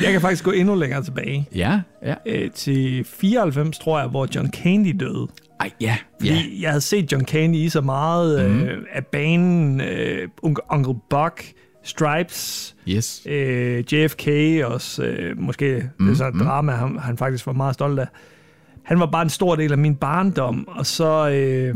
Jeg 0.00 0.12
kan 0.12 0.20
faktisk 0.20 0.44
gå 0.44 0.50
endnu 0.50 0.74
længere 0.74 1.02
tilbage. 1.02 1.48
Ja, 1.54 1.80
ja. 2.02 2.14
Øh, 2.26 2.50
til 2.50 3.04
94, 3.04 3.78
tror 3.78 3.98
jeg, 3.98 4.08
hvor 4.08 4.28
John 4.34 4.50
Candy 4.52 4.96
døde. 5.00 5.26
Ej, 5.60 5.70
ja. 5.80 5.96
Fordi 6.20 6.32
ja. 6.32 6.62
jeg 6.62 6.70
havde 6.70 6.80
set 6.80 7.12
John 7.12 7.24
Candy 7.24 7.54
i 7.56 7.68
så 7.68 7.80
meget 7.80 8.50
Mhm. 8.50 8.62
øh, 8.62 8.78
af 8.92 9.06
banen, 9.06 9.80
øh, 9.80 10.28
Uncle, 10.70 10.94
Buck, 11.10 11.52
Stripes, 11.82 12.74
Yes. 12.88 13.22
øh, 13.26 13.84
JFK 13.92 14.28
også, 14.64 15.02
øh, 15.04 15.38
måske 15.38 15.74
mm, 15.76 16.04
Mhm, 16.04 16.06
det 16.06 16.12
er 16.12 16.16
så 16.16 16.26
et 16.28 16.34
drama, 16.34 16.72
han, 16.72 16.98
han 16.98 17.18
faktisk 17.18 17.46
var 17.46 17.52
meget 17.52 17.74
stolt 17.74 17.98
af. 18.00 18.06
Han 18.84 19.00
var 19.00 19.06
bare 19.06 19.22
en 19.22 19.30
stor 19.30 19.56
del 19.56 19.72
af 19.72 19.78
min 19.78 19.94
barndom, 19.96 20.68
og 20.68 20.86
så, 20.86 21.28
øh, 21.30 21.74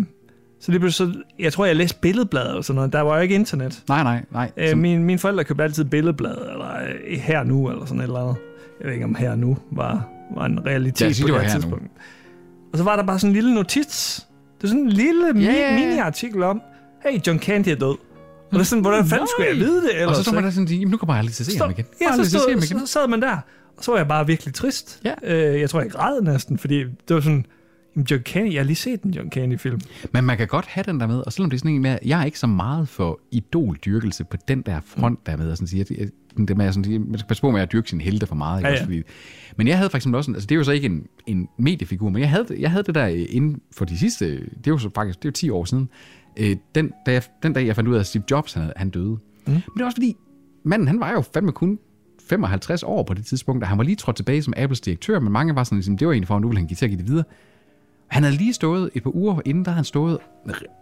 så 0.60 0.70
lige 0.70 0.80
pludselig, 0.80 1.14
så, 1.14 1.20
jeg 1.38 1.52
tror, 1.52 1.66
jeg 1.66 1.76
læste 1.76 1.98
billedbladet 2.00 2.54
og 2.56 2.64
sådan 2.64 2.74
noget. 2.76 2.92
Der 2.92 3.00
var 3.00 3.14
jo 3.16 3.22
ikke 3.22 3.34
internet. 3.34 3.82
Nej, 3.88 4.02
nej, 4.02 4.24
nej. 4.32 4.50
Øh, 4.56 4.68
Som- 4.70 4.78
mine, 4.78 5.02
mine 5.02 5.18
forældre 5.18 5.44
købte 5.44 5.64
altid 5.64 5.84
billedbladet, 5.84 6.50
eller 6.52 6.70
øh, 7.08 7.18
her 7.18 7.42
nu, 7.44 7.70
eller 7.70 7.84
sådan 7.84 8.00
et 8.00 8.04
eller 8.04 8.20
andet. 8.20 8.36
Jeg 8.80 8.86
ved 8.86 8.92
ikke, 8.94 9.04
om 9.04 9.14
her 9.14 9.34
nu 9.36 9.58
var, 9.72 10.08
var 10.36 10.46
en 10.46 10.66
realitet 10.66 11.16
sig, 11.16 11.22
på 11.24 11.26
det 11.28 11.34
det 11.34 11.42
her 11.42 11.48
her 11.48 11.56
nu. 11.56 11.60
tidspunkt. 11.62 11.86
Og 12.72 12.78
så 12.78 12.84
var 12.84 12.96
der 12.96 13.02
bare 13.02 13.18
sådan 13.18 13.30
en 13.30 13.34
lille 13.34 13.54
notits. 13.54 14.26
Det 14.58 14.64
er 14.64 14.68
sådan 14.68 14.82
en 14.82 14.88
lille 14.90 15.26
ja, 15.26 15.52
ja. 15.52 15.74
mini-artikel 15.78 16.42
om, 16.42 16.62
hey, 17.04 17.18
John 17.26 17.38
Candy 17.38 17.68
er 17.68 17.74
død. 17.74 17.88
Og 17.88 17.98
det 18.52 18.58
er 18.60 18.62
sådan, 18.64 18.82
hvordan 18.82 19.06
fanden 19.06 19.28
skulle 19.34 19.48
jeg 19.48 19.56
vide 19.56 19.82
det 19.82 19.90
ellers? 19.94 20.08
Og 20.08 20.16
så 20.16 20.22
står 20.22 20.32
man 20.32 20.44
der 20.44 20.50
sådan 20.50 20.62
og 20.62 20.68
siger, 20.68 20.80
"Jamen, 20.80 20.90
nu 20.90 20.96
kommer 20.96 21.14
jeg 21.14 21.18
aldrig 21.18 21.34
til 21.34 21.42
at 21.42 21.46
se 21.46 21.58
ham 21.58 21.70
igen. 21.70 21.84
Ja, 22.00 22.16
så, 22.24 22.30
stod, 22.30 22.50
igen." 22.50 22.62
så 22.80 22.86
sad 22.86 23.08
man 23.08 23.22
der, 23.22 23.36
og 23.76 23.84
så 23.84 23.90
var 23.90 23.98
jeg 23.98 24.08
bare 24.08 24.26
virkelig 24.26 24.54
trist. 24.54 25.00
Ja. 25.04 25.12
Øh, 25.52 25.60
jeg 25.60 25.70
tror, 25.70 25.80
jeg 25.80 25.90
græd 25.90 26.20
næsten, 26.22 26.58
fordi 26.58 26.78
det 26.84 27.14
var 27.14 27.20
sådan, 27.20 27.46
John 28.10 28.22
Candy, 28.22 28.52
jeg 28.52 28.60
har 28.60 28.64
lige 28.66 28.76
set 28.76 29.02
en 29.02 29.10
John 29.10 29.30
Candy-film. 29.30 29.80
Men 30.12 30.24
man 30.24 30.36
kan 30.36 30.46
godt 30.46 30.66
have 30.66 30.84
den 30.86 31.00
der 31.00 31.06
med, 31.06 31.22
og 31.26 31.32
selvom 31.32 31.50
det 31.50 31.56
er 31.56 31.58
sådan 31.58 31.74
en 31.74 31.82
med, 31.82 31.98
jeg 32.04 32.20
er 32.20 32.24
ikke 32.24 32.38
så 32.38 32.46
meget 32.46 32.88
for 32.88 33.20
idoldyrkelse 33.32 34.24
på 34.24 34.36
den 34.48 34.62
der 34.62 34.80
front 34.86 35.26
der 35.26 35.36
med, 35.36 35.50
og 35.50 35.56
sådan 35.56 35.68
siger, 35.68 35.84
det, 35.84 36.10
det 36.48 36.56
med, 36.56 36.66
at 36.66 36.74
sådan, 36.74 37.04
man 37.08 37.18
skal 37.18 37.28
passe 37.28 37.40
på 37.40 37.50
med 37.50 37.60
at 37.60 37.72
dyrke 37.72 37.90
sine 37.90 38.02
helte 38.02 38.26
for 38.26 38.34
meget. 38.34 38.58
Ikke? 38.60 38.68
Ja, 38.68 38.74
ja. 38.74 38.84
fordi, 38.84 39.02
men 39.56 39.68
jeg 39.68 39.76
havde 39.78 39.90
eksempel 39.94 40.16
også, 40.16 40.30
en- 40.30 40.34
altså 40.34 40.46
det 40.46 40.54
er 40.54 40.56
jo 40.56 40.64
så 40.64 40.72
ikke 40.72 40.86
en, 40.86 41.06
en 41.26 41.48
mediefigur, 41.58 42.08
men 42.10 42.20
jeg 42.22 42.30
havde, 42.30 42.46
jeg 42.58 42.70
havde 42.70 42.82
det 42.84 42.94
der 42.94 43.06
øh, 43.08 43.26
inden 43.28 43.60
for 43.76 43.84
de 43.84 43.98
sidste, 43.98 44.30
det 44.36 44.66
er 44.66 44.70
jo 44.70 44.78
så 44.78 44.90
faktisk, 44.94 45.18
det 45.18 45.24
er 45.24 45.28
jo 45.28 45.32
10 45.32 45.50
år 45.50 45.64
siden, 45.64 45.88
øh, 46.36 46.56
den, 46.74 46.92
da 47.06 47.12
jeg, 47.12 47.22
den 47.42 47.52
dag 47.52 47.66
jeg 47.66 47.76
fandt 47.76 47.88
ud 47.90 47.94
af, 47.94 48.00
at 48.00 48.06
Steve 48.06 48.24
Jobs 48.30 48.52
han, 48.52 48.72
han 48.76 48.90
døde. 48.90 49.08
Mm. 49.46 49.52
Men 49.52 49.62
det 49.74 49.80
er 49.80 49.84
også 49.84 49.96
fordi, 49.96 50.16
manden 50.64 50.88
han 50.88 51.00
var 51.00 51.12
jo 51.12 51.20
fandme 51.34 51.52
kun 51.52 51.78
55 52.28 52.82
år 52.82 53.02
på 53.02 53.14
det 53.14 53.24
tidspunkt, 53.26 53.62
og 53.62 53.68
han 53.68 53.78
var 53.78 53.84
lige 53.84 53.96
trådt 53.96 54.16
tilbage 54.16 54.42
som 54.42 54.54
Apples 54.56 54.80
direktør, 54.80 55.20
men 55.20 55.32
mange 55.32 55.54
var 55.54 55.64
sådan, 55.64 55.78
ligesom, 55.78 55.96
det 55.98 56.06
var 56.06 56.12
egentlig 56.12 56.28
for, 56.28 56.36
at 56.36 56.42
nu 56.42 56.48
ville 56.48 56.58
han 56.58 56.66
give 56.66 56.76
til 56.76 56.84
at 56.86 56.90
give 56.90 56.98
det 56.98 57.08
videre. 57.08 57.24
Han 58.08 58.22
havde 58.22 58.36
lige 58.36 58.52
stået 58.52 58.90
et 58.94 59.02
par 59.02 59.16
uger 59.16 59.40
inden, 59.44 59.64
der 59.64 59.70
han 59.70 59.84
stået... 59.84 60.18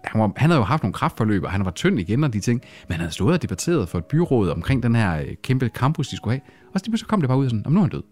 Han, 0.04 0.20
var, 0.20 0.32
han 0.36 0.50
havde 0.50 0.58
jo 0.58 0.64
haft 0.64 0.82
nogle 0.82 0.92
kraftforløb, 0.92 1.42
og 1.44 1.50
han 1.50 1.64
var 1.64 1.70
tynd 1.70 2.00
igen 2.00 2.24
og 2.24 2.32
de 2.32 2.40
ting, 2.40 2.60
men 2.88 2.92
han 2.92 3.00
havde 3.00 3.12
stået 3.12 3.34
og 3.34 3.42
debatteret 3.42 3.88
for 3.88 3.98
et 3.98 4.04
byråd 4.04 4.48
omkring 4.50 4.82
den 4.82 4.94
her 4.94 5.18
øh, 5.20 5.26
kæmpe 5.42 5.68
campus, 5.74 6.08
de 6.08 6.16
skulle 6.16 6.32
have. 6.32 6.40
Og 6.74 6.80
så, 6.80 6.96
så 6.96 7.06
kom 7.06 7.20
det 7.20 7.28
bare 7.28 7.38
ud 7.38 7.44
og 7.44 7.50
sådan, 7.50 7.66
om 7.66 7.72
nu 7.72 7.78
er 7.78 7.82
han 7.82 7.90
død. 7.90 8.02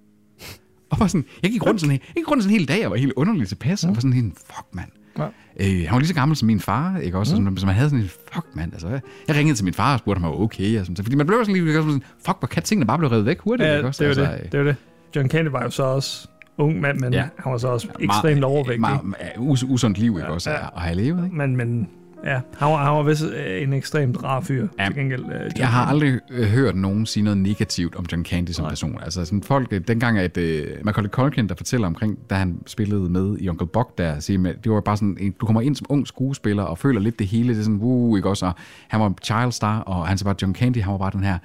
Og 0.90 1.00
var 1.00 1.06
sådan, 1.06 1.24
jeg 1.42 1.50
gik 1.50 1.66
rundt 1.66 1.80
sådan, 1.80 1.92
jeg 1.92 2.00
gik 2.16 2.30
rundt 2.30 2.42
sådan 2.42 2.54
en 2.54 2.60
hel 2.60 2.68
dag, 2.68 2.84
og 2.84 2.90
var 2.90 2.96
helt 2.96 3.12
underligt 3.16 3.48
tilpas, 3.48 3.84
og 3.84 3.88
var 3.90 4.00
sådan 4.00 4.12
helt, 4.12 4.38
fuck 4.38 4.66
mand. 4.72 4.88
Ja. 5.18 5.24
Øh, 5.60 5.84
han 5.86 5.92
var 5.92 5.98
lige 5.98 6.08
så 6.08 6.14
gammel 6.14 6.36
som 6.36 6.46
min 6.46 6.60
far, 6.60 6.98
ikke 6.98 7.18
også? 7.18 7.40
Mm. 7.40 7.56
Så 7.56 7.66
man 7.66 7.74
havde 7.74 7.88
sådan 7.90 8.04
en, 8.04 8.10
fuck 8.32 8.46
mand, 8.54 8.72
altså. 8.72 8.88
Jeg, 8.88 9.00
jeg 9.28 9.36
ringede 9.36 9.56
til 9.58 9.64
min 9.64 9.74
far 9.74 9.92
og 9.92 9.98
spurgte, 9.98 10.22
var 10.22 10.40
okay. 10.40 10.80
Og 10.80 10.86
sådan, 10.86 11.04
fordi 11.04 11.16
man 11.16 11.26
blev 11.26 11.38
sådan 11.44 11.64
lige 11.64 11.74
sådan, 11.74 12.02
fuck, 12.26 12.38
hvor 12.38 12.46
kan 12.48 12.62
tingene 12.62 12.86
bare 12.86 12.98
blive 12.98 13.10
revet 13.10 13.26
væk 13.26 13.40
hurtigt, 13.40 13.68
Ja, 13.68 13.76
ikke 13.76 13.88
også? 13.88 14.04
det 14.04 14.16
jo 14.16 14.20
altså, 14.20 14.42
det. 14.42 14.52
det, 14.52 14.58
er 14.58 14.62
jo 14.62 14.68
det. 14.68 14.76
John 15.16 15.28
Candy 15.28 15.48
var 15.48 15.62
jo 15.62 15.70
så 15.70 15.82
også 15.82 16.28
ung 16.58 16.80
mand, 16.80 16.98
men 17.00 17.12
ja. 17.12 17.18
Ja. 17.18 17.24
han 17.38 17.52
var 17.52 17.58
så 17.58 17.68
også 17.68 17.88
ekstremt 18.00 18.44
overvægtig. 18.44 18.80
Meget, 18.80 19.00
meget, 19.04 19.32
us, 19.38 19.64
usundt 19.68 19.98
liv, 19.98 20.16
ikke 20.16 20.28
også? 20.28 20.50
At 20.50 20.82
have 20.82 20.96
levet, 20.96 21.24
ikke? 21.24 21.36
Men, 21.36 21.56
men 21.56 21.88
ja, 22.24 22.40
han 22.58 22.68
var, 22.72 22.76
han 22.76 22.92
var 22.92 23.02
vist 23.02 23.24
øh, 23.24 23.62
en 23.62 23.72
ekstremt 23.72 24.24
rar 24.24 24.40
fyr. 24.40 24.66
Ja. 24.78 24.86
Til 24.86 24.94
gengæld, 24.94 25.22
John 25.24 25.50
Jeg 25.58 25.68
har 25.68 25.86
aldrig 25.86 26.18
øh, 26.30 26.46
hørt 26.46 26.76
nogen 26.76 27.06
sige 27.06 27.24
noget 27.24 27.38
negativt 27.38 27.96
om 27.96 28.06
John 28.12 28.24
Candy 28.24 28.50
som 28.50 28.62
Nej. 28.62 28.70
person. 28.70 28.98
Altså 29.02 29.24
sådan 29.24 29.42
folk, 29.42 29.88
dengang 29.88 30.18
at 30.18 30.36
øh, 30.36 30.66
Macaulay 30.84 31.10
Culkin, 31.10 31.48
der 31.48 31.54
fortæller 31.54 31.86
omkring, 31.86 32.18
da 32.30 32.34
han 32.34 32.58
spillede 32.66 33.00
med 33.10 33.36
i 33.40 33.48
Uncle 33.48 33.66
Buck, 33.66 33.98
der 33.98 34.20
siger, 34.20 34.38
med, 34.38 34.54
det 34.64 34.72
var 34.72 34.80
bare 34.80 34.96
sådan, 34.96 35.16
en- 35.20 35.34
du 35.40 35.46
kommer 35.46 35.60
ind 35.60 35.76
som 35.76 35.86
ung 35.90 36.06
skuespiller 36.06 36.62
og 36.62 36.78
føler 36.78 37.00
lidt 37.00 37.18
det 37.18 37.26
hele, 37.26 37.48
det 37.52 37.58
er 37.58 37.62
sådan, 37.64 37.78
uh, 37.82 38.18
ikke 38.18 38.28
også? 38.28 38.46
Og 38.46 38.52
han 38.88 39.00
var 39.00 39.12
child 39.22 39.52
star, 39.52 39.78
og 39.80 40.06
han 40.08 40.18
så 40.18 40.24
bare 40.24 40.34
John 40.42 40.54
Candy, 40.54 40.82
han 40.82 40.92
var 40.92 40.98
bare 40.98 41.10
den 41.10 41.24
her 41.24 41.38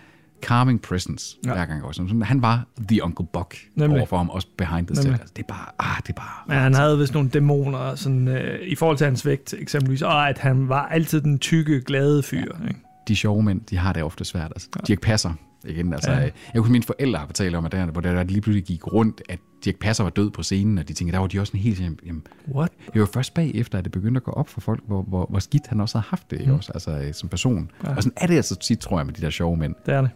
calming 0.44 0.82
presence 0.82 1.38
ja. 1.46 1.54
hver 1.54 1.66
gang 1.66 1.84
også. 1.84 2.04
Sådan, 2.08 2.22
Han 2.22 2.42
var 2.42 2.66
the 2.90 3.04
Uncle 3.04 3.26
Buck 3.34 3.58
Nemlig. 3.76 3.98
overfor 3.98 4.18
ham, 4.18 4.30
også 4.30 4.48
behind 4.58 4.88
the 4.88 4.96
set. 4.96 5.12
Altså, 5.12 5.34
det 5.36 5.44
er 5.44 5.48
bare, 5.48 5.66
ah, 5.80 5.98
det 6.02 6.10
er 6.10 6.14
bare... 6.14 6.44
Men 6.48 6.58
han 6.58 6.74
havde 6.74 6.98
vist 6.98 7.14
nogle 7.14 7.30
dæmoner 7.30 7.96
sådan, 7.96 8.28
øh, 8.28 8.60
i 8.68 8.76
forhold 8.76 8.98
til 8.98 9.06
hans 9.06 9.26
vægt, 9.26 9.54
eksempelvis. 9.60 10.02
Og 10.02 10.30
at 10.30 10.38
han 10.38 10.70
var 10.70 10.86
altid 10.86 11.22
den 11.22 11.40
tykke, 11.40 11.82
glade 11.82 12.24
fyr. 12.24 12.38
Ja. 12.62 12.68
Ikke? 12.68 12.80
de 13.08 13.16
sjove 13.16 13.44
mænd, 13.44 13.62
de 13.70 13.78
har 13.78 13.94
det 13.94 14.04
ofte 14.04 14.26
svært. 14.26 14.52
Altså, 14.56 14.68
ja. 14.76 14.82
Dirk 14.88 15.02
Passer, 15.02 15.34
igen. 15.66 15.94
Altså, 15.94 16.12
Ja. 16.12 16.18
ja. 16.20 16.30
Jeg 16.54 16.60
husker, 16.60 16.72
mine 16.72 16.84
forældre 16.84 17.20
har 17.20 17.26
fortalt 17.26 17.56
om, 17.56 17.66
at 17.66 17.72
der, 17.72 17.86
hvor 17.86 18.02
der 18.02 18.24
lige 18.24 18.42
pludselig 18.42 18.64
gik 18.66 18.88
rundt, 18.94 19.22
at 19.30 19.40
Dirk 19.66 19.76
Passer 19.76 20.04
var 20.04 20.10
død 20.12 20.32
på 20.32 20.44
scenen, 20.44 20.78
og 20.78 20.88
de 20.88 20.94
tænkte, 20.94 21.14
der 21.14 21.20
var 21.20 21.28
de 21.28 21.40
også 21.40 21.52
sådan 21.52 21.62
helt 21.62 21.80
jamen, 22.06 22.24
What? 22.56 22.72
det 22.94 23.02
var 23.02 23.08
først 23.14 23.34
bagefter, 23.34 23.78
at 23.78 23.84
det 23.84 23.92
begyndte 23.92 24.18
at 24.18 24.24
gå 24.24 24.32
op 24.32 24.50
for 24.50 24.62
folk, 24.62 24.82
hvor, 24.88 25.02
hvor, 25.02 25.26
hvor 25.30 25.40
skidt 25.40 25.68
han 25.68 25.82
også 25.82 25.98
havde 25.98 26.08
haft 26.10 26.32
det, 26.32 26.48
Mm. 26.48 26.54
også, 26.54 26.72
altså, 26.74 26.92
øh, 26.92 27.14
som 27.14 27.30
person. 27.30 27.72
Ja. 27.84 27.90
Ja. 27.90 27.96
Og 27.96 28.04
sådan 28.04 28.14
er 28.18 28.28
det 28.28 28.36
altså 28.36 28.56
tit, 28.56 28.80
tror 28.80 29.00
jeg, 29.00 29.06
med 29.06 29.14
de 29.14 29.22
der 29.22 29.30
sjove 29.30 29.58
mænd. 29.58 29.76
Det 29.86 29.94
er 29.94 30.02
det. 30.02 30.10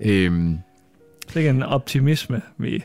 Øhm, 0.00 0.58
Det 1.34 1.46
er 1.46 1.50
en 1.50 1.62
optimisme, 1.62 2.42
vi... 2.58 2.84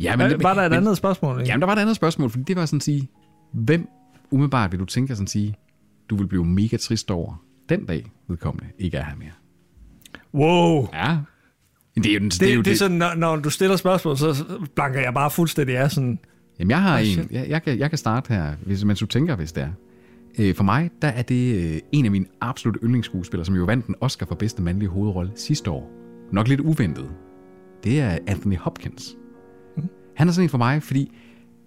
ja, 0.00 0.16
Var- 0.16 0.36
var 0.42 0.54
der 0.54 0.62
et 0.62 0.72
andet 0.72 0.96
spørgsmål, 0.96 1.40
ikke? 1.40 1.48
Jamen, 1.48 1.60
der 1.60 1.66
var 1.66 1.74
et 1.74 1.78
andet 1.80 1.96
spørgsmål, 1.96 2.30
fordi 2.30 2.42
det 2.44 2.56
var 2.56 2.66
sådan 2.66 2.76
at 2.76 2.82
sige, 2.82 3.08
hvem 3.52 3.88
umiddelbart 4.30 4.72
vil 4.72 4.80
du 4.80 4.84
tænke 4.84 5.10
at 5.10 5.16
sådan 5.16 5.26
sige, 5.26 5.54
du 6.10 6.16
vil 6.16 6.26
blive 6.26 6.44
mega 6.44 6.76
trist 6.76 7.10
over 7.10 7.44
den 7.68 7.84
dag, 7.86 8.06
vedkommende 8.28 8.66
ikke 8.78 8.96
er 8.96 9.04
her 9.04 9.16
mere? 9.16 9.30
Wow. 10.34 10.88
Ja. 10.92 11.18
Det 11.96 12.06
er 12.06 12.14
jo, 12.14 12.18
Det, 12.20 12.40
det 12.40 12.50
er 12.50 12.54
jo 12.54 12.58
det, 12.58 12.64
det 12.66 12.78
sådan, 12.78 12.96
når, 12.96 13.14
når 13.14 13.36
du 13.36 13.50
stiller 13.50 13.76
spørgsmål, 13.76 14.16
så 14.16 14.44
blanker 14.74 15.00
jeg 15.00 15.14
bare 15.14 15.30
fuldstændig 15.30 15.76
af 15.78 15.90
sådan... 15.90 16.18
Jamen, 16.58 16.70
jeg 16.70 16.82
har 16.82 16.94
Oh, 16.98 17.06
en. 17.08 17.28
Jeg, 17.30 17.46
jeg, 17.48 17.62
kan, 17.62 17.78
jeg 17.78 17.90
kan 17.90 17.98
starte 17.98 18.34
her, 18.34 18.52
hvis, 18.66 18.84
mens 18.84 18.98
du 19.00 19.06
tænker, 19.06 19.36
hvis 19.36 19.52
det 19.52 19.62
er. 19.62 19.68
Øh, 20.38 20.54
for 20.54 20.64
mig, 20.64 20.90
der 21.02 21.08
er 21.08 21.22
det 21.22 21.54
øh, 21.74 21.80
en 21.92 22.04
af 22.04 22.10
mine 22.10 22.26
absolut 22.40 22.78
yndlingsskuespillere, 22.82 23.44
som 23.46 23.54
jo 23.56 23.64
vandt 23.64 23.86
en 23.86 23.94
Oscar 24.00 24.26
for 24.26 24.34
bedste 24.34 24.62
mandlige 24.62 24.88
hovedrolle 24.88 25.30
sidste 25.36 25.70
år. 25.70 25.90
Nok 26.32 26.48
lidt 26.48 26.60
uventet. 26.60 27.10
Det 27.84 28.00
er 28.00 28.18
Anthony 28.26 28.56
Hopkins. 28.56 29.16
Han 30.16 30.28
er 30.28 30.32
sådan 30.32 30.44
en 30.44 30.48
for 30.48 30.58
mig, 30.58 30.82
fordi 30.82 31.12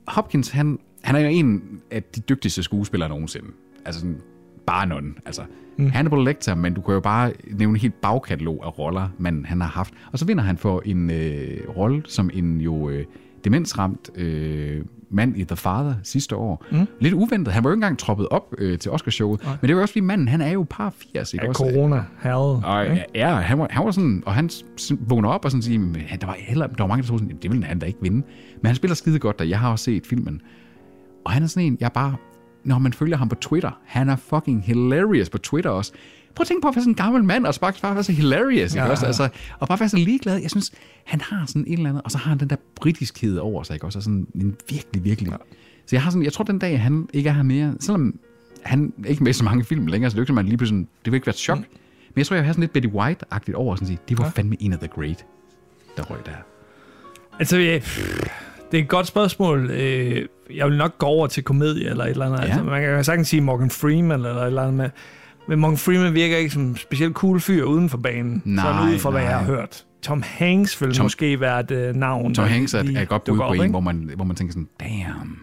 Hopkins, 0.07 0.49
han, 0.49 0.80
han 1.01 1.16
er 1.16 1.20
jo 1.20 1.28
en 1.28 1.82
af 1.91 2.03
de 2.03 2.22
dygtigste 2.22 2.64
skuespillere 2.64 3.09
nogensinde. 3.09 3.47
Altså 3.86 4.01
sådan, 4.01 4.22
bare 4.66 4.88
nogen. 4.88 5.18
Altså, 5.26 5.41
mm. 5.78 5.89
Hannibal 5.89 6.20
Lecter, 6.20 6.55
men 6.55 6.74
du 6.74 6.82
kan 6.82 6.93
jo 6.93 6.99
bare 6.99 7.34
nævne 7.51 7.76
et 7.76 7.82
helt 7.82 8.01
bagkatalog 8.01 8.66
af 8.66 8.80
roller, 8.80 9.09
man 9.18 9.45
han 9.45 9.61
har 9.61 9.68
haft. 9.68 9.93
Og 10.11 10.20
så 10.20 10.26
vinder 10.26 10.43
han 10.43 10.57
for 10.57 10.82
en 10.86 11.09
øh, 11.09 11.57
rolle 11.78 12.01
som 12.05 12.30
en 12.34 12.61
jo 12.61 12.89
øh, 12.89 13.05
demensramt 13.43 14.09
øh, 14.15 14.81
mand 15.11 15.37
i 15.37 15.43
The 15.43 15.55
Father 15.55 15.93
sidste 16.03 16.35
år. 16.35 16.65
Mm. 16.71 16.87
Lidt 16.99 17.13
uventet. 17.13 17.53
Han 17.53 17.63
var 17.63 17.69
jo 17.69 17.71
ikke 17.73 17.77
engang 17.77 17.99
troppet 17.99 18.27
op 18.27 18.55
øh, 18.57 18.79
til 18.79 18.91
Oscarshowet. 18.91 19.41
Men 19.61 19.67
det 19.67 19.75
var 19.75 19.79
jo 19.79 19.81
også 19.81 19.91
fordi 19.93 19.99
manden, 20.05 20.27
han 20.27 20.41
er 20.41 20.51
jo 20.51 20.65
par 20.69 20.93
80. 20.97 21.33
Ikke 21.33 21.43
Ja, 21.45 21.49
også? 21.49 21.63
corona 21.63 22.03
herrede. 22.23 22.61
Og 22.65 22.83
ikke? 22.85 23.05
ja, 23.15 23.35
han 23.35 23.59
var, 23.59 23.67
han 23.71 23.85
var 23.85 23.91
sådan, 23.91 24.23
og 24.25 24.33
han 24.33 24.49
vågner 24.99 25.29
op 25.29 25.45
og 25.45 25.51
sådan 25.51 25.61
siger, 25.61 25.79
"Men 25.79 25.95
han- 25.95 26.19
der 26.19 26.27
var, 26.27 26.35
heller, 26.39 26.67
der 26.67 26.75
var 26.83 26.87
mange, 26.87 27.01
der 27.01 27.07
troede 27.07 27.23
sådan, 27.23 27.37
det 27.41 27.51
ville 27.51 27.65
han 27.65 27.79
da 27.79 27.85
ikke 27.85 27.99
vinde. 28.01 28.17
Men 28.61 28.65
han 28.65 28.75
spiller 28.75 28.95
skide 28.95 29.19
godt, 29.19 29.41
og 29.41 29.49
jeg 29.49 29.59
har 29.59 29.71
også 29.71 29.85
set 29.85 30.07
filmen. 30.07 30.41
Og 31.25 31.31
han 31.31 31.43
er 31.43 31.47
sådan 31.47 31.67
en, 31.67 31.77
jeg 31.79 31.91
bare, 31.91 32.15
når 32.63 32.79
man 32.79 32.93
følger 32.93 33.17
ham 33.17 33.29
på 33.29 33.35
Twitter, 33.35 33.71
han 33.85 34.09
er 34.09 34.15
fucking 34.15 34.63
hilarious 34.63 35.29
på 35.29 35.37
Twitter 35.37 35.69
også. 35.69 35.91
Prøv 36.36 36.41
at 36.43 36.47
tænke 36.47 36.61
på 36.61 36.67
at 36.67 36.75
være 36.75 36.81
sådan 36.84 36.91
en 36.91 36.95
gammel 36.95 37.23
mand, 37.23 37.45
og 37.45 37.53
så 37.53 37.59
bare, 37.59 37.73
bare 37.81 37.95
være 37.95 38.03
så 38.03 38.11
hilarious, 38.11 38.73
ikke 38.73 38.84
Ja, 38.86 38.91
også? 38.91 39.05
ja. 39.05 39.07
Altså, 39.07 39.29
og 39.59 39.67
bare 39.67 39.79
være 39.79 39.89
så 39.89 39.97
ligeglad. 39.97 40.38
Jeg 40.41 40.49
synes, 40.49 40.71
han 41.05 41.21
har 41.21 41.45
sådan 41.45 41.63
et 41.67 41.73
eller 41.73 41.89
andet, 41.89 42.01
og 42.05 42.11
så 42.11 42.17
har 42.17 42.29
han 42.29 42.38
den 42.39 42.49
der 42.49 42.55
britiskhed 42.75 43.38
over 43.38 43.63
sig, 43.63 43.73
ikke 43.73 43.86
også? 43.86 43.99
Og 43.99 44.03
sådan 44.03 44.27
en 44.36 44.55
virkelig, 44.69 45.03
virkelig. 45.03 45.31
Ja. 45.31 45.38
Så 45.86 45.95
jeg 45.95 46.01
har 46.03 46.11
sådan, 46.11 46.23
jeg 46.23 46.34
tror 46.34 46.43
den 46.43 46.59
dag, 46.59 46.81
han 46.81 47.07
ikke 47.13 47.29
er 47.29 47.34
her 47.34 47.43
mere, 47.43 47.73
selvom 47.79 48.19
han 48.63 48.93
er 49.05 49.09
ikke 49.09 49.23
med 49.23 49.34
så 49.34 49.43
mange 49.43 49.63
film 49.63 49.88
længere, 49.88 50.11
så 50.11 50.15
det 50.15 50.19
er 50.19 50.23
ikke, 50.23 50.34
man 50.34 50.45
lige 50.45 50.57
pludselig, 50.57 50.88
det 51.05 51.11
vil 51.11 51.13
ikke 51.17 51.27
være 51.27 51.34
et 51.34 51.38
chok. 51.39 51.57
Mm. 51.57 51.63
Men 52.15 52.17
jeg 52.19 52.25
tror, 52.25 52.36
jeg 52.36 52.45
har 52.45 52.53
sådan 52.53 52.61
lidt 52.61 52.73
Betty 52.73 52.88
White-agtigt 52.89 53.53
over, 53.55 53.71
og 53.71 53.77
sådan 53.77 53.86
at 53.86 53.88
sige, 53.88 53.99
det 54.09 54.17
var 54.17 54.23
Ja. 54.23 54.29
fandme 54.29 54.55
en 54.59 54.73
af 54.73 54.79
The 54.79 54.88
Great, 54.88 55.25
der 55.97 56.03
røg 56.03 56.17
der. 56.25 56.31
Altså, 57.39 57.57
ja, 57.57 57.79
det 58.71 58.79
er 58.79 58.84
et 58.84 58.89
godt 58.89 59.07
spørgsmål. 59.07 59.69
Øh, 59.71 60.25
Jeg 60.55 60.67
vil 60.67 60.77
nok 60.77 60.97
gå 60.97 61.05
over 61.05 61.27
til 61.27 61.43
komedie 61.43 61.89
eller 61.89 62.03
et 62.03 62.09
eller 62.09 62.25
andet. 62.25 62.38
Ja. 62.39 62.43
Altså, 62.43 62.63
man 62.63 62.81
kan 62.81 62.89
jo 62.91 63.03
sagtens 63.03 63.27
sige 63.27 63.41
Morgan 63.41 63.69
Freeman 63.69 64.11
eller 64.11 64.41
et 64.41 64.47
eller 64.47 64.61
andet 64.61 64.73
med. 64.73 64.89
Men 65.47 65.59
Morgan 65.59 65.77
Freeman 65.77 66.13
virker 66.13 66.37
ikke 66.37 66.49
som 66.49 66.77
specielt 66.77 67.13
cool 67.13 67.39
fyr 67.39 67.63
uden 67.63 67.89
for 67.89 67.97
banen. 67.97 68.41
Nej, 68.45 68.65
sådan 68.65 68.93
ud 68.93 68.99
fra, 68.99 69.09
hvad 69.09 69.21
nej. 69.21 69.29
jeg 69.29 69.39
har 69.39 69.45
hørt. 69.45 69.85
Tom 70.01 70.23
Hanks 70.25 70.81
vil 70.81 70.93
Tom- 70.93 71.03
måske 71.05 71.39
være 71.39 71.59
et 71.59 71.89
uh, 71.89 71.95
navn. 71.99 72.33
Tom 72.33 72.45
Hanks 72.47 72.73
er, 72.73 72.83
er 72.95 73.01
et 73.01 73.07
godt 73.07 73.23
bud 73.23 73.37
på 73.37 73.43
op, 73.43 73.55
en, 73.55 73.69
hvor 73.69 73.79
man, 73.79 74.09
hvor 74.15 74.25
man 74.25 74.35
tænker 74.35 74.51
sådan, 74.53 74.67
damn. 74.79 75.37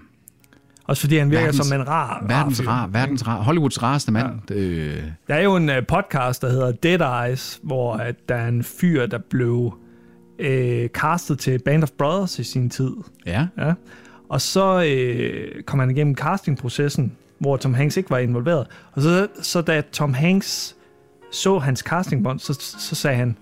Også 0.84 1.00
fordi 1.00 1.16
han 1.18 1.30
virker 1.30 1.46
Verdens- 1.52 1.68
som 1.68 1.80
en 1.80 1.88
rar, 1.88 2.24
Verdens 2.28 2.66
rar, 2.66 2.86
verdens 2.86 3.26
rar, 3.26 3.42
Hollywoods 3.42 3.82
rareste 3.82 4.12
mand. 4.12 4.26
Ja. 4.50 4.54
Øh, 4.54 5.02
Der 5.28 5.34
er 5.34 5.42
jo 5.42 5.56
en 5.56 5.68
uh, 5.68 5.74
podcast, 5.88 6.42
der 6.42 6.50
hedder 6.50 6.72
Dead 6.72 7.28
Eyes, 7.28 7.60
hvor 7.62 7.94
at 7.94 8.14
der 8.28 8.34
er 8.34 8.48
en 8.48 8.62
fyr, 8.64 9.06
der 9.06 9.18
blev 9.30 9.74
uh, 10.38 10.86
castet 10.86 11.38
til 11.38 11.58
Band 11.64 11.82
of 11.82 11.90
Brothers 11.98 12.38
i 12.38 12.44
sin 12.44 12.70
tid. 12.70 12.92
ja. 13.26 13.46
Ja. 13.58 13.72
Og 14.28 14.40
så 14.40 14.82
øh, 14.84 15.62
kom 15.62 15.78
han 15.78 15.90
igennem 15.90 16.14
castingprocessen, 16.14 17.12
hvor 17.40 17.56
Tom 17.56 17.74
Hanks 17.74 17.96
ikke 17.96 18.10
var 18.10 18.18
involveret. 18.18 18.66
Og 18.92 19.02
så, 19.02 19.28
så 19.42 19.60
da 19.60 19.80
Tom 19.92 20.14
Hanks 20.14 20.76
så 21.32 21.58
hans 21.58 21.80
castingbånd, 21.80 22.38
så, 22.38 22.52
så 22.78 22.94
sagde 22.94 23.16
han, 23.16 23.36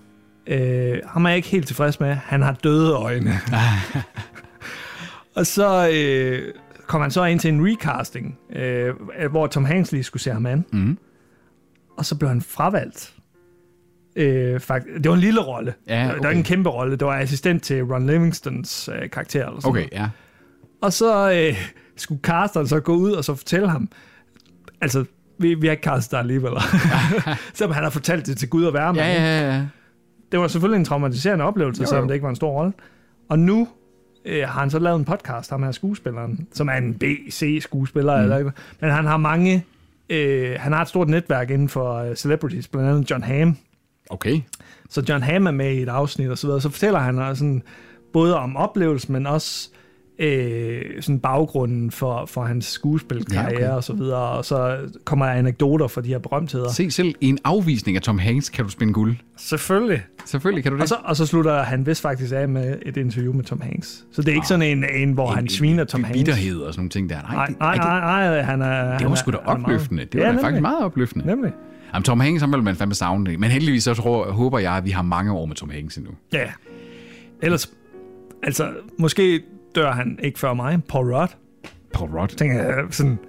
øh, 0.47 0.97
ham 1.05 1.25
er 1.25 1.29
jeg 1.29 1.37
ikke 1.37 1.49
helt 1.49 1.67
tilfreds 1.67 1.99
med, 1.99 2.13
han 2.13 2.41
har 2.41 2.53
døde 2.53 2.93
øjne. 2.93 3.31
og 5.35 5.45
så 5.47 5.89
øh, 5.93 6.53
kom 6.87 7.01
han 7.01 7.11
så 7.11 7.23
ind 7.25 7.39
til 7.39 7.53
en 7.53 7.67
recasting, 7.67 8.37
øh, 8.55 8.93
hvor 9.31 9.47
Tom 9.47 9.65
Hanks 9.65 9.91
lige 9.91 10.03
skulle 10.03 10.23
se 10.23 10.31
ham 10.31 10.45
an. 10.45 10.65
Mm. 10.73 10.97
Og 11.97 12.05
så 12.05 12.15
blev 12.15 12.29
han 12.29 12.41
fravalgt. 12.41 13.13
Øh, 14.15 14.59
fakt, 14.59 14.85
det 15.03 15.09
var 15.09 15.13
en 15.15 15.19
lille 15.21 15.41
rolle. 15.41 15.73
Ja, 15.87 15.99
Det 16.01 16.07
var 16.09 16.15
okay. 16.19 16.29
ikke 16.29 16.37
en 16.37 16.43
kæmpe 16.43 16.69
rolle. 16.69 16.95
Det 16.95 17.07
var 17.07 17.19
assistent 17.19 17.63
til 17.63 17.83
Ron 17.83 18.07
Livingstons 18.07 18.89
øh, 19.01 19.09
karakter. 19.09 19.45
Eller 19.47 19.59
sådan 19.61 19.69
Okay, 19.69 19.79
noget. 19.91 19.91
ja. 20.01 20.09
Og 20.81 20.93
så 20.93 21.31
øh, 21.31 21.55
skulle 22.01 22.21
casteren 22.21 22.67
så 22.67 22.79
gå 22.79 22.95
ud 22.95 23.11
og 23.11 23.25
så 23.25 23.35
fortælle 23.35 23.69
ham, 23.69 23.89
altså, 24.81 25.05
vi, 25.37 25.53
vi 25.53 25.67
har 25.67 25.71
ikke 25.71 25.83
castet 25.83 26.11
dig 26.11 26.19
alligevel. 26.19 26.51
Selvom 27.53 27.73
han 27.73 27.83
har 27.83 27.89
fortalt 27.89 28.25
det 28.25 28.37
til 28.37 28.49
Gud 28.49 28.63
og 28.63 28.73
værme. 28.73 28.99
Ja, 28.99 29.07
ja, 29.07 29.39
ja, 29.39 29.55
ja. 29.55 29.65
Det 30.31 30.39
var 30.39 30.47
selvfølgelig 30.47 30.79
en 30.79 30.85
traumatiserende 30.85 31.45
oplevelse, 31.45 31.81
Jo, 31.81 31.87
selvom 31.87 32.03
jo. 32.03 32.07
det 32.07 32.13
ikke 32.13 32.23
var 32.23 32.29
en 32.29 32.35
stor 32.35 32.51
rolle. 32.51 32.73
Og 33.29 33.39
nu 33.39 33.67
øh, 34.25 34.47
har 34.47 34.59
han 34.59 34.69
så 34.69 34.79
lavet 34.79 34.99
en 34.99 35.05
podcast, 35.05 35.49
ham 35.49 35.63
her 35.63 35.71
skuespilleren, 35.71 36.47
som 36.53 36.69
er 36.69 36.73
en 36.73 36.93
B-C-skuespiller. 36.93 38.17
Mm. 38.17 38.23
Eller, 38.23 38.51
men 38.79 38.91
han 38.91 39.05
har 39.05 39.17
mange... 39.17 39.65
Øh, 40.09 40.55
han 40.59 40.73
har 40.73 40.81
et 40.81 40.87
stort 40.87 41.09
netværk 41.09 41.49
inden 41.49 41.69
for 41.69 41.93
øh, 41.93 42.15
celebrities, 42.15 42.67
blandt 42.67 42.89
andet 42.89 43.11
John 43.11 43.23
Hamm. 43.23 43.57
Okay. 44.09 44.41
Så 44.89 45.03
John 45.09 45.23
Hamm 45.23 45.47
er 45.47 45.51
med 45.51 45.73
i 45.73 45.81
et 45.81 45.89
afsnit 45.89 46.29
og 46.29 46.37
så 46.37 46.47
videre. 46.47 46.61
Så 46.61 46.69
fortæller 46.69 46.99
han 46.99 47.35
sådan, 47.35 47.63
både 48.13 48.37
om 48.37 48.57
oplevelsen, 48.57 49.13
men 49.13 49.27
også 49.27 49.69
øh, 50.19 50.81
sådan 51.01 51.19
baggrunden 51.19 51.91
for, 51.91 52.25
for 52.25 52.43
hans 52.43 52.65
skuespilkarriere 52.65 53.51
Ja, 53.51 53.65
okay. 53.67 53.75
og 53.75 53.83
så 53.83 53.93
videre. 53.93 54.29
Og 54.29 54.45
så 54.45 54.77
kommer 55.05 55.25
der 55.25 55.33
anekdoter 55.33 55.87
for 55.87 56.01
de 56.01 56.09
her 56.09 56.19
berømtheder. 56.19 56.71
Se, 56.71 56.91
selv 56.91 57.15
i 57.21 57.27
en 57.27 57.37
afvisning 57.43 57.97
af 57.97 58.01
Tom 58.03 58.19
Hanks 58.19 58.49
kan 58.49 58.65
du 58.65 58.71
spinde 58.71 58.93
guld. 58.93 59.15
Selvfølgelig. 59.37 60.01
Selvfølgelig 60.25 60.63
kan 60.63 60.71
du 60.71 60.75
det. 60.77 60.81
Og 60.81 60.87
så, 60.87 60.95
og 61.03 61.15
så 61.15 61.25
slutter 61.25 61.63
han 61.63 61.85
vist 61.85 62.01
faktisk 62.01 62.33
af 62.35 62.49
med 62.49 62.75
et 62.85 62.97
interview 62.97 63.33
med 63.33 63.43
Tom 63.43 63.61
Hanks. 63.61 64.05
Så 64.11 64.21
det 64.21 64.29
er 64.31 64.35
ikke 64.35 64.47
sådan 64.47 64.77
en, 64.77 64.85
en 64.95 65.11
hvor 65.13 65.27
han 65.27 65.49
sviner 65.49 65.83
Tom 65.83 66.03
Hanks. 66.03 66.17
Bitterhed 66.17 66.57
og 66.57 66.73
sådan 66.73 66.79
nogle 66.81 66.89
ting 66.89 67.09
der. 67.09 67.21
Nej, 67.21 67.35
Nej, 67.35 67.45
det, 67.45 67.59
nej, 67.59 67.77
nej, 67.77 68.29
nej, 68.29 68.41
han 68.41 68.61
er... 68.61 68.97
det 68.97 69.09
var 69.09 69.15
sgu 69.15 69.31
da 69.31 69.37
opløftende. 69.45 70.05
Det 70.05 70.21
var 70.21 70.27
Ja, 70.27 70.33
da 70.33 70.43
faktisk 70.43 70.61
meget 70.61 70.83
opløftende. 70.85 71.27
Nemlig. 71.27 71.51
Jamen, 71.93 72.03
Tom 72.03 72.19
Hanks, 72.19 72.41
han 72.41 72.51
vil 72.51 72.63
man 72.63 72.75
fandme 72.75 72.95
savne 72.95 73.25
det. 73.31 73.39
Men 73.39 73.49
heldigvis 73.49 73.83
så 73.83 73.93
tror, 73.93 74.31
håber 74.31 74.59
jeg, 74.59 74.73
at 74.73 74.85
vi 74.85 74.89
har 74.91 75.01
mange 75.01 75.31
år 75.31 75.45
med 75.45 75.55
Tom 75.55 75.69
Hanks 75.69 75.97
endnu. 75.97 76.11
Ja. 76.33 76.45
Ellers, 77.41 77.71
altså, 78.43 78.69
måske 78.99 79.41
dør 79.75 79.91
han 79.91 80.19
ikke 80.23 80.39
før 80.39 80.53
mig. 80.53 80.79
Paul 80.89 81.13
Rudd. 81.13 81.29
Paul 81.93 82.09
Rudd. 82.09 82.27
Tænker 82.29 82.63
jeg 82.63 82.73
sådan, 82.91 83.19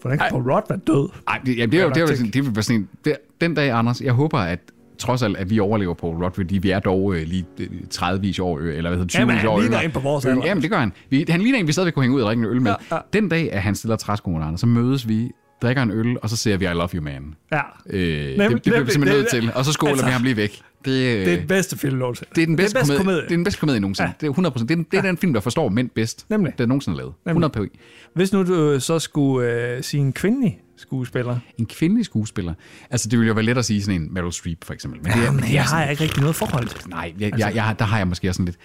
hvordan 0.00 0.18
kan 0.18 0.26
Paul 0.30 0.42
Rudd 0.52 0.64
være 0.68 0.78
død? 0.86 1.08
Nej, 1.26 1.40
det, 1.46 1.56
jamen, 1.56 1.72
det, 1.72 1.78
er 1.80 1.82
jo, 1.84 1.88
det, 1.88 1.96
er 1.96 2.00
jeg 2.00 2.10
jo 2.10 2.16
sådan, 2.16 2.30
det 2.30 2.56
være 2.56 2.62
sådan 2.62 2.88
det, 3.04 3.16
den 3.40 3.54
dag, 3.54 3.70
Anders, 3.70 4.00
jeg 4.00 4.12
håber, 4.12 4.38
at 4.38 4.58
trods 4.98 5.22
alt, 5.22 5.36
at 5.36 5.50
vi 5.50 5.58
overlever 5.60 5.94
Paul 5.94 6.16
Rudd, 6.24 6.34
fordi 6.34 6.58
vi 6.58 6.70
er 6.70 6.78
dog 6.80 7.14
øh, 7.14 7.22
lige 7.26 7.46
øh, 7.60 7.66
30 7.90 8.20
vis 8.20 8.38
år, 8.38 8.58
øh, 8.58 8.76
eller 8.76 8.80
hvad 8.80 8.90
hedder 8.90 9.02
det, 9.04 9.10
20 9.10 9.20
Jamen, 9.20 9.36
han 9.36 9.48
år 9.48 9.60
ligner 9.60 9.76
yngre. 9.76 9.84
en 9.84 9.90
på 9.90 10.00
vores 10.00 10.24
Øh, 10.24 10.30
alder. 10.32 10.46
Jamen, 10.46 10.62
det 10.62 10.70
gør 10.70 10.78
han. 10.78 10.92
Vi, 11.10 11.24
han 11.28 11.40
ligner 11.40 11.58
en, 11.58 11.66
vi 11.66 11.72
stadigvæk 11.72 11.94
kunne 11.94 12.02
hænge 12.02 12.16
ud 12.16 12.22
og 12.22 12.26
drikke 12.26 12.40
en 12.42 12.48
øl 12.48 12.62
med. 12.62 12.74
Ja, 12.90 12.96
ja. 12.96 13.00
Den 13.12 13.28
dag, 13.28 13.52
at 13.52 13.62
han 13.62 13.74
stiller 13.74 13.96
træskoene, 13.96 14.44
Anders, 14.44 14.60
så 14.60 14.66
mødes 14.66 15.08
vi, 15.08 15.30
drikker 15.62 15.82
en 15.82 15.90
øl, 15.90 16.16
og 16.22 16.30
så 16.30 16.36
ser 16.36 16.56
vi 16.56 16.64
I 16.64 16.68
love 16.68 16.88
you, 16.94 17.02
man. 17.02 17.34
Ja. 17.52 17.60
Øh, 17.90 18.00
det, 18.00 18.28
det 18.28 18.38
Nemlig- 18.38 18.62
bliver 18.62 18.80
vi 18.82 18.90
simpelthen 18.90 19.24
det- 19.24 19.32
nødt 19.34 19.42
til. 19.44 19.52
Og 19.54 19.64
så 19.64 19.72
skåler 19.72 19.90
altså, 19.92 20.06
vi 20.06 20.12
ham 20.12 20.22
lige 20.22 20.36
væk. 20.36 20.60
Det, 20.84 20.90
øh, 20.90 21.26
Det 21.26 21.32
er 21.32 21.36
den 21.38 21.46
bedste 21.46 21.78
film 21.78 21.98
nogensinde. 21.98 22.30
det 22.34 22.42
er 22.42 22.46
den 22.46 22.56
bedste, 22.56 22.78
komedie. 22.78 22.96
komedie. 22.98 23.20
Det 23.22 23.26
er 23.32 23.36
den 23.36 23.44
bedste 23.44 23.60
komedie 23.60 23.80
nogensinde. 23.80 24.08
Ja. 24.08 24.26
Det 24.26 24.26
er 24.26 24.50
100%. 24.50 24.66
Det 24.66 24.70
er, 24.78 24.84
det 24.90 24.98
er 24.98 25.02
den 25.02 25.16
film, 25.16 25.32
der 25.32 25.40
forstår 25.40 25.68
mænd 25.68 25.90
bedst. 25.90 26.26
Nemlig. 26.30 26.52
Den 26.58 26.62
er 26.62 26.66
nogensinde 26.68 26.96
lavet. 26.98 27.12
Nemlig. 27.26 27.44
100 27.46 27.68
p. 27.68 27.72
Hvis 28.14 28.32
nu 28.32 28.42
du 28.46 28.70
øh, 28.72 28.80
så 28.80 28.98
skulle 28.98 29.52
øh, 29.76 29.82
sige 29.82 30.00
en 30.00 30.12
kvindelig 30.12 30.58
skuespiller. 30.76 31.38
En 31.58 31.66
kvindelig 31.66 32.04
skuespiller. 32.04 32.54
Altså, 32.90 33.08
det 33.08 33.18
ville 33.18 33.28
jo 33.28 33.34
være 33.34 33.44
let 33.44 33.58
at 33.58 33.64
sige 33.64 33.82
sådan 33.82 34.02
en 34.02 34.14
Meryl 34.14 34.32
Streep, 34.32 34.64
for 34.64 34.72
eksempel. 34.74 35.00
Men 35.02 35.12
det, 35.12 35.26
er- 35.26 35.32
men 35.32 35.40
det 35.42 35.48
er 35.50 35.54
jeg 35.54 35.64
har 35.64 35.88
ikke 35.88 36.02
rigtig 36.02 36.20
noget 36.20 36.36
forhold 36.36 36.66
til. 36.66 36.88
Nej, 36.90 37.12
jeg, 37.18 37.26
Altså- 37.32 37.46
jeg, 37.46 37.54
jeg, 37.56 37.74
der 37.78 37.84
har 37.84 37.98
jeg 37.98 38.06
måske 38.08 38.28
også 38.28 38.36
sådan 38.42 38.44
lidt... 38.44 38.58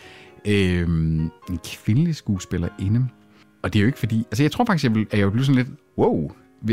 Øhm, 0.48 1.20
en 1.50 1.60
kvindelig 1.84 2.16
skuespiller 2.16 2.68
inde. 2.80 3.08
Og 3.64 3.74
det 3.74 3.80
er 3.80 3.82
jo 3.84 3.88
ikke 3.88 4.00
fordi... 4.00 4.18
Altså, 4.32 4.44
jeg 4.44 4.52
tror 4.52 4.66
faktisk, 4.66 4.84
jeg 4.84 4.96
vil, 4.96 5.06
at 5.12 5.20
jeg 5.20 5.26
vil 5.28 5.32
blive 5.32 5.46
sådan 5.46 5.56
lidt... 5.64 5.68
Wow, 5.98 6.32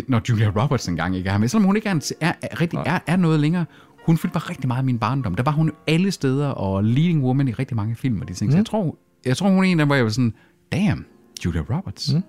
når 0.08 0.20
Julia 0.28 0.52
Roberts 0.62 0.88
engang 0.88 1.16
ikke 1.16 1.28
er 1.28 1.32
her 1.32 1.38
med. 1.38 1.48
Selvom 1.48 1.64
hun 1.66 1.76
ikke 1.76 1.88
er, 1.88 1.92
en, 1.92 2.02
er, 2.20 2.32
er, 2.42 2.60
rigtig, 2.60 2.78
er, 2.86 2.98
er 3.06 3.16
noget 3.16 3.40
længere. 3.40 3.64
Hun 4.06 4.18
fyldte 4.18 4.32
bare 4.34 4.50
rigtig 4.50 4.68
meget 4.68 4.82
i 4.82 4.86
min 4.86 4.98
barndom. 4.98 5.34
Der 5.34 5.42
var 5.42 5.52
hun 5.52 5.72
alle 5.86 6.10
steder, 6.10 6.46
og 6.48 6.84
leading 6.84 7.22
woman 7.24 7.48
i 7.48 7.52
rigtig 7.52 7.76
mange 7.76 7.96
film 7.96 8.20
og 8.20 8.28
de 8.28 8.34
ting. 8.34 8.48
Mm. 8.48 8.52
Så 8.52 8.58
jeg 8.58 8.66
tror, 8.66 8.96
jeg 9.26 9.36
tror, 9.36 9.48
hun 9.50 9.58
er 9.64 9.68
en 9.68 9.80
af 9.80 9.86
hvor 9.86 9.94
jeg 9.94 10.04
var 10.04 10.10
sådan... 10.10 10.34
Damn, 10.72 11.04
Julia 11.44 11.60
Roberts. 11.60 12.14
Mm. 12.14 12.22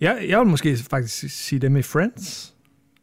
Jeg, 0.00 0.24
jeg 0.28 0.38
vil 0.40 0.46
måske 0.48 0.76
faktisk 0.90 1.24
sige 1.46 1.58
dem 1.58 1.76
i 1.76 1.82
Friends. 1.82 2.54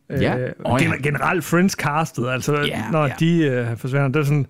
Ja. 0.10 0.38
Øh, 0.40 0.52
Åh, 0.66 0.80
ja. 0.82 0.90
gen- 0.90 1.02
generelt 1.02 1.44
Friends 1.44 1.74
castet, 1.74 2.28
altså 2.30 2.62
Ja, 2.62 2.84
når 2.92 3.06
ja. 3.06 3.14
de 3.20 3.38
øh, 3.44 3.78
forsvinder, 3.78 4.08
det 4.08 4.16
er 4.16 4.24
sådan, 4.24 4.46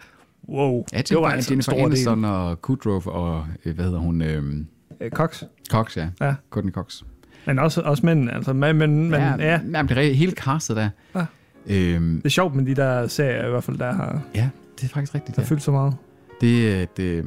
wow, 0.49 0.83
Ja, 0.93 0.97
det 0.97 1.17
var 1.17 1.21
Jennifer, 1.21 1.35
altså 1.35 1.53
en 1.53 1.61
stor 1.61 1.73
del. 1.73 1.85
Aniston 1.85 2.25
og 2.25 2.61
Kudrow 2.61 3.01
og... 3.05 3.45
øh, 3.65 3.75
Hvad 3.75 3.85
hedder 3.85 3.99
hun? 3.99 4.21
Øhm, 4.21 4.67
Øh, 5.01 5.11
Cox. 5.11 5.43
Cox, 5.69 5.97
ja. 5.97 6.07
Ja. 6.21 6.33
Courtney 6.49 6.73
Cox. 6.73 7.01
Men 7.45 7.59
også, 7.59 7.81
også 7.81 8.05
mænd, 8.05 8.29
altså, 8.29 8.53
men, 8.53 8.77
men, 8.77 9.09
men 9.09 9.19
ja, 9.21 9.59
Jamen, 9.73 9.87
det 9.89 9.97
er 10.09 10.13
hele 10.13 10.31
castet 10.31 10.75
der. 10.77 10.89
Ja. 11.15 11.25
Øhm, 11.67 12.15
det 12.15 12.25
er 12.25 12.29
sjovt 12.29 12.55
med 12.55 12.65
de 12.65 12.75
der 12.75 13.07
serier, 13.07 13.47
i 13.47 13.49
hvert 13.49 13.63
fald, 13.63 13.77
der 13.77 13.93
har... 13.93 14.21
Ja, 14.35 14.49
det 14.75 14.83
er 14.83 14.87
faktisk 14.87 15.15
rigtigt. 15.15 15.35
Der 15.35 15.41
ja. 15.41 15.47
fyldt 15.47 15.63
så 15.63 15.71
meget. 15.71 15.95
Det, 16.41 16.97
det, 16.97 17.25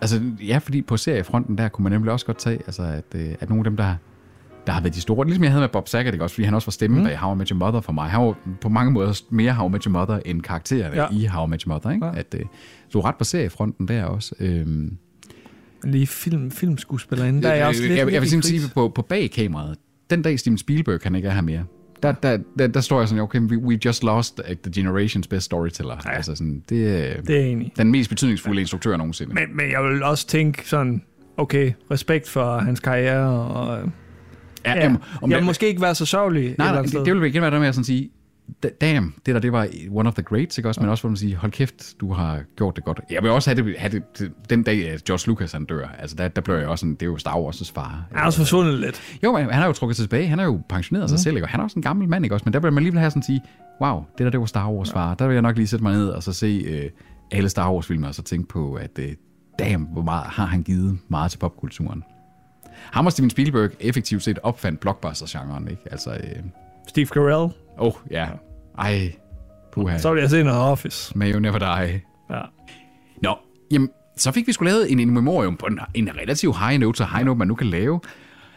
altså, 0.00 0.20
ja, 0.46 0.58
fordi 0.58 0.82
på 0.82 0.96
seriefronten 0.96 1.58
der 1.58 1.68
kunne 1.68 1.82
man 1.82 1.92
nemlig 1.92 2.12
også 2.12 2.26
godt 2.26 2.38
tage, 2.38 2.58
altså, 2.66 2.82
at, 2.82 3.04
øh, 3.14 3.34
at 3.40 3.48
nogle 3.48 3.60
af 3.60 3.64
dem, 3.64 3.76
der, 3.76 3.94
der 4.66 4.72
har 4.72 4.80
været 4.80 4.94
de 4.94 5.00
store, 5.00 5.26
ligesom 5.26 5.44
jeg 5.44 5.52
havde 5.52 5.60
med 5.60 5.68
Bob 5.68 5.88
Saget, 5.88 6.12
ikke 6.12 6.24
også, 6.24 6.34
fordi 6.34 6.44
han 6.44 6.54
også 6.54 6.66
var 6.66 6.70
stemmen 6.70 7.00
mm. 7.00 7.06
bag 7.06 7.18
How 7.18 7.34
I 7.34 7.38
Met 7.38 7.48
Your 7.48 7.58
Mother 7.58 7.80
for 7.80 7.92
mig. 7.92 8.10
Han 8.10 8.20
var 8.20 8.36
på 8.60 8.68
mange 8.68 8.92
måder 8.92 9.22
mere 9.30 9.52
How 9.52 9.68
I 9.68 9.72
Met 9.72 9.84
Your 9.84 9.92
Mother 9.92 10.18
end 10.24 10.42
karaktererne 10.42 10.96
Ja. 10.96 11.06
i 11.12 11.26
How 11.26 11.46
I 11.46 11.50
Met 11.50 11.62
Your 11.62 11.72
Mother, 11.74 11.90
ikke? 11.90 12.06
Ja. 12.06 12.18
At, 12.18 12.34
øh, 12.38 12.44
så 12.88 13.00
ret 13.00 13.14
på 13.16 13.24
seriefronten 13.24 13.88
der 13.88 14.04
også. 14.04 14.34
Øhm, 14.40 14.96
Lige 15.84 16.06
film, 16.06 16.50
filmskuespillerinde, 16.50 17.42
der 17.42 17.48
er 17.48 17.54
jeg 17.54 17.66
også 17.66 17.82
lidt, 17.82 17.92
jeg, 17.92 17.98
jeg, 18.06 18.12
jeg 18.12 18.22
vil 18.22 18.42
sige, 18.42 18.60
på, 18.74 18.92
på 18.94 19.02
bag 19.02 19.30
kameraet, 19.30 19.76
den 20.10 20.22
dag 20.22 20.38
Steven 20.38 20.58
Spielberg 20.58 21.00
han 21.02 21.14
ikke 21.14 21.28
er 21.28 21.32
her 21.32 21.40
mere, 21.40 21.64
der, 22.02 22.12
der, 22.12 22.38
der, 22.58 22.66
der 22.66 22.80
står 22.80 22.98
jeg 22.98 23.08
sådan, 23.08 23.22
okay, 23.22 23.40
we, 23.40 23.58
we 23.58 23.78
just 23.84 24.02
lost 24.04 24.40
uh, 24.48 24.56
the 24.72 24.82
generation's 24.82 25.28
best 25.30 25.46
storyteller. 25.46 25.96
Ja. 26.04 26.10
Altså 26.10 26.34
sådan, 26.34 26.62
det, 26.68 26.76
øh, 26.76 27.26
Det 27.26 27.40
er 27.40 27.44
enig 27.44 27.72
den 27.76 27.90
mest 27.90 28.10
betydningsfulde 28.10 28.60
instruktør 28.60 28.96
nogensinde. 28.96 29.34
Men, 29.34 29.56
men 29.56 29.70
jeg 29.70 29.84
vil 29.84 30.02
også 30.02 30.26
tænke 30.26 30.68
sådan, 30.68 31.02
okay, 31.36 31.72
respekt 31.90 32.28
for 32.28 32.58
hans 32.58 32.80
karriere, 32.80 33.46
og 33.46 33.90
Ja, 34.66 34.74
ja, 34.74 34.82
jamen, 34.82 34.98
om 35.22 35.30
jeg 35.30 35.38
vil 35.38 35.46
måske 35.46 35.68
ikke 35.68 35.82
være 35.82 35.94
så 35.94 36.06
sørgelig. 36.06 36.54
Nej, 36.58 36.72
nej, 36.72 36.82
det, 36.82 36.92
det 36.92 37.14
vil 37.14 37.22
igen 37.22 37.42
være 37.42 37.50
der 37.50 37.58
med 37.58 37.68
at 37.68 37.74
sådan 37.74 37.84
sige, 37.84 38.10
damn, 38.80 39.14
det 39.26 39.34
der, 39.34 39.40
det 39.40 39.52
var 39.52 39.68
one 39.90 40.08
of 40.08 40.14
the 40.14 40.22
greats, 40.22 40.58
ikke 40.58 40.68
også? 40.68 40.80
Men 40.80 40.90
også 40.90 41.02
hvor 41.02 41.10
man 41.10 41.16
siger, 41.16 41.38
hold 41.38 41.52
kæft, 41.52 41.94
du 42.00 42.12
har 42.12 42.40
gjort 42.56 42.76
det 42.76 42.84
godt. 42.84 43.00
Jeg 43.10 43.22
vil 43.22 43.30
også 43.30 43.50
have 43.50 43.64
det, 43.64 43.78
have 43.78 44.02
det 44.18 44.32
den 44.50 44.62
dag, 44.62 44.90
at 44.90 45.04
George 45.04 45.26
Lucas 45.26 45.52
han 45.52 45.64
dør. 45.64 45.88
Altså, 45.98 46.16
der, 46.16 46.28
der 46.28 46.40
blev 46.40 46.56
jeg 46.56 46.68
også 46.68 46.80
sådan, 46.82 46.94
det 46.94 47.02
er 47.02 47.06
jo 47.06 47.16
Star 47.16 47.34
Wars' 47.34 47.72
far. 47.74 48.06
Han 48.10 48.22
er 48.22 48.26
også 48.26 48.38
forsvundet 48.38 48.78
lidt. 48.78 49.02
Jo, 49.24 49.32
men 49.32 49.44
han 49.44 49.54
har 49.54 49.66
jo 49.66 49.72
trukket 49.72 49.96
sig 49.96 50.02
tilbage. 50.02 50.26
Han 50.26 50.40
er 50.40 50.44
jo 50.44 50.60
pensioneret 50.68 51.04
mm. 51.04 51.08
sig 51.08 51.18
selv, 51.18 51.36
ikke? 51.36 51.46
Og 51.46 51.48
han 51.48 51.60
er 51.60 51.64
også 51.64 51.78
en 51.78 51.82
gammel 51.82 52.08
mand, 52.08 52.24
ikke 52.24 52.34
også? 52.34 52.44
Men 52.44 52.52
der 52.52 52.60
vil 52.60 52.72
man 52.72 52.78
alligevel 52.78 53.00
have 53.00 53.10
sådan 53.10 53.22
sige, 53.22 53.42
wow, 53.80 54.04
det 54.18 54.24
der, 54.24 54.30
det 54.30 54.40
var 54.40 54.46
Star 54.46 54.70
Wars 54.70 54.92
far. 54.92 55.14
Der 55.14 55.26
vil 55.26 55.34
jeg 55.34 55.42
nok 55.42 55.56
lige 55.56 55.66
sætte 55.66 55.82
mig 55.82 55.92
ned 55.92 56.08
og 56.08 56.22
så 56.22 56.32
se 56.32 56.64
øh, 56.68 56.90
alle 57.30 57.48
Star 57.48 57.72
Wars-filmer, 57.72 58.08
og 58.08 58.14
så 58.14 58.22
tænke 58.22 58.48
på, 58.48 58.74
at 58.74 58.98
øh, 58.98 59.12
damn, 59.58 59.82
hvor 59.82 60.02
meget 60.02 60.24
har 60.26 60.46
han 60.46 60.62
givet 60.62 60.98
meget 61.08 61.30
til 61.30 61.38
popkulturen. 61.38 62.04
Ham 62.92 63.06
og 63.06 63.12
Steven 63.12 63.30
Spielberg 63.30 63.70
effektivt 63.80 64.22
set 64.22 64.38
opfandt 64.42 64.80
blockbuster-genren, 64.80 65.68
ikke? 65.68 65.82
Altså, 65.90 66.10
øh, 66.10 66.42
Steve 66.86 67.06
Carell. 67.06 67.52
Åh, 67.78 67.86
oh, 67.86 67.92
ja. 68.10 68.26
Ej, 68.78 69.12
puha. 69.72 69.98
Så 69.98 70.12
vil 70.12 70.20
jeg 70.20 70.30
se 70.30 70.42
noget 70.42 70.60
Office. 70.60 71.18
May 71.18 71.32
you 71.32 71.40
never 71.40 71.58
die. 71.58 72.02
Ja. 72.30 72.40
Nå, 73.22 73.34
jamen, 73.70 73.88
så 74.16 74.32
fik 74.32 74.46
vi 74.46 74.52
sgu 74.52 74.64
lavet 74.64 74.92
en 74.92 75.00
in 75.00 75.10
memoriam 75.10 75.56
på 75.56 75.66
en, 75.66 75.78
en 75.94 76.10
relativt 76.16 76.56
high 76.58 76.80
note, 76.80 76.96
så 76.96 77.04
high 77.04 77.24
note, 77.24 77.38
man 77.38 77.48
nu 77.48 77.54
kan 77.54 77.66
lave. 77.66 78.00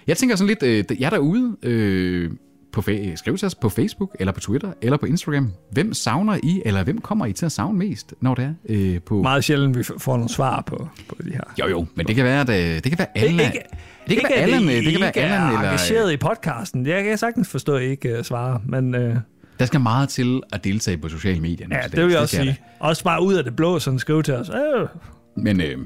Jeg 0.07 0.17
tænker 0.17 0.35
sådan 0.35 0.47
lidt, 0.47 0.91
øh, 0.91 1.01
jeg 1.01 1.11
derude, 1.11 1.57
øh, 1.63 2.31
på 2.73 2.81
skriv 3.15 3.37
til 3.37 3.45
os 3.45 3.55
på 3.55 3.69
Facebook, 3.69 4.15
eller 4.19 4.31
på 4.31 4.39
Twitter, 4.39 4.71
eller 4.81 4.97
på 4.97 5.05
Instagram. 5.05 5.53
Hvem 5.71 5.93
savner 5.93 6.39
I, 6.43 6.61
eller 6.65 6.83
hvem 6.83 7.01
kommer 7.01 7.25
I 7.25 7.33
til 7.33 7.45
at 7.45 7.51
savne 7.51 7.77
mest, 7.77 8.13
når 8.21 8.35
det 8.35 8.45
er 8.45 8.53
øh, 8.69 9.01
på... 9.01 9.21
Meget 9.21 9.43
sjældent, 9.43 9.77
vi 9.77 9.83
får 9.83 10.17
nogle 10.17 10.29
svar 10.29 10.63
på, 10.67 10.87
på 11.07 11.15
de 11.25 11.29
her. 11.31 11.41
Jo, 11.59 11.67
jo, 11.67 11.85
men 11.95 12.07
det 12.07 12.15
kan 12.15 12.25
være, 12.25 12.41
at 12.41 12.49
øh, 12.49 12.75
det 12.75 12.83
kan 12.83 12.97
være 12.97 13.07
alle... 13.15 13.43
Ikke, 13.43 13.61
det 14.07 14.17
kan 14.17 14.29
være 14.29 14.37
at 14.37 14.43
Allan, 14.43 14.61
I 14.61 14.77
øh, 14.77 14.83
det 14.83 14.91
kan 14.91 15.01
være 15.01 15.09
ikke 15.09 15.21
Allan, 15.21 15.41
er 15.41 15.47
eller... 15.47 15.59
engageret 15.59 16.11
i 16.13 16.17
podcasten. 16.17 16.87
Jeg 16.87 17.03
kan 17.03 17.17
sagtens 17.17 17.49
forstå, 17.49 17.75
at 17.75 17.83
I 17.83 17.85
ikke 17.85 18.17
uh, 18.17 18.23
svarer, 18.23 18.59
men 18.65 18.95
uh, 18.95 19.15
Der 19.59 19.65
skal 19.65 19.79
meget 19.79 20.09
til 20.09 20.41
at 20.53 20.63
deltage 20.63 20.97
på 20.97 21.09
sociale 21.09 21.41
medier. 21.41 21.67
ja, 21.71 21.81
det 21.91 22.03
vil 22.05 22.11
jeg 22.11 22.19
også 22.19 22.35
skal 22.35 22.45
sige. 22.45 22.59
Også 22.79 23.03
bare 23.03 23.23
ud 23.23 23.33
af 23.33 23.43
det 23.43 23.55
blå, 23.55 23.79
sådan 23.79 23.99
skrive 23.99 24.23
til 24.23 24.33
os. 24.33 24.49
Øh, 24.49 24.87
Men 25.37 25.61
øh, 25.61 25.77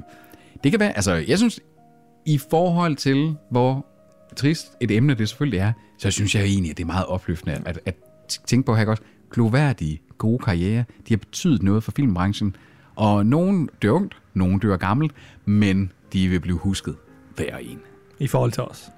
det 0.64 0.72
kan 0.72 0.80
være, 0.80 0.96
altså 0.96 1.14
jeg 1.14 1.38
synes, 1.38 1.60
i 2.26 2.40
forhold 2.50 2.96
til, 2.96 3.36
hvor 3.52 3.86
trist 4.36 4.68
et 4.82 4.92
emne 4.92 5.14
det 5.14 5.30
selvfølgelig 5.30 5.60
er, 5.60 5.72
så 6.04 6.12
synes 6.12 6.36
jeg 6.36 6.44
egentlig, 6.44 6.72
at 6.72 6.78
det 6.78 6.84
er 6.84 6.88
meget 6.88 7.06
opløftende 7.06 7.62
at, 7.66 7.80
at 7.86 7.96
tænke 8.48 8.66
på 8.66 8.76
her 8.76 8.88
også. 8.88 9.04
Gloværdige, 9.32 10.02
gode 10.18 10.40
karriere, 10.40 10.84
de 11.08 11.14
har 11.14 11.18
betydet 11.18 11.64
noget 11.64 11.84
for 11.84 11.92
filmbranchen. 11.92 12.56
Og 12.96 13.26
nogen 13.26 13.70
dør 13.82 13.92
ungt, 13.92 14.18
nogen 14.34 14.60
dør 14.60 14.78
gammelt, 14.78 15.12
men 15.46 15.92
de 16.14 16.28
vil 16.28 16.40
blive 16.40 16.58
husket 16.58 16.96
hver 17.36 17.58
en. 17.58 17.80
I 18.20 18.28
forhold 18.28 18.52
til 18.52 18.64
os. 18.64 18.90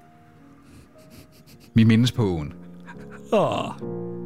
Vi 1.74 1.84
mindes 1.84 2.12
på 2.12 2.22
åen. 2.22 2.52
Åh. 3.32 4.25